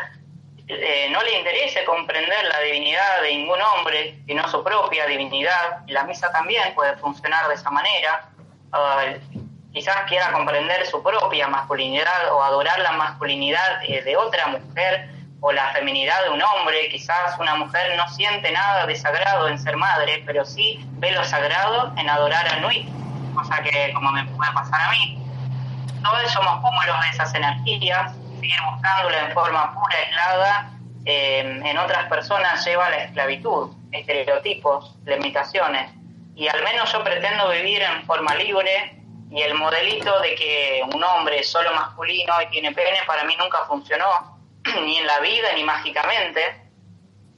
[0.73, 5.85] eh, no le interese comprender la divinidad de ningún hombre, sino su propia divinidad.
[5.89, 8.29] Y la misa también puede funcionar de esa manera.
[9.73, 15.11] quizás quiera comprender su propia masculinidad o adorar la masculinidad eh, de otra mujer
[15.41, 16.89] o la feminidad de un hombre.
[16.89, 21.25] Quizás una mujer no siente nada de sagrado en ser madre, pero sí ve lo
[21.25, 22.89] sagrado en adorar a Nui,
[23.35, 25.17] cosa que como me puede pasar a mí.
[26.05, 30.71] Todos somos cúmulos de esas energías seguir buscándola en forma pura, aislada,
[31.05, 35.93] eh, en otras personas lleva a la esclavitud, estereotipos, limitaciones.
[36.35, 38.97] Y al menos yo pretendo vivir en forma libre
[39.31, 43.65] y el modelito de que un hombre solo masculino y tiene pene para mí nunca
[43.67, 44.39] funcionó,
[44.83, 46.41] ni en la vida, ni mágicamente,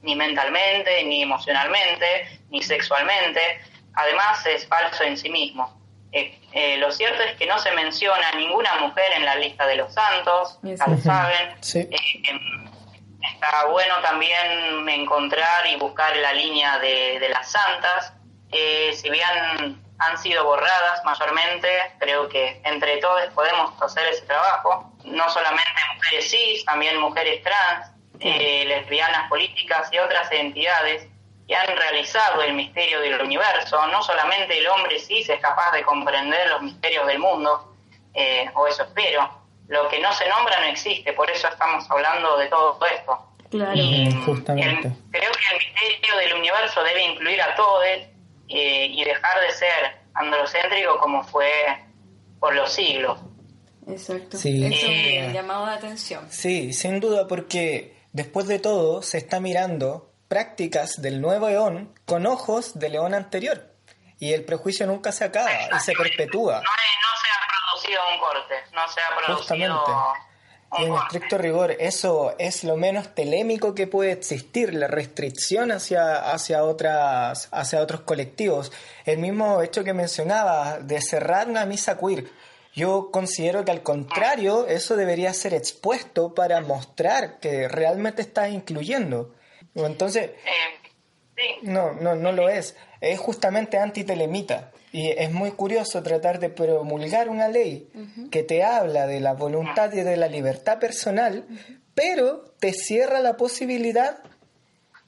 [0.01, 3.61] ni mentalmente, ni emocionalmente, ni sexualmente.
[3.95, 5.79] Además es falso en sí mismo.
[6.11, 9.75] Eh, eh, lo cierto es que no se menciona ninguna mujer en la lista de
[9.75, 11.55] los santos, ya lo saben.
[11.73, 12.69] Em,
[13.21, 18.13] está bueno también encontrar y buscar la línea de, de las santas.
[18.51, 24.93] Eh, si bien han sido borradas mayormente, creo que entre todos podemos hacer ese trabajo.
[25.05, 31.07] No solamente mujeres cis, también mujeres trans, eh, lesbianas políticas y otras identidades
[31.47, 33.85] que han realizado el misterio del universo.
[33.87, 37.75] No solamente el hombre cis es capaz de comprender los misterios del mundo,
[38.13, 39.29] eh, o eso espero.
[39.67, 43.29] Lo que no se nombra no existe, por eso estamos hablando de todo esto.
[43.49, 43.73] Claro.
[44.25, 44.91] Justamente.
[45.11, 48.07] creo que el misterio del universo debe incluir a todos eh,
[48.47, 51.51] y dejar de ser androcéntrico como fue
[52.39, 53.19] por los siglos.
[53.87, 54.37] Exacto.
[54.37, 54.65] Sí.
[54.65, 56.27] Eso Eh, llamado la atención.
[56.31, 62.25] Sí, sin duda, porque después de todo se está mirando prácticas del nuevo eón con
[62.25, 63.69] ojos del eón anterior.
[64.17, 66.55] Y el prejuicio nunca se acaba y se perpetúa.
[66.55, 69.91] No, no se ha producido un corte, no se ha producido Justamente.
[70.79, 71.05] Y en corte.
[71.05, 77.49] estricto rigor, eso es lo menos telémico que puede existir, la restricción hacia, hacia, otras,
[77.51, 78.71] hacia otros colectivos.
[79.05, 82.25] El mismo hecho que mencionaba de cerrar una misa queer.
[82.73, 89.31] Yo considero que al contrario, eso debería ser expuesto para mostrar que realmente está incluyendo.
[89.75, 90.89] Entonces, Eh,
[91.35, 92.75] sí, no, no, no lo es.
[93.01, 94.71] Es justamente antitelemita.
[94.91, 97.89] Y es muy curioso tratar de promulgar una ley
[98.29, 101.47] que te habla de la voluntad y de la libertad personal,
[101.95, 104.19] pero te cierra la posibilidad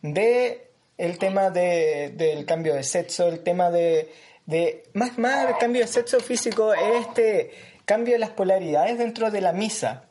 [0.02, 4.12] de el tema de, del cambio de sexo, el tema de,
[4.48, 7.52] de más más el cambio de sexo físico, es este
[7.86, 10.06] cambio de las polaridades dentro de la misa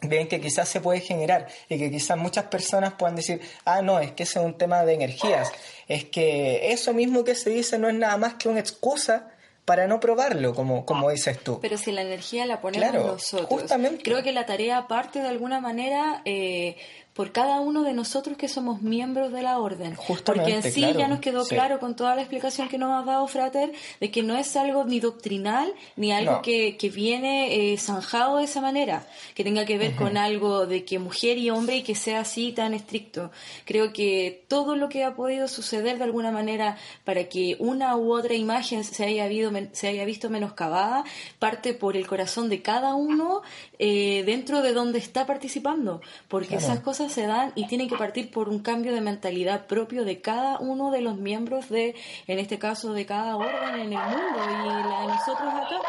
[0.00, 3.98] ven que quizás se puede generar y que quizás muchas personas puedan decir, ah, no,
[3.98, 5.50] es que ese es un tema de energías.
[5.88, 9.30] Es que eso mismo que se dice no es nada más que una excusa
[9.64, 11.58] para no probarlo, como, como dices tú.
[11.60, 14.02] Pero si la energía la ponemos Claro, nosotros, justamente.
[14.02, 16.76] creo que la tarea parte de alguna manera eh,
[17.18, 19.96] por cada uno de nosotros que somos miembros de la orden.
[19.96, 21.56] Justamente, Porque en sí claro, ya nos quedó sí.
[21.56, 24.84] claro con toda la explicación que nos has dado, Frater, de que no es algo
[24.84, 26.42] ni doctrinal ni algo No.
[26.42, 29.04] que, que viene eh, zanjado de esa manera,
[29.34, 32.52] que tenga que ver con algo de que mujer y hombre y que sea así
[32.52, 33.32] tan estricto.
[33.64, 38.12] Creo que todo lo que ha podido suceder de alguna manera para que una u
[38.12, 41.02] otra imagen se haya, habido, se haya visto menoscabada
[41.40, 43.42] parte por el corazón de cada uno
[43.80, 46.64] eh, dentro de donde está participando, porque Claro.
[46.64, 50.20] esas cosas se dan y tienen que partir por un cambio de mentalidad propio de
[50.20, 51.94] cada uno de los miembros de,
[52.26, 55.80] en este caso, de cada orden en el mundo y la de nosotros acá.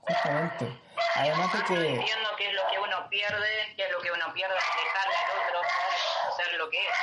[0.00, 0.84] Justamente.
[1.16, 1.74] Además de que...
[1.74, 5.48] entiendo qué es lo que uno pierde, qué es lo que uno pierde dejarle al
[5.48, 5.60] otro
[6.36, 6.96] ser, lo que es.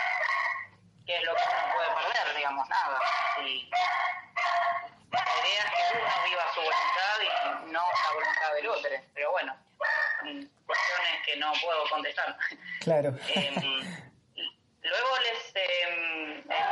[1.06, 2.36] ¿Qué es lo que uno puede perder?
[2.36, 3.00] Digamos, nada.
[3.46, 3.70] Y
[5.12, 8.90] la idea es que uno viva su voluntad y no la voluntad del otro.
[9.14, 9.56] Pero bueno,
[10.24, 12.38] mm, cuestiones que no puedo contestar.
[12.82, 13.10] Claro.
[13.36, 13.56] Em,
[14.82, 16.64] luego les em, he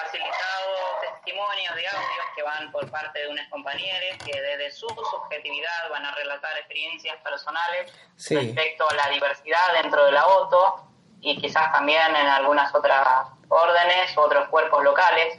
[0.00, 5.90] facilitado testimonios de audios que van por parte de unos compañeros que desde su subjetividad
[5.90, 8.36] van a relatar experiencias personales Sí.
[8.36, 10.88] respecto a la diversidad dentro de la OTO
[11.20, 15.38] y quizás también en algunas otras órdenes, otros cuerpos locales.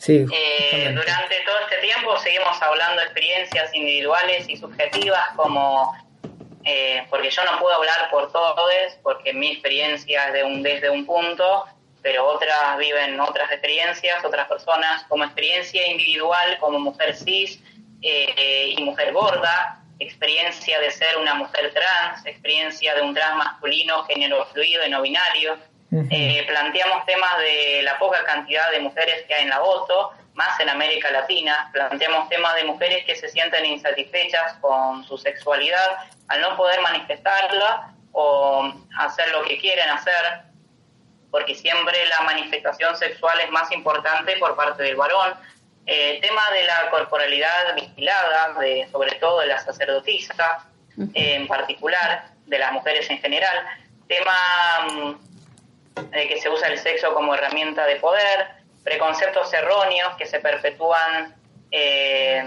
[0.00, 5.94] Sí, Eh, durante todo este tiempo seguimos hablando de experiencias individuales y subjetivas como,
[6.64, 8.72] eh, porque yo no puedo hablar por todos,
[9.02, 11.66] porque mi experiencia es de un, desde un punto,
[12.00, 17.62] pero otras viven otras experiencias, otras personas como experiencia individual, como mujer cis
[18.00, 24.02] eh, y mujer gorda, experiencia de ser una mujer trans, experiencia de un trans masculino,
[24.04, 25.58] género fluido y no binario.
[25.92, 30.58] Eh, planteamos temas de la poca cantidad de mujeres que hay en la voto, más
[30.60, 31.68] en América Latina.
[31.72, 35.98] Planteamos temas de mujeres que se sienten insatisfechas con su sexualidad
[36.28, 40.42] al no poder manifestarla o hacer lo que quieren hacer,
[41.30, 45.34] porque siempre la manifestación sexual es más importante por parte del varón.
[45.86, 50.66] Eh, tema de la corporalidad vigilada, de, sobre todo de las sacerdotisas,
[51.14, 53.66] eh, en particular, de las mujeres en general.
[54.06, 54.36] Tema
[55.94, 58.48] de que se usa el sexo como herramienta de poder,
[58.84, 61.34] preconceptos erróneos que se perpetúan
[61.70, 62.42] eh,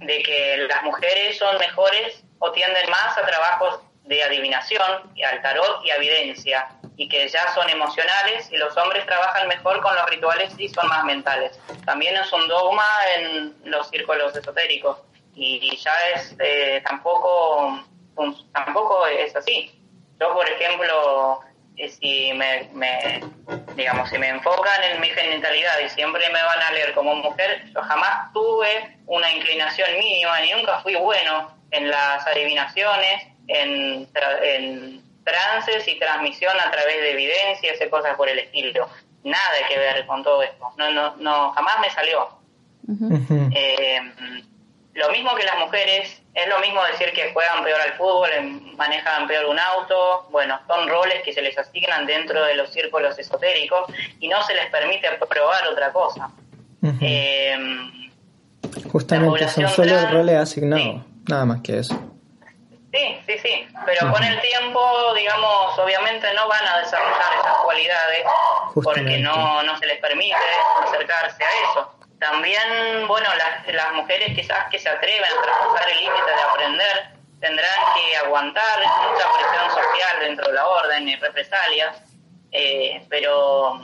[0.00, 5.84] de que las mujeres son mejores o tienden más a trabajos de adivinación, al tarot
[5.84, 6.68] y a evidencia.
[7.00, 10.88] y que ya son emocionales y los hombres trabajan mejor con los rituales y son
[10.88, 11.56] más mentales.
[11.86, 14.98] También es un dogma en los círculos esotéricos
[15.32, 17.84] y ya es eh, tampoco
[18.52, 19.70] tampoco es así.
[20.20, 21.47] Yo, por ejemplo, eh,
[21.88, 23.20] si me, me,
[23.76, 27.64] digamos si me enfocan en mi genitalidad y siempre me van a leer como mujer,
[27.74, 34.08] yo jamás tuve una inclinación mínima ni nunca fui bueno en las adivinaciones, en,
[34.42, 38.88] en trances y transmisión a través de evidencias y cosas por el estilo.
[39.24, 40.72] Nada que ver con todo esto.
[40.76, 42.38] No, no, no jamás me salió.
[43.54, 44.00] eh,
[44.94, 48.30] lo mismo que las mujeres, es lo mismo decir que juegan peor al fútbol,
[48.76, 53.18] manejan peor un auto, bueno, son roles que se les asignan dentro de los círculos
[53.18, 53.90] esotéricos
[54.20, 56.30] y no se les permite probar otra cosa.
[57.00, 57.56] eh,
[58.92, 61.94] Justamente son solo roles asignados, nada más que eso.
[62.92, 64.80] Sí, sí, sí, pero con el tiempo,
[65.14, 68.24] digamos, obviamente no van a desarrollar esas cualidades
[68.74, 70.34] porque no, no se les permite
[70.86, 71.97] acercarse a eso.
[72.20, 77.18] También, bueno, las, las mujeres quizás que se atreven a traspasar el límite de aprender
[77.40, 82.02] tendrán que aguantar mucha presión social dentro de la orden y represalias,
[82.50, 83.78] eh, pero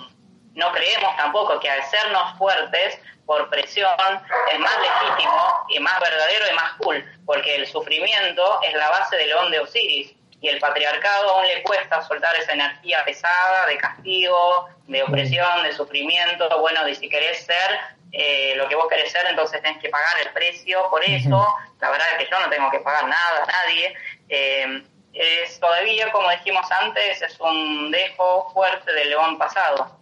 [0.54, 3.90] no creemos tampoco que al sernos fuertes por presión
[4.52, 9.16] es más legítimo y más verdadero y más cool, porque el sufrimiento es la base
[9.16, 13.78] del león de Osiris y el patriarcado aún le cuesta soltar esa energía pesada de
[13.78, 17.80] castigo, de opresión, de sufrimiento, bueno, de si querés ser
[18.12, 21.46] eh, lo que vos querés ser, entonces tenés que pagar el precio por eso.
[21.80, 23.94] La verdad es que yo no tengo que pagar nada a nadie.
[24.28, 29.98] Eh, es todavía, como dijimos antes, es un dejo fuerte del león pasado.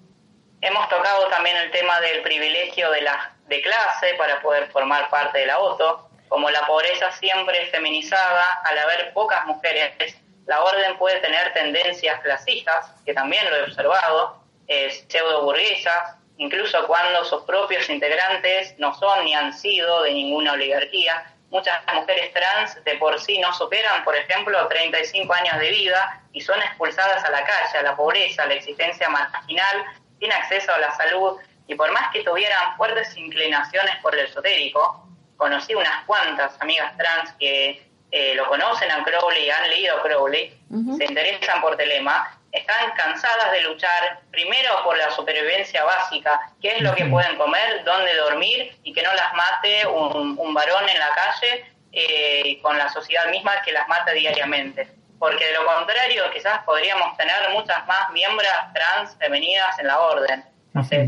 [0.60, 5.38] Hemos tocado también el tema del privilegio de, la, de clase para poder formar parte
[5.38, 6.08] de la OTO.
[6.28, 10.16] Como la pobreza siempre es feminizada, al haber pocas mujeres,
[10.46, 14.42] la orden puede tener tendencias clasistas, que también lo he observado,
[15.08, 21.32] pseudo burguesas, incluso cuando sus propios integrantes no son ni han sido de ninguna oligarquía.
[21.50, 26.40] Muchas mujeres trans de por sí no superan, por ejemplo, 35 años de vida y
[26.40, 29.84] son expulsadas a la calle, a la pobreza, a la existencia marginal,
[30.18, 31.38] sin acceso a la salud.
[31.66, 35.06] Y por más que tuvieran fuertes inclinaciones por el esotérico,
[35.36, 40.58] conocí unas cuantas amigas trans que eh, lo conocen a Crowley, han leído Crowley,
[40.98, 46.82] se interesan por Telema están cansadas de luchar primero por la supervivencia básica, qué es
[46.82, 51.08] lo que pueden comer, dónde dormir y que no las mate un, varón en la
[51.14, 54.86] calle eh, con la sociedad misma que las mata diariamente.
[55.18, 60.44] Porque de lo contrario, quizás podríamos tener muchas más miembros trans femeninas en la orden.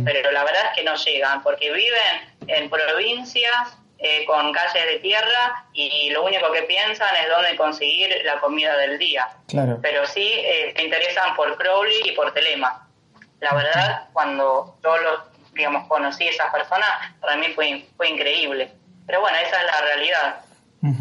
[0.04, 4.98] pero la verdad es que no llegan, porque viven en provincias eh, con calles de
[4.98, 9.28] tierra y lo único que piensan es dónde conseguir la comida del día.
[9.48, 9.78] Claro.
[9.80, 12.88] Pero sí eh, se interesan por Crowley y por Telema.
[13.40, 15.20] La verdad, cuando yo los,
[15.52, 16.88] digamos, conocí a esas personas,
[17.20, 18.72] para mí fue, fue increíble.
[19.06, 20.40] Pero bueno, esa es la realidad.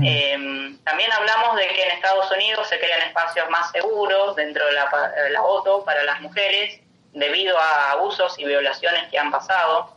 [0.01, 4.71] Eh, también hablamos de que en Estados Unidos se crean espacios más seguros dentro de
[4.71, 6.79] la, de la OTO para las mujeres
[7.11, 9.92] debido a abusos y violaciones que han pasado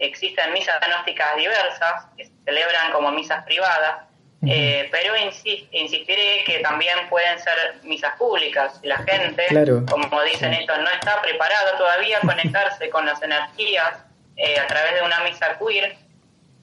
[0.00, 4.06] existen misas gnósticas diversas, que se celebran como misas privadas,
[4.46, 8.80] eh, pero insistiré que también pueden ser misas públicas.
[8.82, 9.46] La gente,
[9.90, 14.02] como dicen estos, no está preparada todavía a conectarse con las energías
[14.36, 15.94] eh, a través de una misa queer,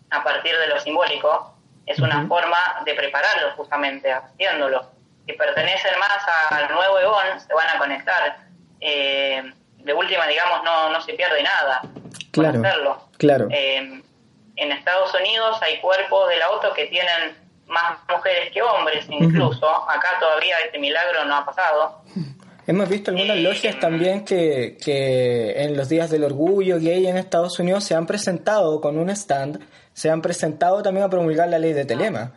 [0.09, 1.53] a partir de lo simbólico,
[1.85, 4.91] es una forma de prepararlos justamente, haciéndolo.
[5.27, 8.37] Si pertenecen más al nuevo Eón, se van a conectar.
[8.79, 9.53] Eh,
[9.87, 11.81] de última, digamos, no, no se pierde nada
[12.31, 13.01] claro, hacerlo.
[13.17, 13.47] Claro.
[13.49, 14.01] Eh,
[14.57, 17.35] en Estados Unidos hay cuerpos de la OTO que tienen
[17.67, 19.67] más mujeres que hombres, incluso.
[19.89, 22.01] Acá todavía este milagro no ha pasado.
[22.65, 27.59] Hemos visto algunas logias también que, que en los días del orgullo gay en Estados
[27.59, 31.73] Unidos se han presentado con un stand, se han presentado también a promulgar la ley
[31.73, 32.33] de Telema.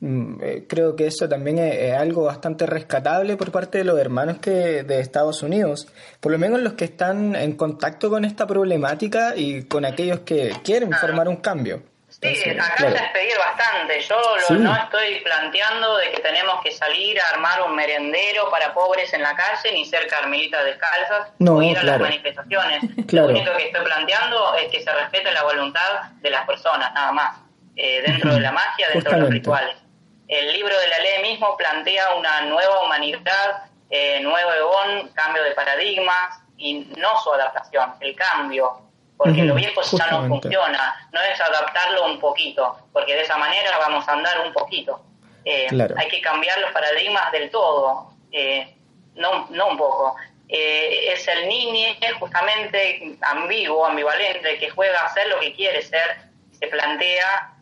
[0.00, 4.38] Mm, eh, creo que eso también es, algo bastante rescatable por parte de los hermanos
[4.38, 5.88] que de Estados Unidos,
[6.20, 10.52] por lo menos los que están en contacto con esta problemática y con aquellos que
[10.62, 11.82] quieren formar un cambio.
[12.08, 14.00] Sí, acá es pedir bastante.
[14.00, 19.12] Yo no estoy planteando de que tenemos que salir a armar un merendero para pobres
[19.12, 22.82] en la calle, ni ser carmelitas descalzas, o ir a las manifestaciones.
[23.12, 27.12] Lo único que estoy planteando es que se respete la voluntad de las personas, nada
[27.12, 27.38] más,
[27.76, 29.87] eh, dentro de la magia, dentro de los rituales.
[30.28, 35.52] El libro de la ley mismo plantea una nueva humanidad, eh, nuevo eón, cambio de
[35.52, 38.82] paradigmas y no su adaptación, el cambio,
[39.16, 43.78] porque lo viejo ya no funciona, no es adaptarlo un poquito, porque de esa manera
[43.78, 45.00] vamos a andar un poquito.
[45.44, 48.76] Eh, hay que cambiar los paradigmas del todo, eh,
[49.14, 50.14] no, no un poco.
[50.48, 56.18] eh, es el niño justamente ambiguo, ambivalente, que juega a ser lo que quiere ser,
[56.58, 57.52] se plantea,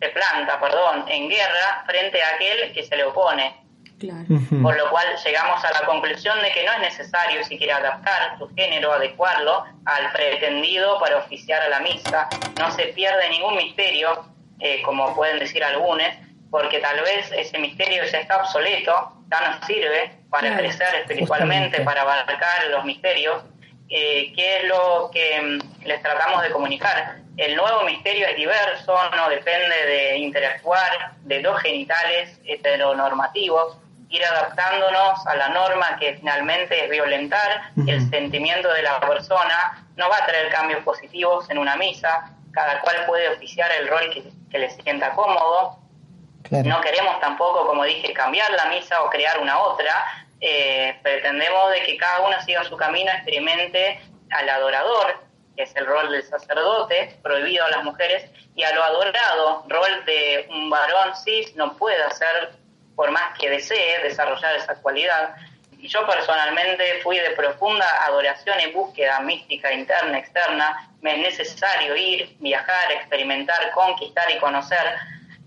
[0.00, 3.66] se planta, perdón, en guerra frente a aquel que se le opone.
[3.98, 8.48] Por lo cual llegamos a la conclusión de que no es necesario siquiera adaptar su
[8.54, 12.28] género, adecuarlo al pretendido para oficiar a la misa.
[12.58, 14.26] No se pierde ningún misterio,
[14.60, 16.08] eh, como pueden decir algunos,
[16.50, 22.02] porque tal vez ese misterio ya está obsoleto, ya no sirve para crecer espiritualmente, para
[22.02, 23.44] abarcar los misterios,
[23.88, 27.25] eh, que es lo que mm, les tratamos de comunicar.
[27.36, 33.76] El nuevo misterio es diverso, no depende de interactuar de dos genitales heteronormativos,
[34.08, 40.08] ir adaptándonos a la norma que finalmente es violentar el sentimiento de la persona, no
[40.08, 44.24] va a traer cambios positivos en una misa, cada cual puede oficiar el rol que,
[44.50, 45.78] que le sienta cómodo,
[46.50, 49.92] no queremos tampoco, como dije, cambiar la misa o crear una otra.
[50.40, 54.00] Eh, pretendemos de que cada uno siga su camino, experimente
[54.30, 55.25] al adorador,
[55.56, 60.04] que es el rol del sacerdote, prohibido a las mujeres, y a lo adorado, rol
[60.04, 62.52] de un varón cis, no puede hacer,
[62.94, 65.36] por más que desee, desarrollar esa cualidad.
[65.78, 70.90] Y yo personalmente fui de profunda adoración y búsqueda mística interna, externa.
[71.02, 74.96] Me es necesario ir, viajar, experimentar, conquistar y conocer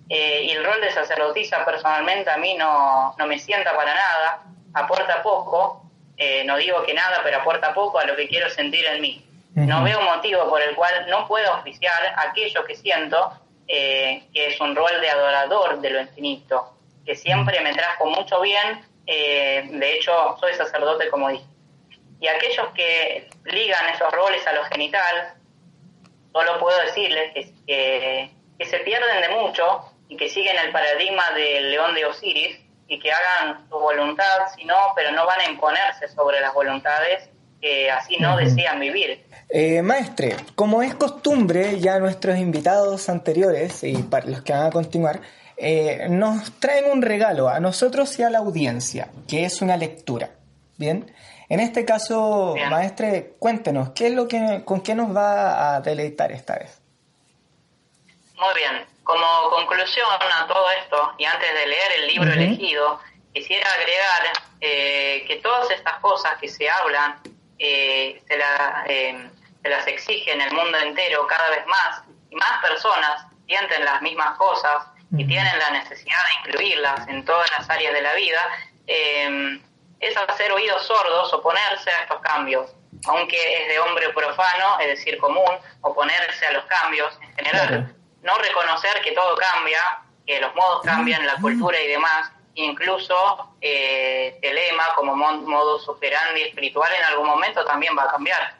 [0.10, 4.44] eh, y el rol de sacerdotisa personalmente a mí no, no me sienta para nada,
[4.74, 5.84] aporta poco,
[6.18, 9.29] eh, no digo que nada, pero aporta poco a lo que quiero sentir en mí.
[9.68, 13.32] No veo motivo por el cual no puedo oficiar aquello que siento,
[13.68, 16.74] eh, que es un rol de adorador de lo infinito,
[17.06, 21.46] que siempre me trajo mucho bien, de hecho soy sacerdote como dije.
[22.22, 25.34] Y aquellos que ligan esos roles a lo genital,
[26.32, 31.32] solo puedo decirles que, que, que se pierden de mucho y que siguen el paradigma
[31.32, 36.08] del león de Osiris y que hagan su voluntad, sino, pero no van a imponerse
[36.10, 37.30] sobre las voluntades
[37.62, 39.24] que así no desean vivir.
[39.50, 44.72] Eh, maestre, como es costumbre, ya nuestros invitados anteriores y para los que van a
[44.72, 45.22] continuar,
[45.58, 50.32] eh, nos traen un regalo a nosotros y a la audiencia, que es una lectura.
[50.78, 51.14] Bien,
[51.50, 56.32] en este caso, maestre, cuéntenos, ¿qué es lo que, ¿con qué nos va a deleitar
[56.32, 56.80] esta vez?
[58.36, 63.00] Muy bien, como conclusión a todo esto, y antes de leer el libro elegido,
[63.34, 67.20] quisiera agregar eh, que todas estas cosas que se hablan
[67.60, 68.36] eh, se,
[68.88, 69.30] eh,
[69.62, 74.02] se, las exige en el mundo entero cada vez más, y más personas sienten las
[74.02, 74.86] mismas cosas
[75.18, 78.42] y tienen la necesidad de incluirlas en todas las áreas de la vida,
[78.86, 82.72] es hacer oídos sordos, oponerse a estos cambios
[83.08, 85.50] aunque es de hombre profano, es decir, común,
[85.82, 87.96] oponerse a los cambios en general.
[88.24, 89.80] No reconocer que todo cambia,
[90.26, 92.32] que los modos cambian, la cultura y demás,
[92.64, 98.56] incluso eh, el lema como modo operandi espiritual en algún momento también va a cambiar.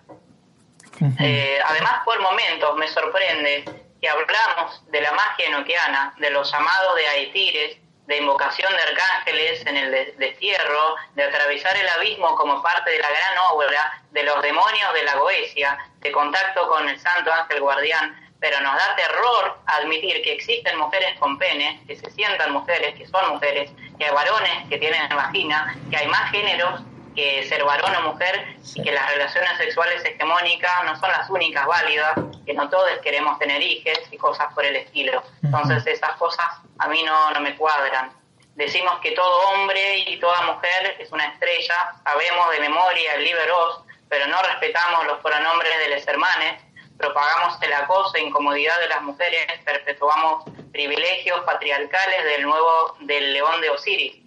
[1.20, 3.64] Eh, además, por momentos me sorprende
[4.02, 9.66] que hablamos de la magia enoquiana, de los llamados de Aitires, de invocación de arcángeles
[9.68, 14.42] en el destierro, de atravesar el abismo como parte de la gran obra, de los
[14.42, 19.60] demonios de la Goesia, de contacto con el santo ángel guardián, pero nos da terror
[19.66, 24.12] admitir que existen mujeres con pene, que se sientan mujeres, que son mujeres, que hay
[24.12, 26.82] varones que tienen vagina, que hay más géneros
[27.16, 31.66] que ser varón o mujer y que las relaciones sexuales hegemónicas no son las únicas
[31.66, 32.14] válidas,
[32.46, 35.22] que no todos queremos tener hijos y cosas por el estilo.
[35.44, 36.46] Entonces esas cosas
[36.78, 38.14] a mí no, no me cuadran.
[38.56, 43.84] Decimos que todo hombre y toda mujer es una estrella, sabemos de memoria el Liberos,
[44.08, 46.56] pero no respetamos los pronombres de los hermanos
[47.00, 50.44] propagamos el acoso e incomodidad de las mujeres, perpetuamos
[50.74, 54.18] privilegios patriarcales del nuevo del león de Osiris.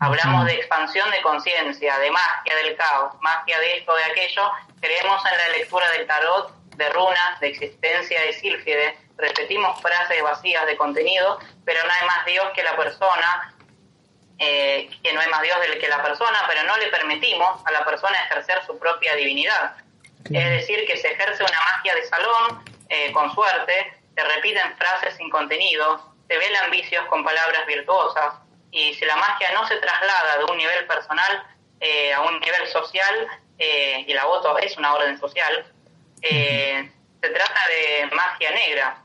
[0.00, 4.50] Hablamos de expansión de conciencia, de magia del caos, magia de esto, de aquello.
[4.80, 8.98] Creemos en la lectura del tarot, de runas, de existencia de sílfide.
[9.16, 13.54] Repetimos frases vacías de contenido, pero no hay más Dios que la persona,
[14.38, 17.70] eh, que no hay más Dios del que la persona, pero no le permitimos a
[17.70, 19.76] la persona ejercer su propia divinidad.
[20.30, 25.16] Es decir, que se ejerce una magia de salón, eh, con suerte, se repiten frases
[25.16, 28.34] sin contenido, se velan vicios con palabras virtuosas,
[28.70, 31.44] y si la magia no se traslada de un nivel personal
[31.80, 33.28] eh, a un nivel social,
[33.58, 35.66] eh, y la voto es una orden social,
[36.22, 39.02] se trata de magia negra.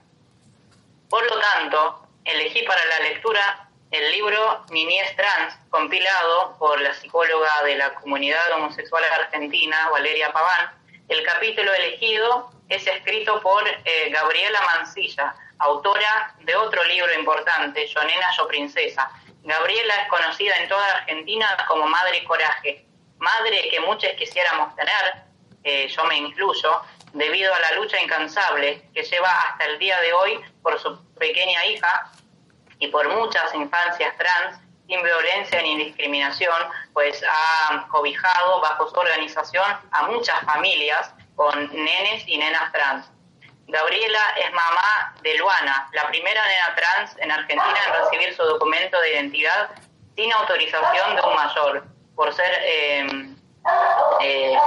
[1.10, 7.64] Por lo tanto, elegí para la lectura el libro Niñez Trans, compilado por la psicóloga
[7.64, 10.72] de la comunidad homosexual argentina, Valeria Paván,
[11.08, 18.04] el capítulo elegido es escrito por eh, Gabriela Mancilla, autora de otro libro importante, Yo
[18.04, 19.10] Nena, Yo Princesa.
[19.44, 22.86] Gabriela es conocida en toda Argentina como Madre Coraje.
[23.20, 26.82] madre que muchos quisiéramos tener, yo me incluyo,
[27.14, 31.66] debido a la lucha incansable que lleva hasta el día de hoy por su pequeña
[31.66, 32.12] hija
[32.80, 36.56] y por muchas infancias trans sin violencia ni discriminación,
[36.94, 43.12] pues ha cobijado bajo su organización a muchas familias con nenes y nenas trans.
[43.68, 49.00] Gabriela es mamá de Luana, la primera nena trans en Argentina en recibir su documento
[49.02, 49.72] de identidad
[50.16, 51.84] sin autorización de un mayor,
[52.16, 53.08] por ser eh,
[54.22, 54.58] eh,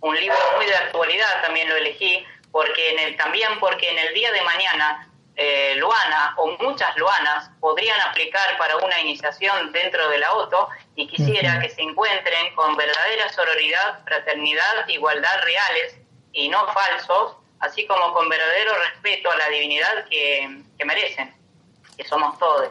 [0.00, 4.14] un libro muy de actualidad, también lo elegí, porque en el, también porque en el
[4.14, 5.09] día de mañana
[5.42, 11.08] eh, Luana o muchas Luanas podrían aplicar para una iniciación dentro de la OTO y
[11.08, 15.96] quisiera que se encuentren con verdadera sororidad, fraternidad, igualdad reales
[16.34, 21.34] y no falsos, así como con verdadero respeto a la divinidad que, que merecen,
[21.96, 22.68] que somos todos.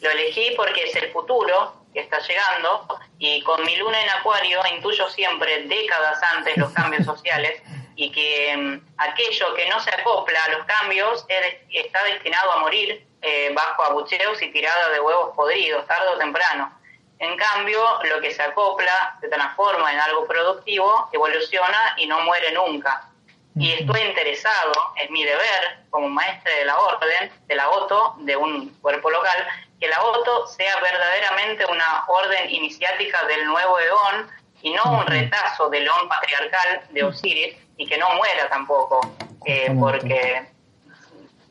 [0.00, 2.86] Lo elegí porque es el futuro que está llegando
[3.18, 7.60] y con mi luna en acuario intuyo siempre décadas antes los cambios sociales
[7.96, 11.24] y que mm, aquello que no se acopla a los cambios
[11.70, 16.72] está destinado a morir eh, bajo abucheos y tirada de huevos podridos, tarde o temprano.
[17.18, 22.52] En cambio, lo que se acopla se transforma en algo productivo, evoluciona y no muere
[22.52, 23.08] nunca.
[23.56, 28.36] Y estoy interesado, es mi deber como maestre de la orden, de la OTO, de
[28.36, 29.46] un cuerpo local,
[29.78, 34.30] que la OTO sea verdaderamente una orden iniciática del nuevo eón
[34.64, 38.98] y no un retazo del eón patriarcal de Osiris y que no muera tampoco,
[39.44, 40.42] eh, porque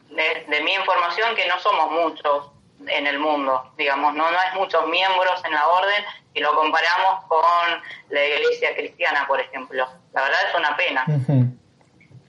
[0.10, 2.49] de, mi información que no somos muchos
[2.88, 6.03] en el mundo, digamos, no, no hay muchos miembros en la orden
[6.34, 9.88] y lo comparamos con la iglesia cristiana, por ejemplo.
[10.11, 11.06] La verdad es una pena.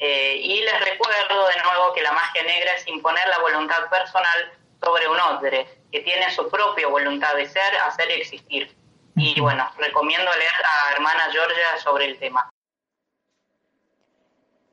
[0.01, 4.53] Eh, y les recuerdo de nuevo que la magia negra es imponer la voluntad personal
[4.83, 8.84] sobre un otro, que tiene su propia voluntad de ser, hacer y existir.
[9.17, 12.51] Y bueno, recomiendo leer a hermana Georgia sobre el tema.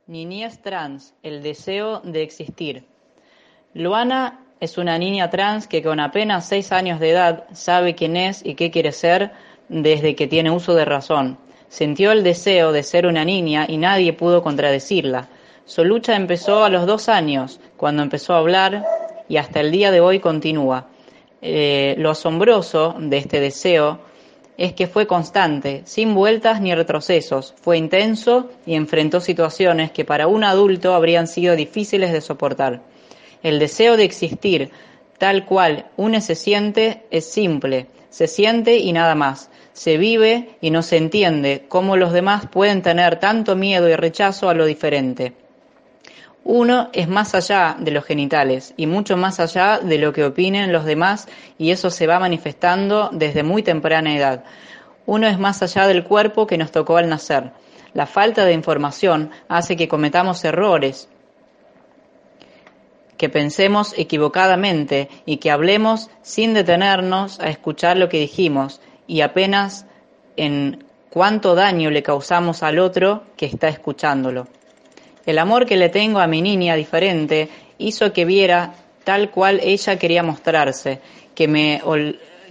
[0.07, 2.85] Niñez trans, el deseo de existir.
[3.73, 8.43] Luana es una niña trans que con apenas seis años de edad sabe quién es
[8.43, 9.31] y qué quiere ser
[9.69, 11.37] desde que tiene uso de razón.
[11.69, 15.29] Sintió el deseo de ser una niña y nadie pudo contradecirla.
[15.65, 18.83] Su lucha empezó a los dos años, cuando empezó a hablar,
[19.29, 20.87] y hasta el día de hoy continúa.
[21.41, 24.10] Eh, lo asombroso de este deseo
[24.57, 30.27] es que fue constante, sin vueltas ni retrocesos, fue intenso y enfrentó situaciones que para
[30.27, 32.81] un adulto habrían sido difíciles de soportar.
[33.43, 34.71] El deseo de existir,
[35.17, 39.49] tal cual uno se siente, es simple, se siente y nada más.
[39.73, 44.49] Se vive y no se entiende cómo los demás pueden tener tanto miedo y rechazo
[44.49, 45.33] a lo diferente.
[46.43, 50.73] Uno es más allá de los genitales y mucho más allá de lo que opinen
[50.73, 51.27] los demás
[51.57, 54.43] y eso se va manifestando desde muy temprana edad.
[55.05, 57.51] Uno es más allá del cuerpo que nos tocó al nacer.
[57.93, 61.09] La falta de información hace que cometamos errores,
[63.17, 69.85] que pensemos equivocadamente y que hablemos sin detenernos a escuchar lo que dijimos y apenas
[70.37, 74.47] en cuánto daño le causamos al otro que está escuchándolo.
[75.25, 78.73] El amor que le tengo a mi niña diferente hizo que viera
[79.03, 80.99] tal cual ella quería mostrarse,
[81.35, 81.81] que me,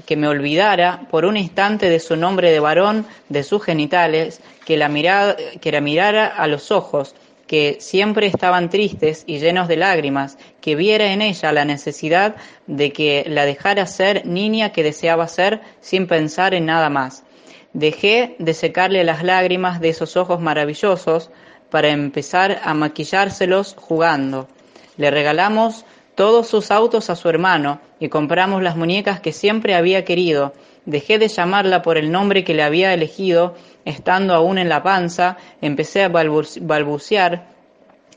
[0.07, 4.77] que me olvidara por un instante de su nombre de varón, de sus genitales, que
[4.77, 7.15] la, mirara, que la mirara a los ojos,
[7.47, 12.37] que siempre estaban tristes y llenos de lágrimas, que viera en ella la necesidad
[12.69, 17.25] de que la dejara ser niña que deseaba ser sin pensar en nada más.
[17.73, 21.31] Dejé de secarle las lágrimas de esos ojos maravillosos,
[21.71, 24.49] para empezar a maquillárselos jugando.
[24.97, 25.85] Le regalamos
[26.15, 30.53] todos sus autos a su hermano y compramos las muñecas que siempre había querido.
[30.85, 35.37] Dejé de llamarla por el nombre que le había elegido, estando aún en la panza,
[35.61, 37.47] empecé a balbucear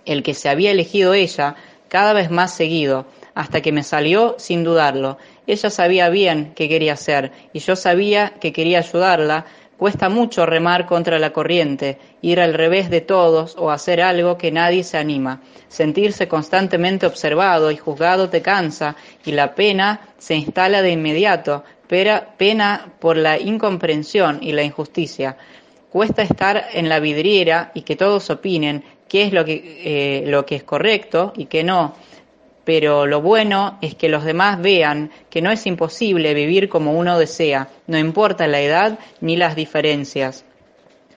[0.05, 1.55] el que se había elegido ella
[1.88, 3.05] cada vez más seguido,
[3.35, 5.17] hasta que me salió sin dudarlo.
[5.47, 9.45] Ella sabía bien qué quería hacer y yo sabía que quería ayudarla,
[9.84, 14.49] Cuesta mucho remar contra la corriente, ir al revés de todos o hacer algo que
[14.49, 15.41] nadie se anima.
[15.68, 18.95] Sentirse constantemente observado y juzgado te cansa
[19.26, 25.35] y la pena se instala de inmediato, pena por la incomprensión y la injusticia.
[25.89, 30.45] Cuesta estar en la vidriera y que todos opinen qué es lo que, eh, lo
[30.45, 31.93] que es correcto y qué no
[32.64, 37.19] pero lo bueno es que los demás vean que no es imposible vivir como uno
[37.19, 40.45] desea, no importa la edad ni las diferencias.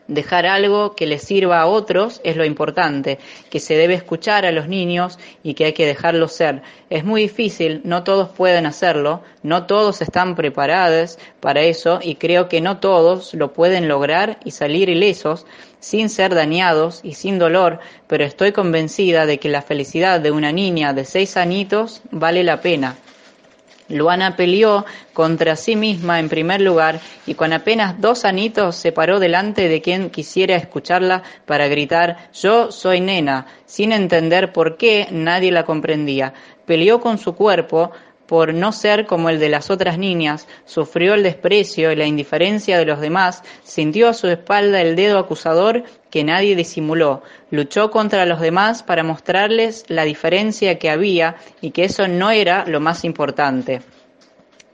[0.09, 3.19] Dejar algo que les sirva a otros es lo importante,
[3.51, 6.63] que se debe escuchar a los niños y que hay que dejarlos ser.
[6.91, 12.49] Es muy difícil, no todos pueden hacerlo, no todos están preparados para eso y creo
[12.49, 15.45] que no todos lo pueden lograr y salir ilesos
[15.81, 20.53] sin ser dañados y sin dolor, pero estoy convencida de que la felicidad de una
[20.53, 22.97] niña de seis añitos vale la pena.
[23.89, 29.21] Luana peleó contra sí misma en primer lugar y con apenas dos anitos se paró
[29.21, 35.53] delante de quien quisiera escucharla para gritar Yo soy nena, sin entender por qué nadie
[35.53, 36.35] la comprendía.
[36.67, 37.93] Peleó con su cuerpo,
[38.27, 42.79] por no ser como el de las otras niñas, sufrió el desprecio y la indiferencia
[42.79, 48.27] de los demás, sintió a su espalda el dedo acusador que nadie disimuló, luchó contra
[48.27, 53.05] los demás para mostrarles la diferencia que había y que eso no era lo más
[53.05, 53.83] importante.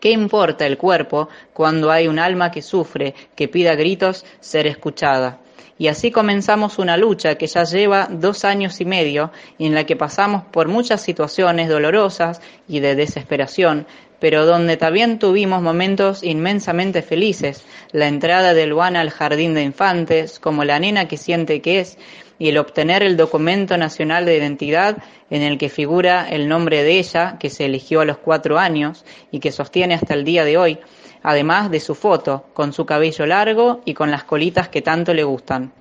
[0.01, 5.42] ¿Qué importa el cuerpo cuando hay un alma que sufre, que pida gritos ser escuchada?
[5.83, 9.83] Y así comenzamos una lucha que ya lleva dos años y medio y en la
[9.83, 13.89] que pasamos por muchas situaciones dolorosas y de desesperación,
[14.21, 20.39] pero donde también tuvimos momentos inmensamente felices, la entrada de Luana al jardín de infantes,
[20.39, 21.99] como la nena que siente que es,
[22.39, 24.99] y el obtener el documento nacional de identidad
[25.31, 29.05] en el que figura el nombre de ella, que se eligió a los cuatro años
[29.33, 30.79] y que sostiene hasta el día de hoy,
[31.23, 35.25] además de su foto, con su cabello largo y con las colitas que tanto le
[35.25, 35.73] gustan.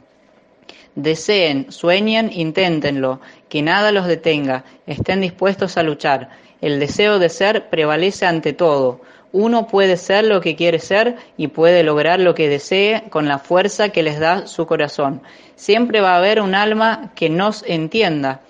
[0.96, 6.30] Deseen, sueñen, inténtenlo, que nada los detenga, estén dispuestos a luchar.
[6.60, 9.02] El deseo de ser prevalece ante todo.
[9.32, 13.40] Uno puede ser lo que quiere ser y puede lograr lo que desee con la
[13.40, 15.22] fuerza que les da su corazón.
[15.56, 18.42] Siempre va a haber un alma que nos entienda,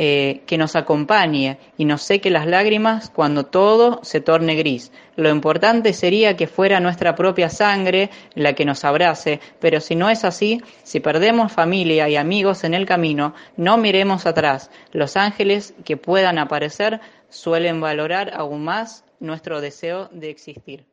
[0.00, 4.92] eh, que nos acompañe y nos seque las lágrimas cuando todo se torne gris.
[5.16, 10.08] Lo importante sería que fuera nuestra propia sangre la que nos abrace, pero si no
[10.08, 14.70] es así, si perdemos familia y amigos en el camino, no miremos atrás.
[14.92, 20.86] Los ángeles que puedan aparecer suelen valorar aún más nuestro deseo de existir.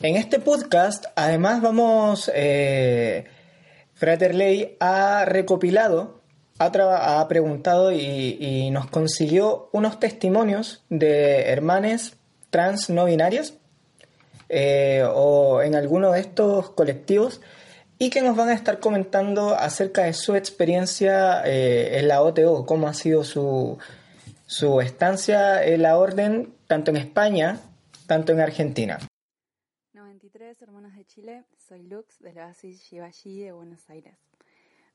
[0.00, 3.26] En este podcast, además, vamos, eh,
[3.92, 6.23] Fraterley ha recopilado
[6.58, 12.16] ha, preguntado y, nos consiguió unos testimonios de hermanes
[12.50, 13.54] trans no binarias
[14.48, 17.40] eh, o en alguno de estos colectivos
[17.98, 22.66] y que nos van a estar comentando acerca de su experiencia eh, en la OTO,
[22.66, 23.78] cómo ha sido su,
[24.46, 27.60] su estancia en la orden tanto en España,
[28.06, 28.98] tanto en Argentina.
[29.92, 34.23] 93 Hermanas de Chile, soy Lux de la Oasis de Buenos Aires.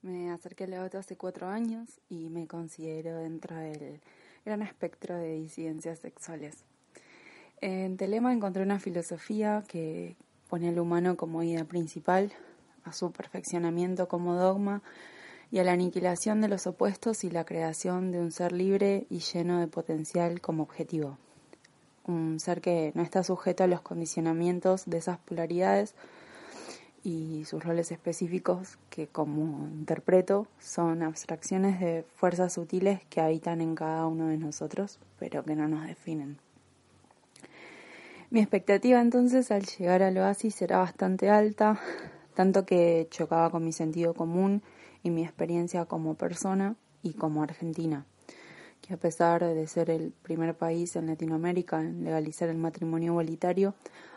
[0.01, 3.99] Me acerqué al auto hace cuatro años y me considero dentro del
[4.45, 6.63] gran espectro de disidencias sexuales.
[7.59, 10.15] En Telema encontré una filosofía que
[10.47, 12.31] pone al humano como idea principal,
[12.85, 14.81] a su perfeccionamiento como dogma
[15.51, 19.19] y a la aniquilación de los opuestos y la creación de un ser libre y
[19.19, 21.17] lleno de potencial como objetivo.
[22.05, 25.93] Un ser que no está sujeto a los condicionamientos de esas polaridades,
[27.03, 33.75] y sus roles específicos que como interpreto son abstracciones de fuerzas sutiles que habitan en
[33.75, 36.37] cada uno de nosotros pero que no nos definen.
[38.31, 41.79] Mi expectativa entonces al llegar al oasis era bastante alta,
[42.35, 44.61] tanto que chocaba con mi sentido común
[45.01, 48.05] y mi experiencia como persona y como argentina,
[48.81, 53.73] que a pesar de ser el primer país en Latinoamérica en legalizar el matrimonio igualitario,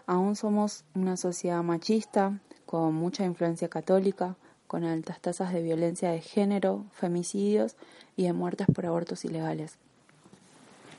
[0.07, 2.39] aún somos una sociedad machista,
[2.73, 4.35] con mucha influencia católica,
[4.67, 7.77] con altas tasas de violencia de género, femicidios
[8.17, 9.77] y de muertes por abortos ilegales.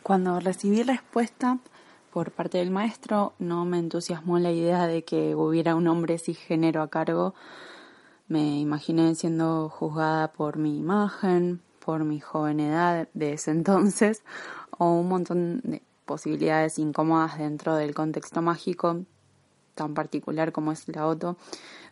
[0.04, 1.58] Cuando recibí respuesta
[2.12, 6.84] por parte del maestro, no me entusiasmó la idea de que hubiera un hombre cisgénero
[6.84, 7.34] a cargo.
[8.28, 14.22] Me imaginé siendo juzgada por mi imagen, por mi joven edad de ese entonces,
[14.78, 19.06] o un montón de posibilidades incómodas dentro del contexto mágico
[19.76, 21.38] tan particular como es la auto,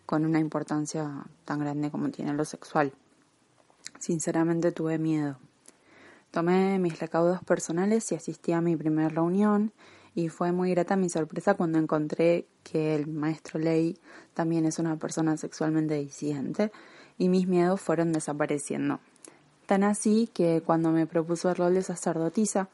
[0.06, 2.94] con una importancia tan grande como tiene lo sexual.
[4.00, 5.38] Sinceramente tuve miedo.
[6.32, 9.74] Tomé mis recaudos personales y asistí a mi primera reunión
[10.16, 13.98] y fue muy grata mi sorpresa cuando encontré que el maestro Ley
[14.34, 16.72] también es una persona sexualmente disidente
[17.18, 19.00] y mis miedos fueron desapareciendo.
[19.66, 22.70] Tan así que cuando me propuso el rol de sacerdotisa,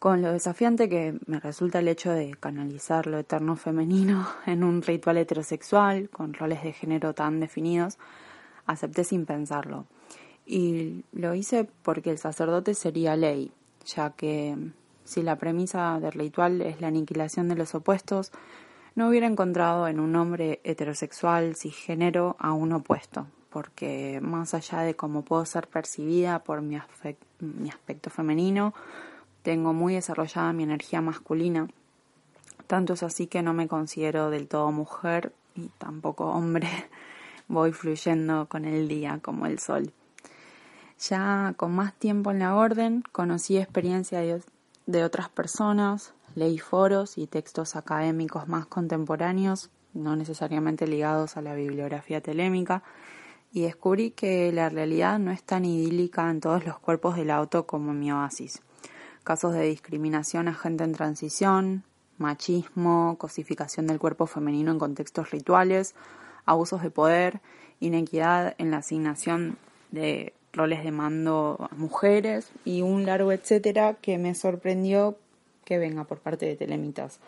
[0.00, 4.82] con lo desafiante que me resulta el hecho de canalizar lo eterno femenino en un
[4.82, 7.98] ritual heterosexual con roles de género tan definidos,
[8.66, 9.84] acepté sin pensarlo.
[10.46, 13.52] Y lo hice porque el sacerdote sería ley,
[13.84, 14.56] ya que
[15.04, 18.32] si la premisa del ritual es la aniquilación de los opuestos,
[18.94, 24.96] no hubiera encontrado en un hombre heterosexual cisgénero a un opuesto, porque más allá de
[24.96, 26.78] cómo puedo ser percibida por mi,
[27.40, 28.72] mi aspecto femenino,
[29.42, 31.68] tengo muy desarrollada mi energía masculina.
[32.66, 36.68] Tanto es así que no me considero del todo mujer y tampoco hombre.
[37.48, 39.92] Voy fluyendo con el día como el sol.
[41.00, 44.42] Ya con más tiempo en la orden, conocí experiencia de,
[44.86, 51.54] de otras personas, leí foros y textos académicos más contemporáneos, no necesariamente ligados a la
[51.54, 52.82] bibliografía telémica,
[53.52, 57.66] y descubrí que la realidad no es tan idílica en todos los cuerpos del auto
[57.66, 58.62] como en mi oasis.
[59.24, 61.84] Casos de discriminación a gente en transición,
[62.18, 65.94] machismo, cosificación del cuerpo femenino en contextos rituales,
[66.46, 67.40] abusos de poder,
[67.80, 69.58] inequidad en la asignación
[69.90, 75.16] de roles de mando a mujeres y un largo etcétera que me sorprendió
[75.64, 77.20] que venga por parte de Telemitas.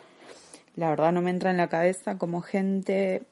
[0.75, 3.23] La verdad no me entra en la cabeza como gente,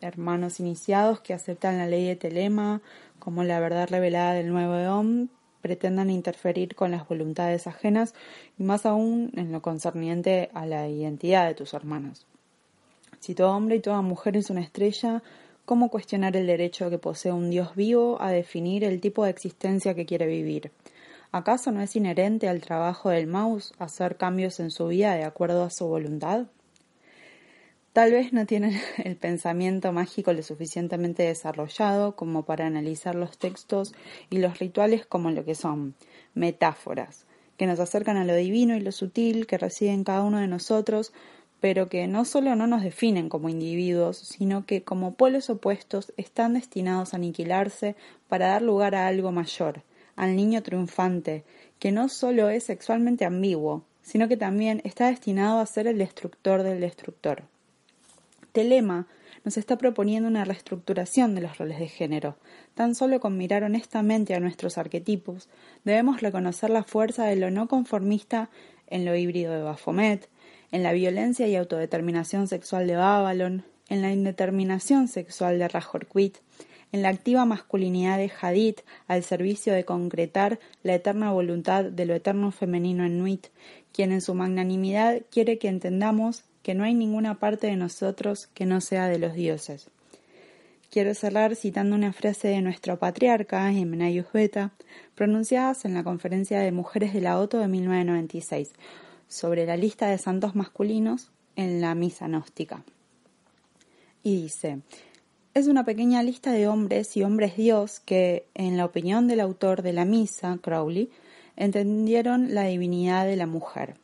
[0.00, 2.80] hermanos iniciados que aceptan la ley de Telema
[3.18, 5.30] como la verdad revelada del nuevo Eón,
[5.60, 8.14] pretendan interferir con las voluntades ajenas
[8.58, 12.26] y más aún en lo concerniente a la identidad de tus hermanos.
[13.20, 15.22] Si todo hombre y toda mujer es una estrella,
[15.64, 19.94] ¿cómo cuestionar el derecho que posee un Dios vivo a definir el tipo de existencia
[19.94, 20.72] que quiere vivir?
[21.32, 25.62] ¿Acaso no es inherente al trabajo del mouse hacer cambios en su vida de acuerdo
[25.62, 26.46] a su voluntad?
[27.92, 33.94] Tal vez no tienen el pensamiento mágico lo suficientemente desarrollado como para analizar los textos
[34.30, 35.96] y los rituales como lo que son
[36.32, 37.26] metáforas,
[37.56, 40.46] que nos acercan a lo divino y lo sutil que reside en cada uno de
[40.46, 41.12] nosotros,
[41.58, 46.54] pero que no solo no nos definen como individuos, sino que como polos opuestos están
[46.54, 47.96] destinados a aniquilarse
[48.28, 49.82] para dar lugar a algo mayor,
[50.14, 51.42] al niño triunfante,
[51.80, 56.62] que no solo es sexualmente ambiguo, sino que también está destinado a ser el destructor
[56.62, 57.42] del destructor.
[58.52, 59.06] Telema
[59.44, 62.36] nos está proponiendo una reestructuración de los roles de género.
[62.74, 65.48] Tan solo con mirar honestamente a nuestros arquetipos,
[65.84, 68.50] debemos reconocer la fuerza de lo no conformista
[68.86, 70.28] en lo híbrido de Baphomet,
[70.72, 76.38] en la violencia y autodeterminación sexual de Babylon, en la indeterminación sexual de Rajorquit,
[76.92, 82.14] en la activa masculinidad de Hadith al servicio de concretar la eterna voluntad de lo
[82.14, 83.48] eterno femenino en Nuit,
[83.92, 88.64] quien en su magnanimidad quiere que entendamos que no hay ninguna parte de nosotros que
[88.64, 89.88] no sea de los dioses.
[90.88, 94.70] Quiero cerrar citando una frase de nuestro patriarca, Himenayus Beta,
[95.16, 98.70] pronunciadas en la Conferencia de Mujeres de la OTO de 1996,
[99.26, 102.84] sobre la lista de santos masculinos en la misa gnóstica.
[104.22, 104.78] Y dice,
[105.54, 109.82] es una pequeña lista de hombres y hombres Dios que, en la opinión del autor
[109.82, 111.10] de la misa, Crowley,
[111.56, 113.96] entendieron la divinidad de la mujer.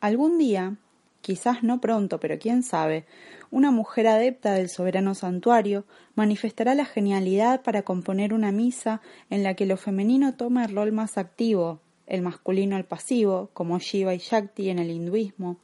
[0.00, 0.78] Algún día,
[1.24, 3.06] quizás no pronto, pero quién sabe,
[3.50, 9.54] una mujer adepta del soberano santuario manifestará la genialidad para componer una misa en la
[9.54, 14.18] que lo femenino toma el rol más activo, el masculino el pasivo, como Shiva y
[14.18, 15.56] Shakti en el hinduismo,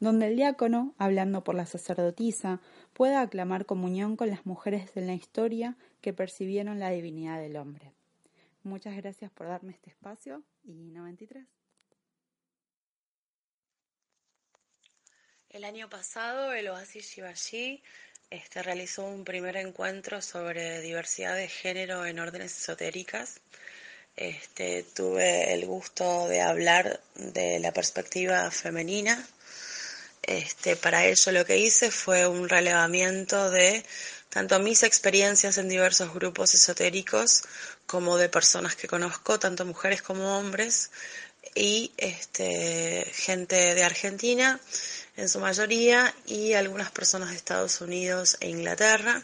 [0.00, 2.60] donde el diácono, hablando por la sacerdotisa,
[2.92, 7.90] pueda aclamar comunión con las mujeres de la historia que percibieron la divinidad del hombre.
[8.64, 11.55] Muchas gracias por darme este espacio y 93.
[15.50, 17.82] El año pasado el Oasis Shivaji
[18.30, 23.40] este, realizó un primer encuentro sobre diversidad de género en órdenes esotéricas.
[24.16, 29.26] Este, tuve el gusto de hablar de la perspectiva femenina
[30.26, 33.84] este, para ello lo que hice fue un relevamiento de
[34.28, 37.44] tanto mis experiencias en diversos grupos esotéricos
[37.86, 40.90] como de personas que conozco, tanto mujeres como hombres,
[41.54, 44.60] y este, gente de Argentina
[45.16, 49.22] en su mayoría y algunas personas de Estados Unidos e Inglaterra,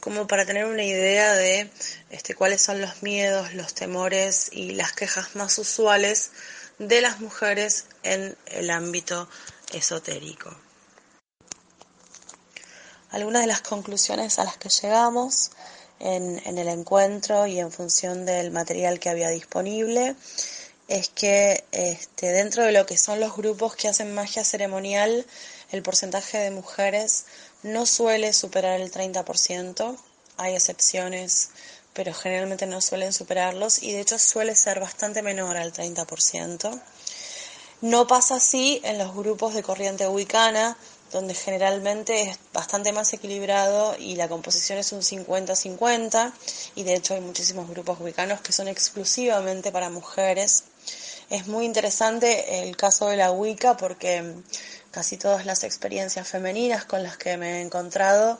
[0.00, 1.70] como para tener una idea de
[2.10, 6.32] este, cuáles son los miedos, los temores y las quejas más usuales
[6.78, 9.28] de las mujeres en el ámbito
[9.72, 10.54] esotérico.
[13.10, 15.50] Algunas de las conclusiones a las que llegamos
[16.00, 20.16] en, el encuentro y en función del material que había disponible
[20.88, 25.26] es que este, dentro de lo que son los grupos que hacen magia ceremonial,
[25.70, 27.24] el porcentaje de mujeres
[27.62, 29.96] no suele superar el 30%,
[30.36, 31.50] hay excepciones,
[31.92, 36.80] pero generalmente no suelen superarlos y de hecho suele ser bastante menor al 30%.
[37.82, 40.76] No pasa así en los grupos de corriente wicana,
[41.10, 46.32] donde generalmente es bastante más equilibrado y la composición es un 50-50,
[46.74, 50.64] y de hecho hay muchísimos grupos wicanos que son exclusivamente para mujeres.
[51.30, 54.34] Es muy interesante el caso de la Wicca porque
[54.90, 58.38] casi todas las experiencias femeninas con las que me he encontrado,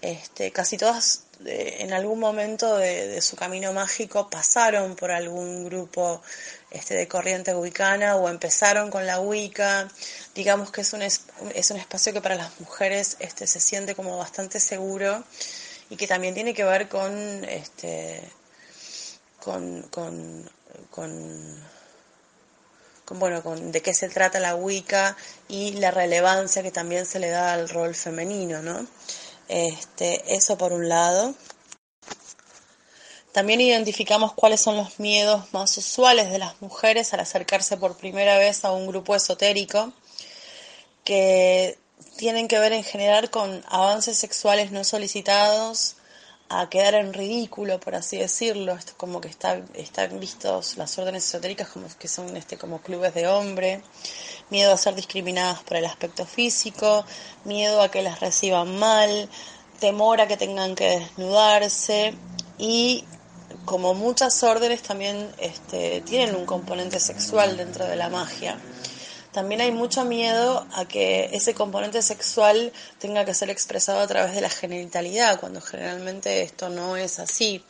[0.00, 6.22] este, casi todas eh, en algún momento de, su camino mágico pasaron por algún grupo
[6.70, 9.88] este, de corriente wicana o empezaron con la Wicca.
[10.34, 14.16] Digamos que es un, es un espacio que para las mujeres este, se siente como
[14.16, 15.22] bastante seguro
[15.90, 18.22] y que también tiene que ver con, este,
[19.38, 20.50] con, con
[23.18, 25.16] bueno, con de qué se trata la Wicca
[25.48, 28.86] y la relevancia que también se le da al rol femenino, ¿no?
[29.48, 31.34] Este, eso por un lado.
[33.32, 38.38] También identificamos cuáles son los miedos más usuales de las mujeres al acercarse por primera
[38.38, 39.92] vez a un grupo esotérico,
[41.04, 41.78] que
[42.16, 45.96] tienen que ver en general con avances sexuales no solicitados,
[46.50, 48.72] a quedar en ridículo, por así decirlo.
[48.74, 53.14] Esto como que está, están vistos las órdenes esotéricas como que son este, como clubes
[53.14, 53.82] de hombre,
[54.50, 57.04] miedo a ser discriminadas por el aspecto físico,
[57.44, 59.28] miedo a que las reciban mal,
[59.78, 62.14] temor a que tengan que desnudarse.
[62.58, 63.04] Y
[63.64, 68.58] como muchas órdenes también este, tienen un componente sexual dentro de la magia
[69.32, 74.34] también hay mucho miedo a que ese componente sexual tenga que ser expresado a través
[74.34, 77.64] de la genitalidad, cuando generalmente esto no es así.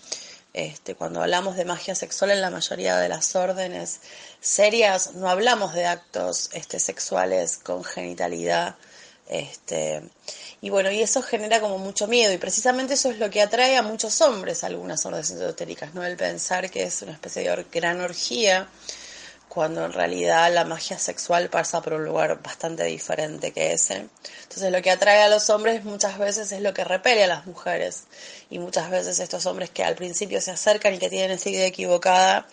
[0.53, 4.01] Este, cuando hablamos de magia sexual en la mayoría de las órdenes
[4.41, 8.77] serias, no hablamos de actos este, sexuales con genitalidad.
[9.29, 10.03] Este,
[10.61, 13.77] y bueno, y eso genera como mucho miedo, y precisamente eso es lo que atrae
[13.77, 16.05] a muchos hombres a algunas órdenes esotéricas, ¿no?
[16.05, 18.69] El pensar que es una especie de gran orgía
[19.51, 24.07] cuando en realidad la magia sexual pasa por un lugar bastante diferente que ese.
[24.45, 27.47] Entonces lo que atrae a los hombres muchas veces es lo que repele a las
[27.47, 28.05] mujeres
[28.49, 31.67] y muchas veces estos hombres que al principio se acercan y que tienen esa idea
[31.67, 32.47] equivocada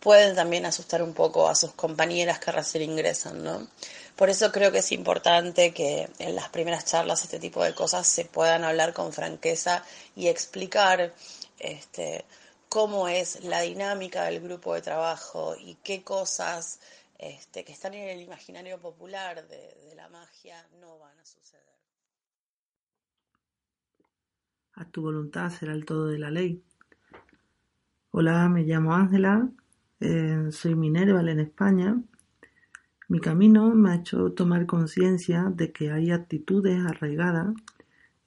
[0.00, 3.68] pueden también asustar un poco a sus compañeras que recién ingresan, ¿no?
[4.16, 8.08] Por eso creo que es importante que en las primeras charlas este tipo de cosas
[8.08, 9.84] se puedan hablar con franqueza
[10.16, 11.14] y explicar
[11.60, 12.24] este,
[12.70, 16.80] cómo es la dinámica del grupo de trabajo y qué cosas
[17.18, 21.64] este, que están en el imaginario popular de, la magia no van a suceder.
[24.74, 26.62] A tu voluntad será el todo de la ley.
[28.12, 29.50] Hola, me llamo Ángela,
[29.98, 32.00] eh, soy Minerval en España.
[33.08, 37.48] Mi camino me ha hecho tomar conciencia de que hay actitudes arraigadas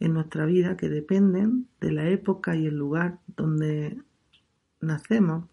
[0.01, 4.03] en nuestra vida que dependen de la época y el lugar donde
[4.83, 5.45] nacemos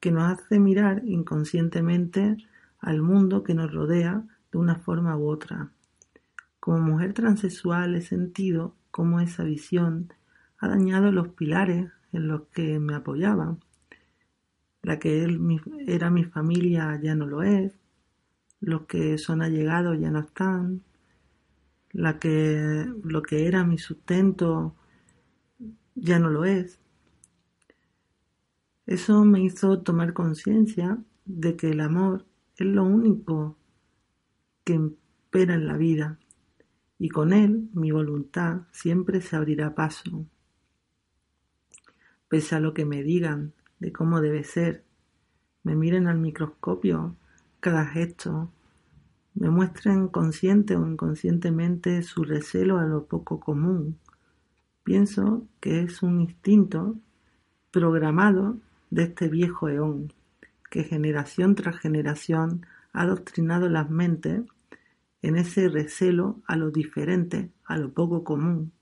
[0.00, 2.36] que nos hace mirar inconscientemente
[2.80, 5.70] al mundo que nos rodea de una forma u otra.
[6.58, 10.12] Como mujer transexual he sentido cómo esa visión
[10.58, 13.56] ha dañado los pilares en los que me apoyaba.
[14.82, 15.26] La que
[15.86, 17.72] era mi familia ya no lo es,
[18.60, 20.82] los que son allegados ya no están,
[21.92, 24.74] la que lo que era mi sustento
[25.94, 26.78] ya no lo es.
[28.90, 32.26] Eso me hizo tomar conciencia de que el amor
[32.56, 33.56] es lo único
[34.64, 36.18] que impera en la vida
[36.98, 40.26] y con él mi voluntad siempre se abrirá paso.
[42.26, 44.82] Pese a lo que me digan de cómo debe ser,
[45.62, 47.14] me miren al microscopio
[47.60, 48.50] cada gesto,
[49.34, 54.00] me muestren consciente o inconscientemente su recelo a lo poco común.
[54.82, 56.96] Pienso que es un instinto
[57.70, 58.58] programado
[58.90, 60.12] de este viejo eón,
[60.70, 64.42] que generación tras generación ha adoctrinado las mentes
[65.22, 68.72] en ese recelo a lo diferente, a lo poco común.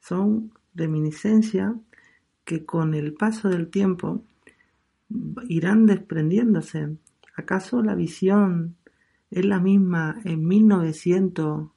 [0.00, 1.74] Son reminiscencias
[2.44, 4.24] que con el paso del tiempo
[5.48, 6.96] irán desprendiéndose.
[7.36, 8.76] ¿Acaso la visión
[9.30, 11.70] es la misma en 1900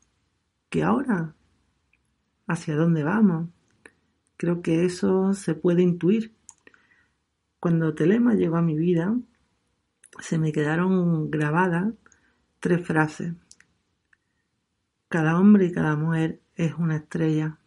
[0.70, 1.36] que ahora?
[2.48, 3.50] ¿Hacia dónde vamos?
[4.38, 6.34] Creo que eso se puede intuir
[7.64, 9.18] cuando Telema llegó a mi vida,
[10.20, 11.94] se me quedaron grabadas
[12.60, 13.36] tres frases.
[15.08, 17.60] Cada hombre y cada mujer es una estrella.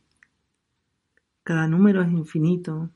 [1.44, 2.90] Cada número es infinito.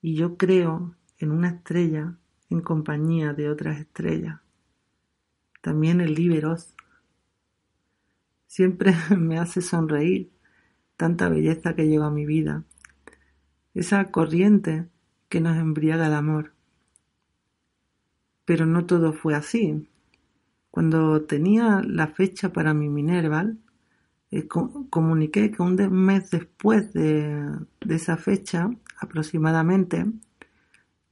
[0.00, 2.16] Y yo creo en una estrella
[2.48, 4.40] en compañía de otras estrellas.
[5.60, 6.72] También el Liberos.
[8.46, 10.32] Siempre me hace sonreír
[10.96, 12.64] tanta belleza que lleva mi vida.
[13.74, 14.88] Esa corriente
[15.30, 16.52] que nos embriaga el amor.
[18.44, 19.88] Pero no todo fue así.
[20.70, 23.58] Cuando tenía la fecha para mi Minerval,
[24.30, 30.04] eh, comuniqué que un mes después de, de esa fecha, aproximadamente,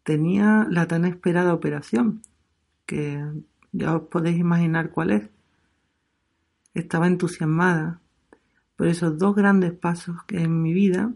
[0.03, 2.23] tenía la tan esperada operación,
[2.87, 3.25] que
[3.73, 5.31] ya os podéis imaginar cuál es.
[6.75, 8.01] estaba entusiasmada
[8.77, 11.13] por esos dos grandes pasos que en mi vida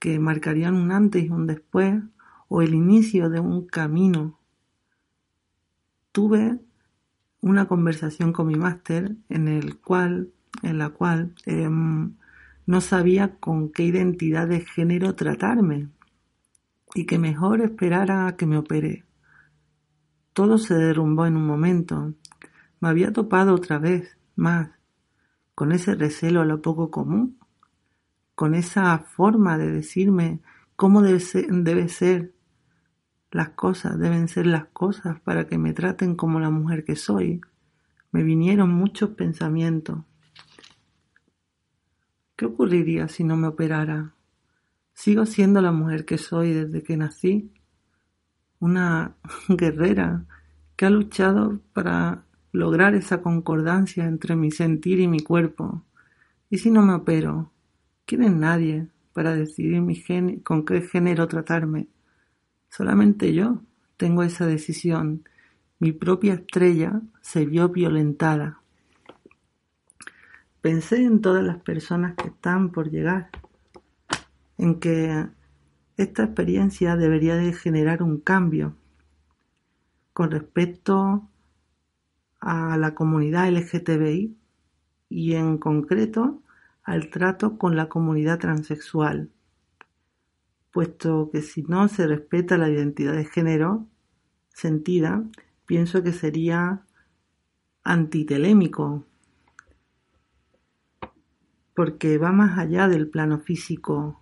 [0.00, 2.02] que marcarían un antes y un después
[2.48, 4.40] o el inicio de un camino.
[6.10, 6.58] Tuve
[7.40, 10.32] una conversación con mi máster en el cual
[10.62, 12.14] en la cual em,
[12.66, 15.88] no sabía con qué identidad de género tratarme
[16.94, 19.04] y que mejor esperara a que me opere.
[20.32, 22.14] Todo se derrumbó en un momento.
[22.80, 24.70] Me había topado otra vez más
[25.54, 27.39] con ese recelo a lo poco común,
[28.40, 30.40] con esa forma de decirme
[30.74, 32.32] cómo debe ser, ser
[33.30, 37.42] las cosas, deben ser las cosas para que me traten como la mujer que soy.
[38.12, 39.98] Me vinieron muchos pensamientos.
[42.34, 44.14] ¿Qué ocurriría si no me operara?
[44.94, 47.52] Sigo siendo la mujer que soy desde que nací,
[48.58, 49.16] una
[49.50, 50.24] guerrera
[50.76, 55.84] que ha luchado para lograr esa concordancia entre mi sentir y mi cuerpo.
[56.48, 57.52] ¿Y si no me opero?
[58.10, 59.94] ¿Quién es nadie para decidir mi
[60.42, 61.86] con qué género tratarme?
[62.68, 63.62] Solamente yo
[63.96, 65.22] tengo esa decisión.
[65.78, 68.62] Mi propia estrella se vio violentada.
[70.60, 73.30] Pensé en todas las personas que están por llegar,
[74.58, 75.28] en que
[75.96, 78.74] esta experiencia debería de generar un cambio
[80.12, 81.28] con respecto
[82.40, 84.36] a la comunidad LGTBI
[85.10, 86.42] y en concreto
[86.90, 89.30] al trato con la comunidad transexual,
[90.72, 93.86] puesto que si no se respeta la identidad de género
[94.48, 95.22] sentida,
[95.66, 96.84] pienso que sería
[97.84, 99.06] antitelémico
[101.76, 104.20] porque va más allá del plano físico,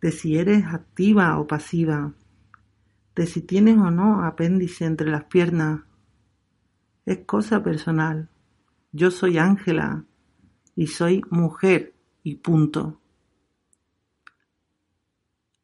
[0.00, 2.12] de si eres activa o pasiva,
[3.16, 5.80] de si tienes o no apéndice entre las piernas.
[7.04, 8.28] Es cosa personal.
[8.92, 10.04] Yo soy Ángela
[10.76, 13.00] y soy mujer y punto.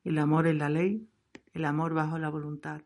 [0.05, 1.07] El amor es la ley,
[1.53, 2.81] el amor bajo la voluntad.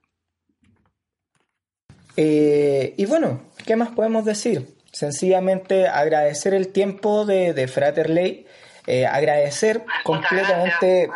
[2.16, 4.76] Eh, y bueno, ¿qué más podemos decir?
[4.92, 8.46] Sencillamente agradecer el tiempo de, de Fraterley,
[8.86, 11.08] eh, agradecer completamente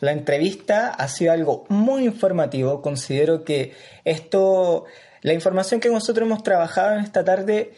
[0.00, 3.74] la entrevista, ha sido algo muy informativo, considero que
[4.04, 4.84] esto,
[5.20, 7.72] la información que nosotros hemos trabajado en esta tarde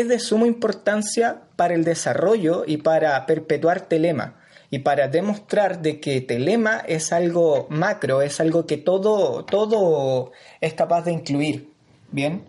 [0.00, 4.34] es de suma importancia para el desarrollo y para perpetuar Telema
[4.70, 10.74] y para demostrar de que Telema es algo macro, es algo que todo, todo es
[10.74, 11.72] capaz de incluir.
[12.10, 12.46] Bien.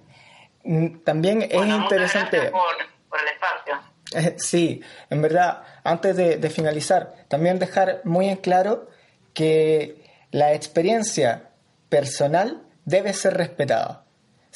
[0.64, 2.52] Mm, también es interesante.
[2.52, 3.80] Por, el espacio.
[4.14, 8.90] Eh, sí, en verdad, antes de, finalizar, también dejar muy en claro
[9.34, 11.50] que la experiencia
[11.88, 14.04] personal debe ser respetada.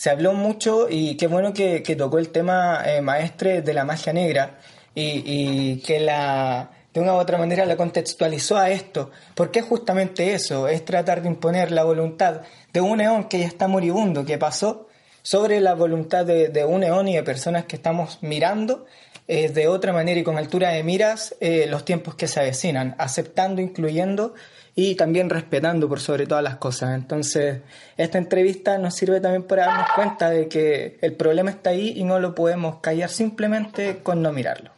[0.01, 4.11] Se habló mucho y qué bueno que, tocó el tema eh, maestre de la magia
[4.11, 4.57] negra
[4.95, 10.33] y, que la de una u otra manera la contextualizó a esto, porque es justamente
[10.33, 12.41] eso, es tratar de imponer la voluntad
[12.73, 14.87] de un eón que ya está moribundo, que pasó,
[15.21, 18.87] sobre la voluntad de, un eón y de personas que estamos mirando
[19.27, 22.95] eh, de otra manera y con altura de miras eh, los tiempos que se avecinan,
[22.97, 24.33] aceptando, incluyendo
[24.75, 26.95] y también respetando por sobre todas las cosas.
[26.95, 27.61] Entonces,
[27.97, 32.03] esta entrevista nos sirve también para darnos cuenta de que el problema está ahí y
[32.03, 34.71] no lo podemos callar simplemente con no mirarlo.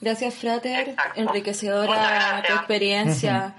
[0.00, 0.94] Gracias, Frater.
[1.16, 3.54] Enriquecedora tu experiencia.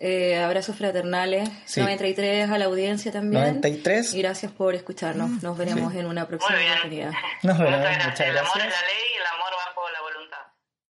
[0.00, 1.48] Eh, abrazos fraternales.
[1.76, 3.42] 93 a la audiencia también.
[3.42, 4.14] 93.
[4.14, 5.42] Y gracias por escucharnos.
[5.42, 7.12] Nos veremos en una próxima oportunidad.
[7.42, 7.78] Nos vemos.
[7.78, 8.28] Muchas gracias.
[8.28, 9.48] El amor es la ley, el amor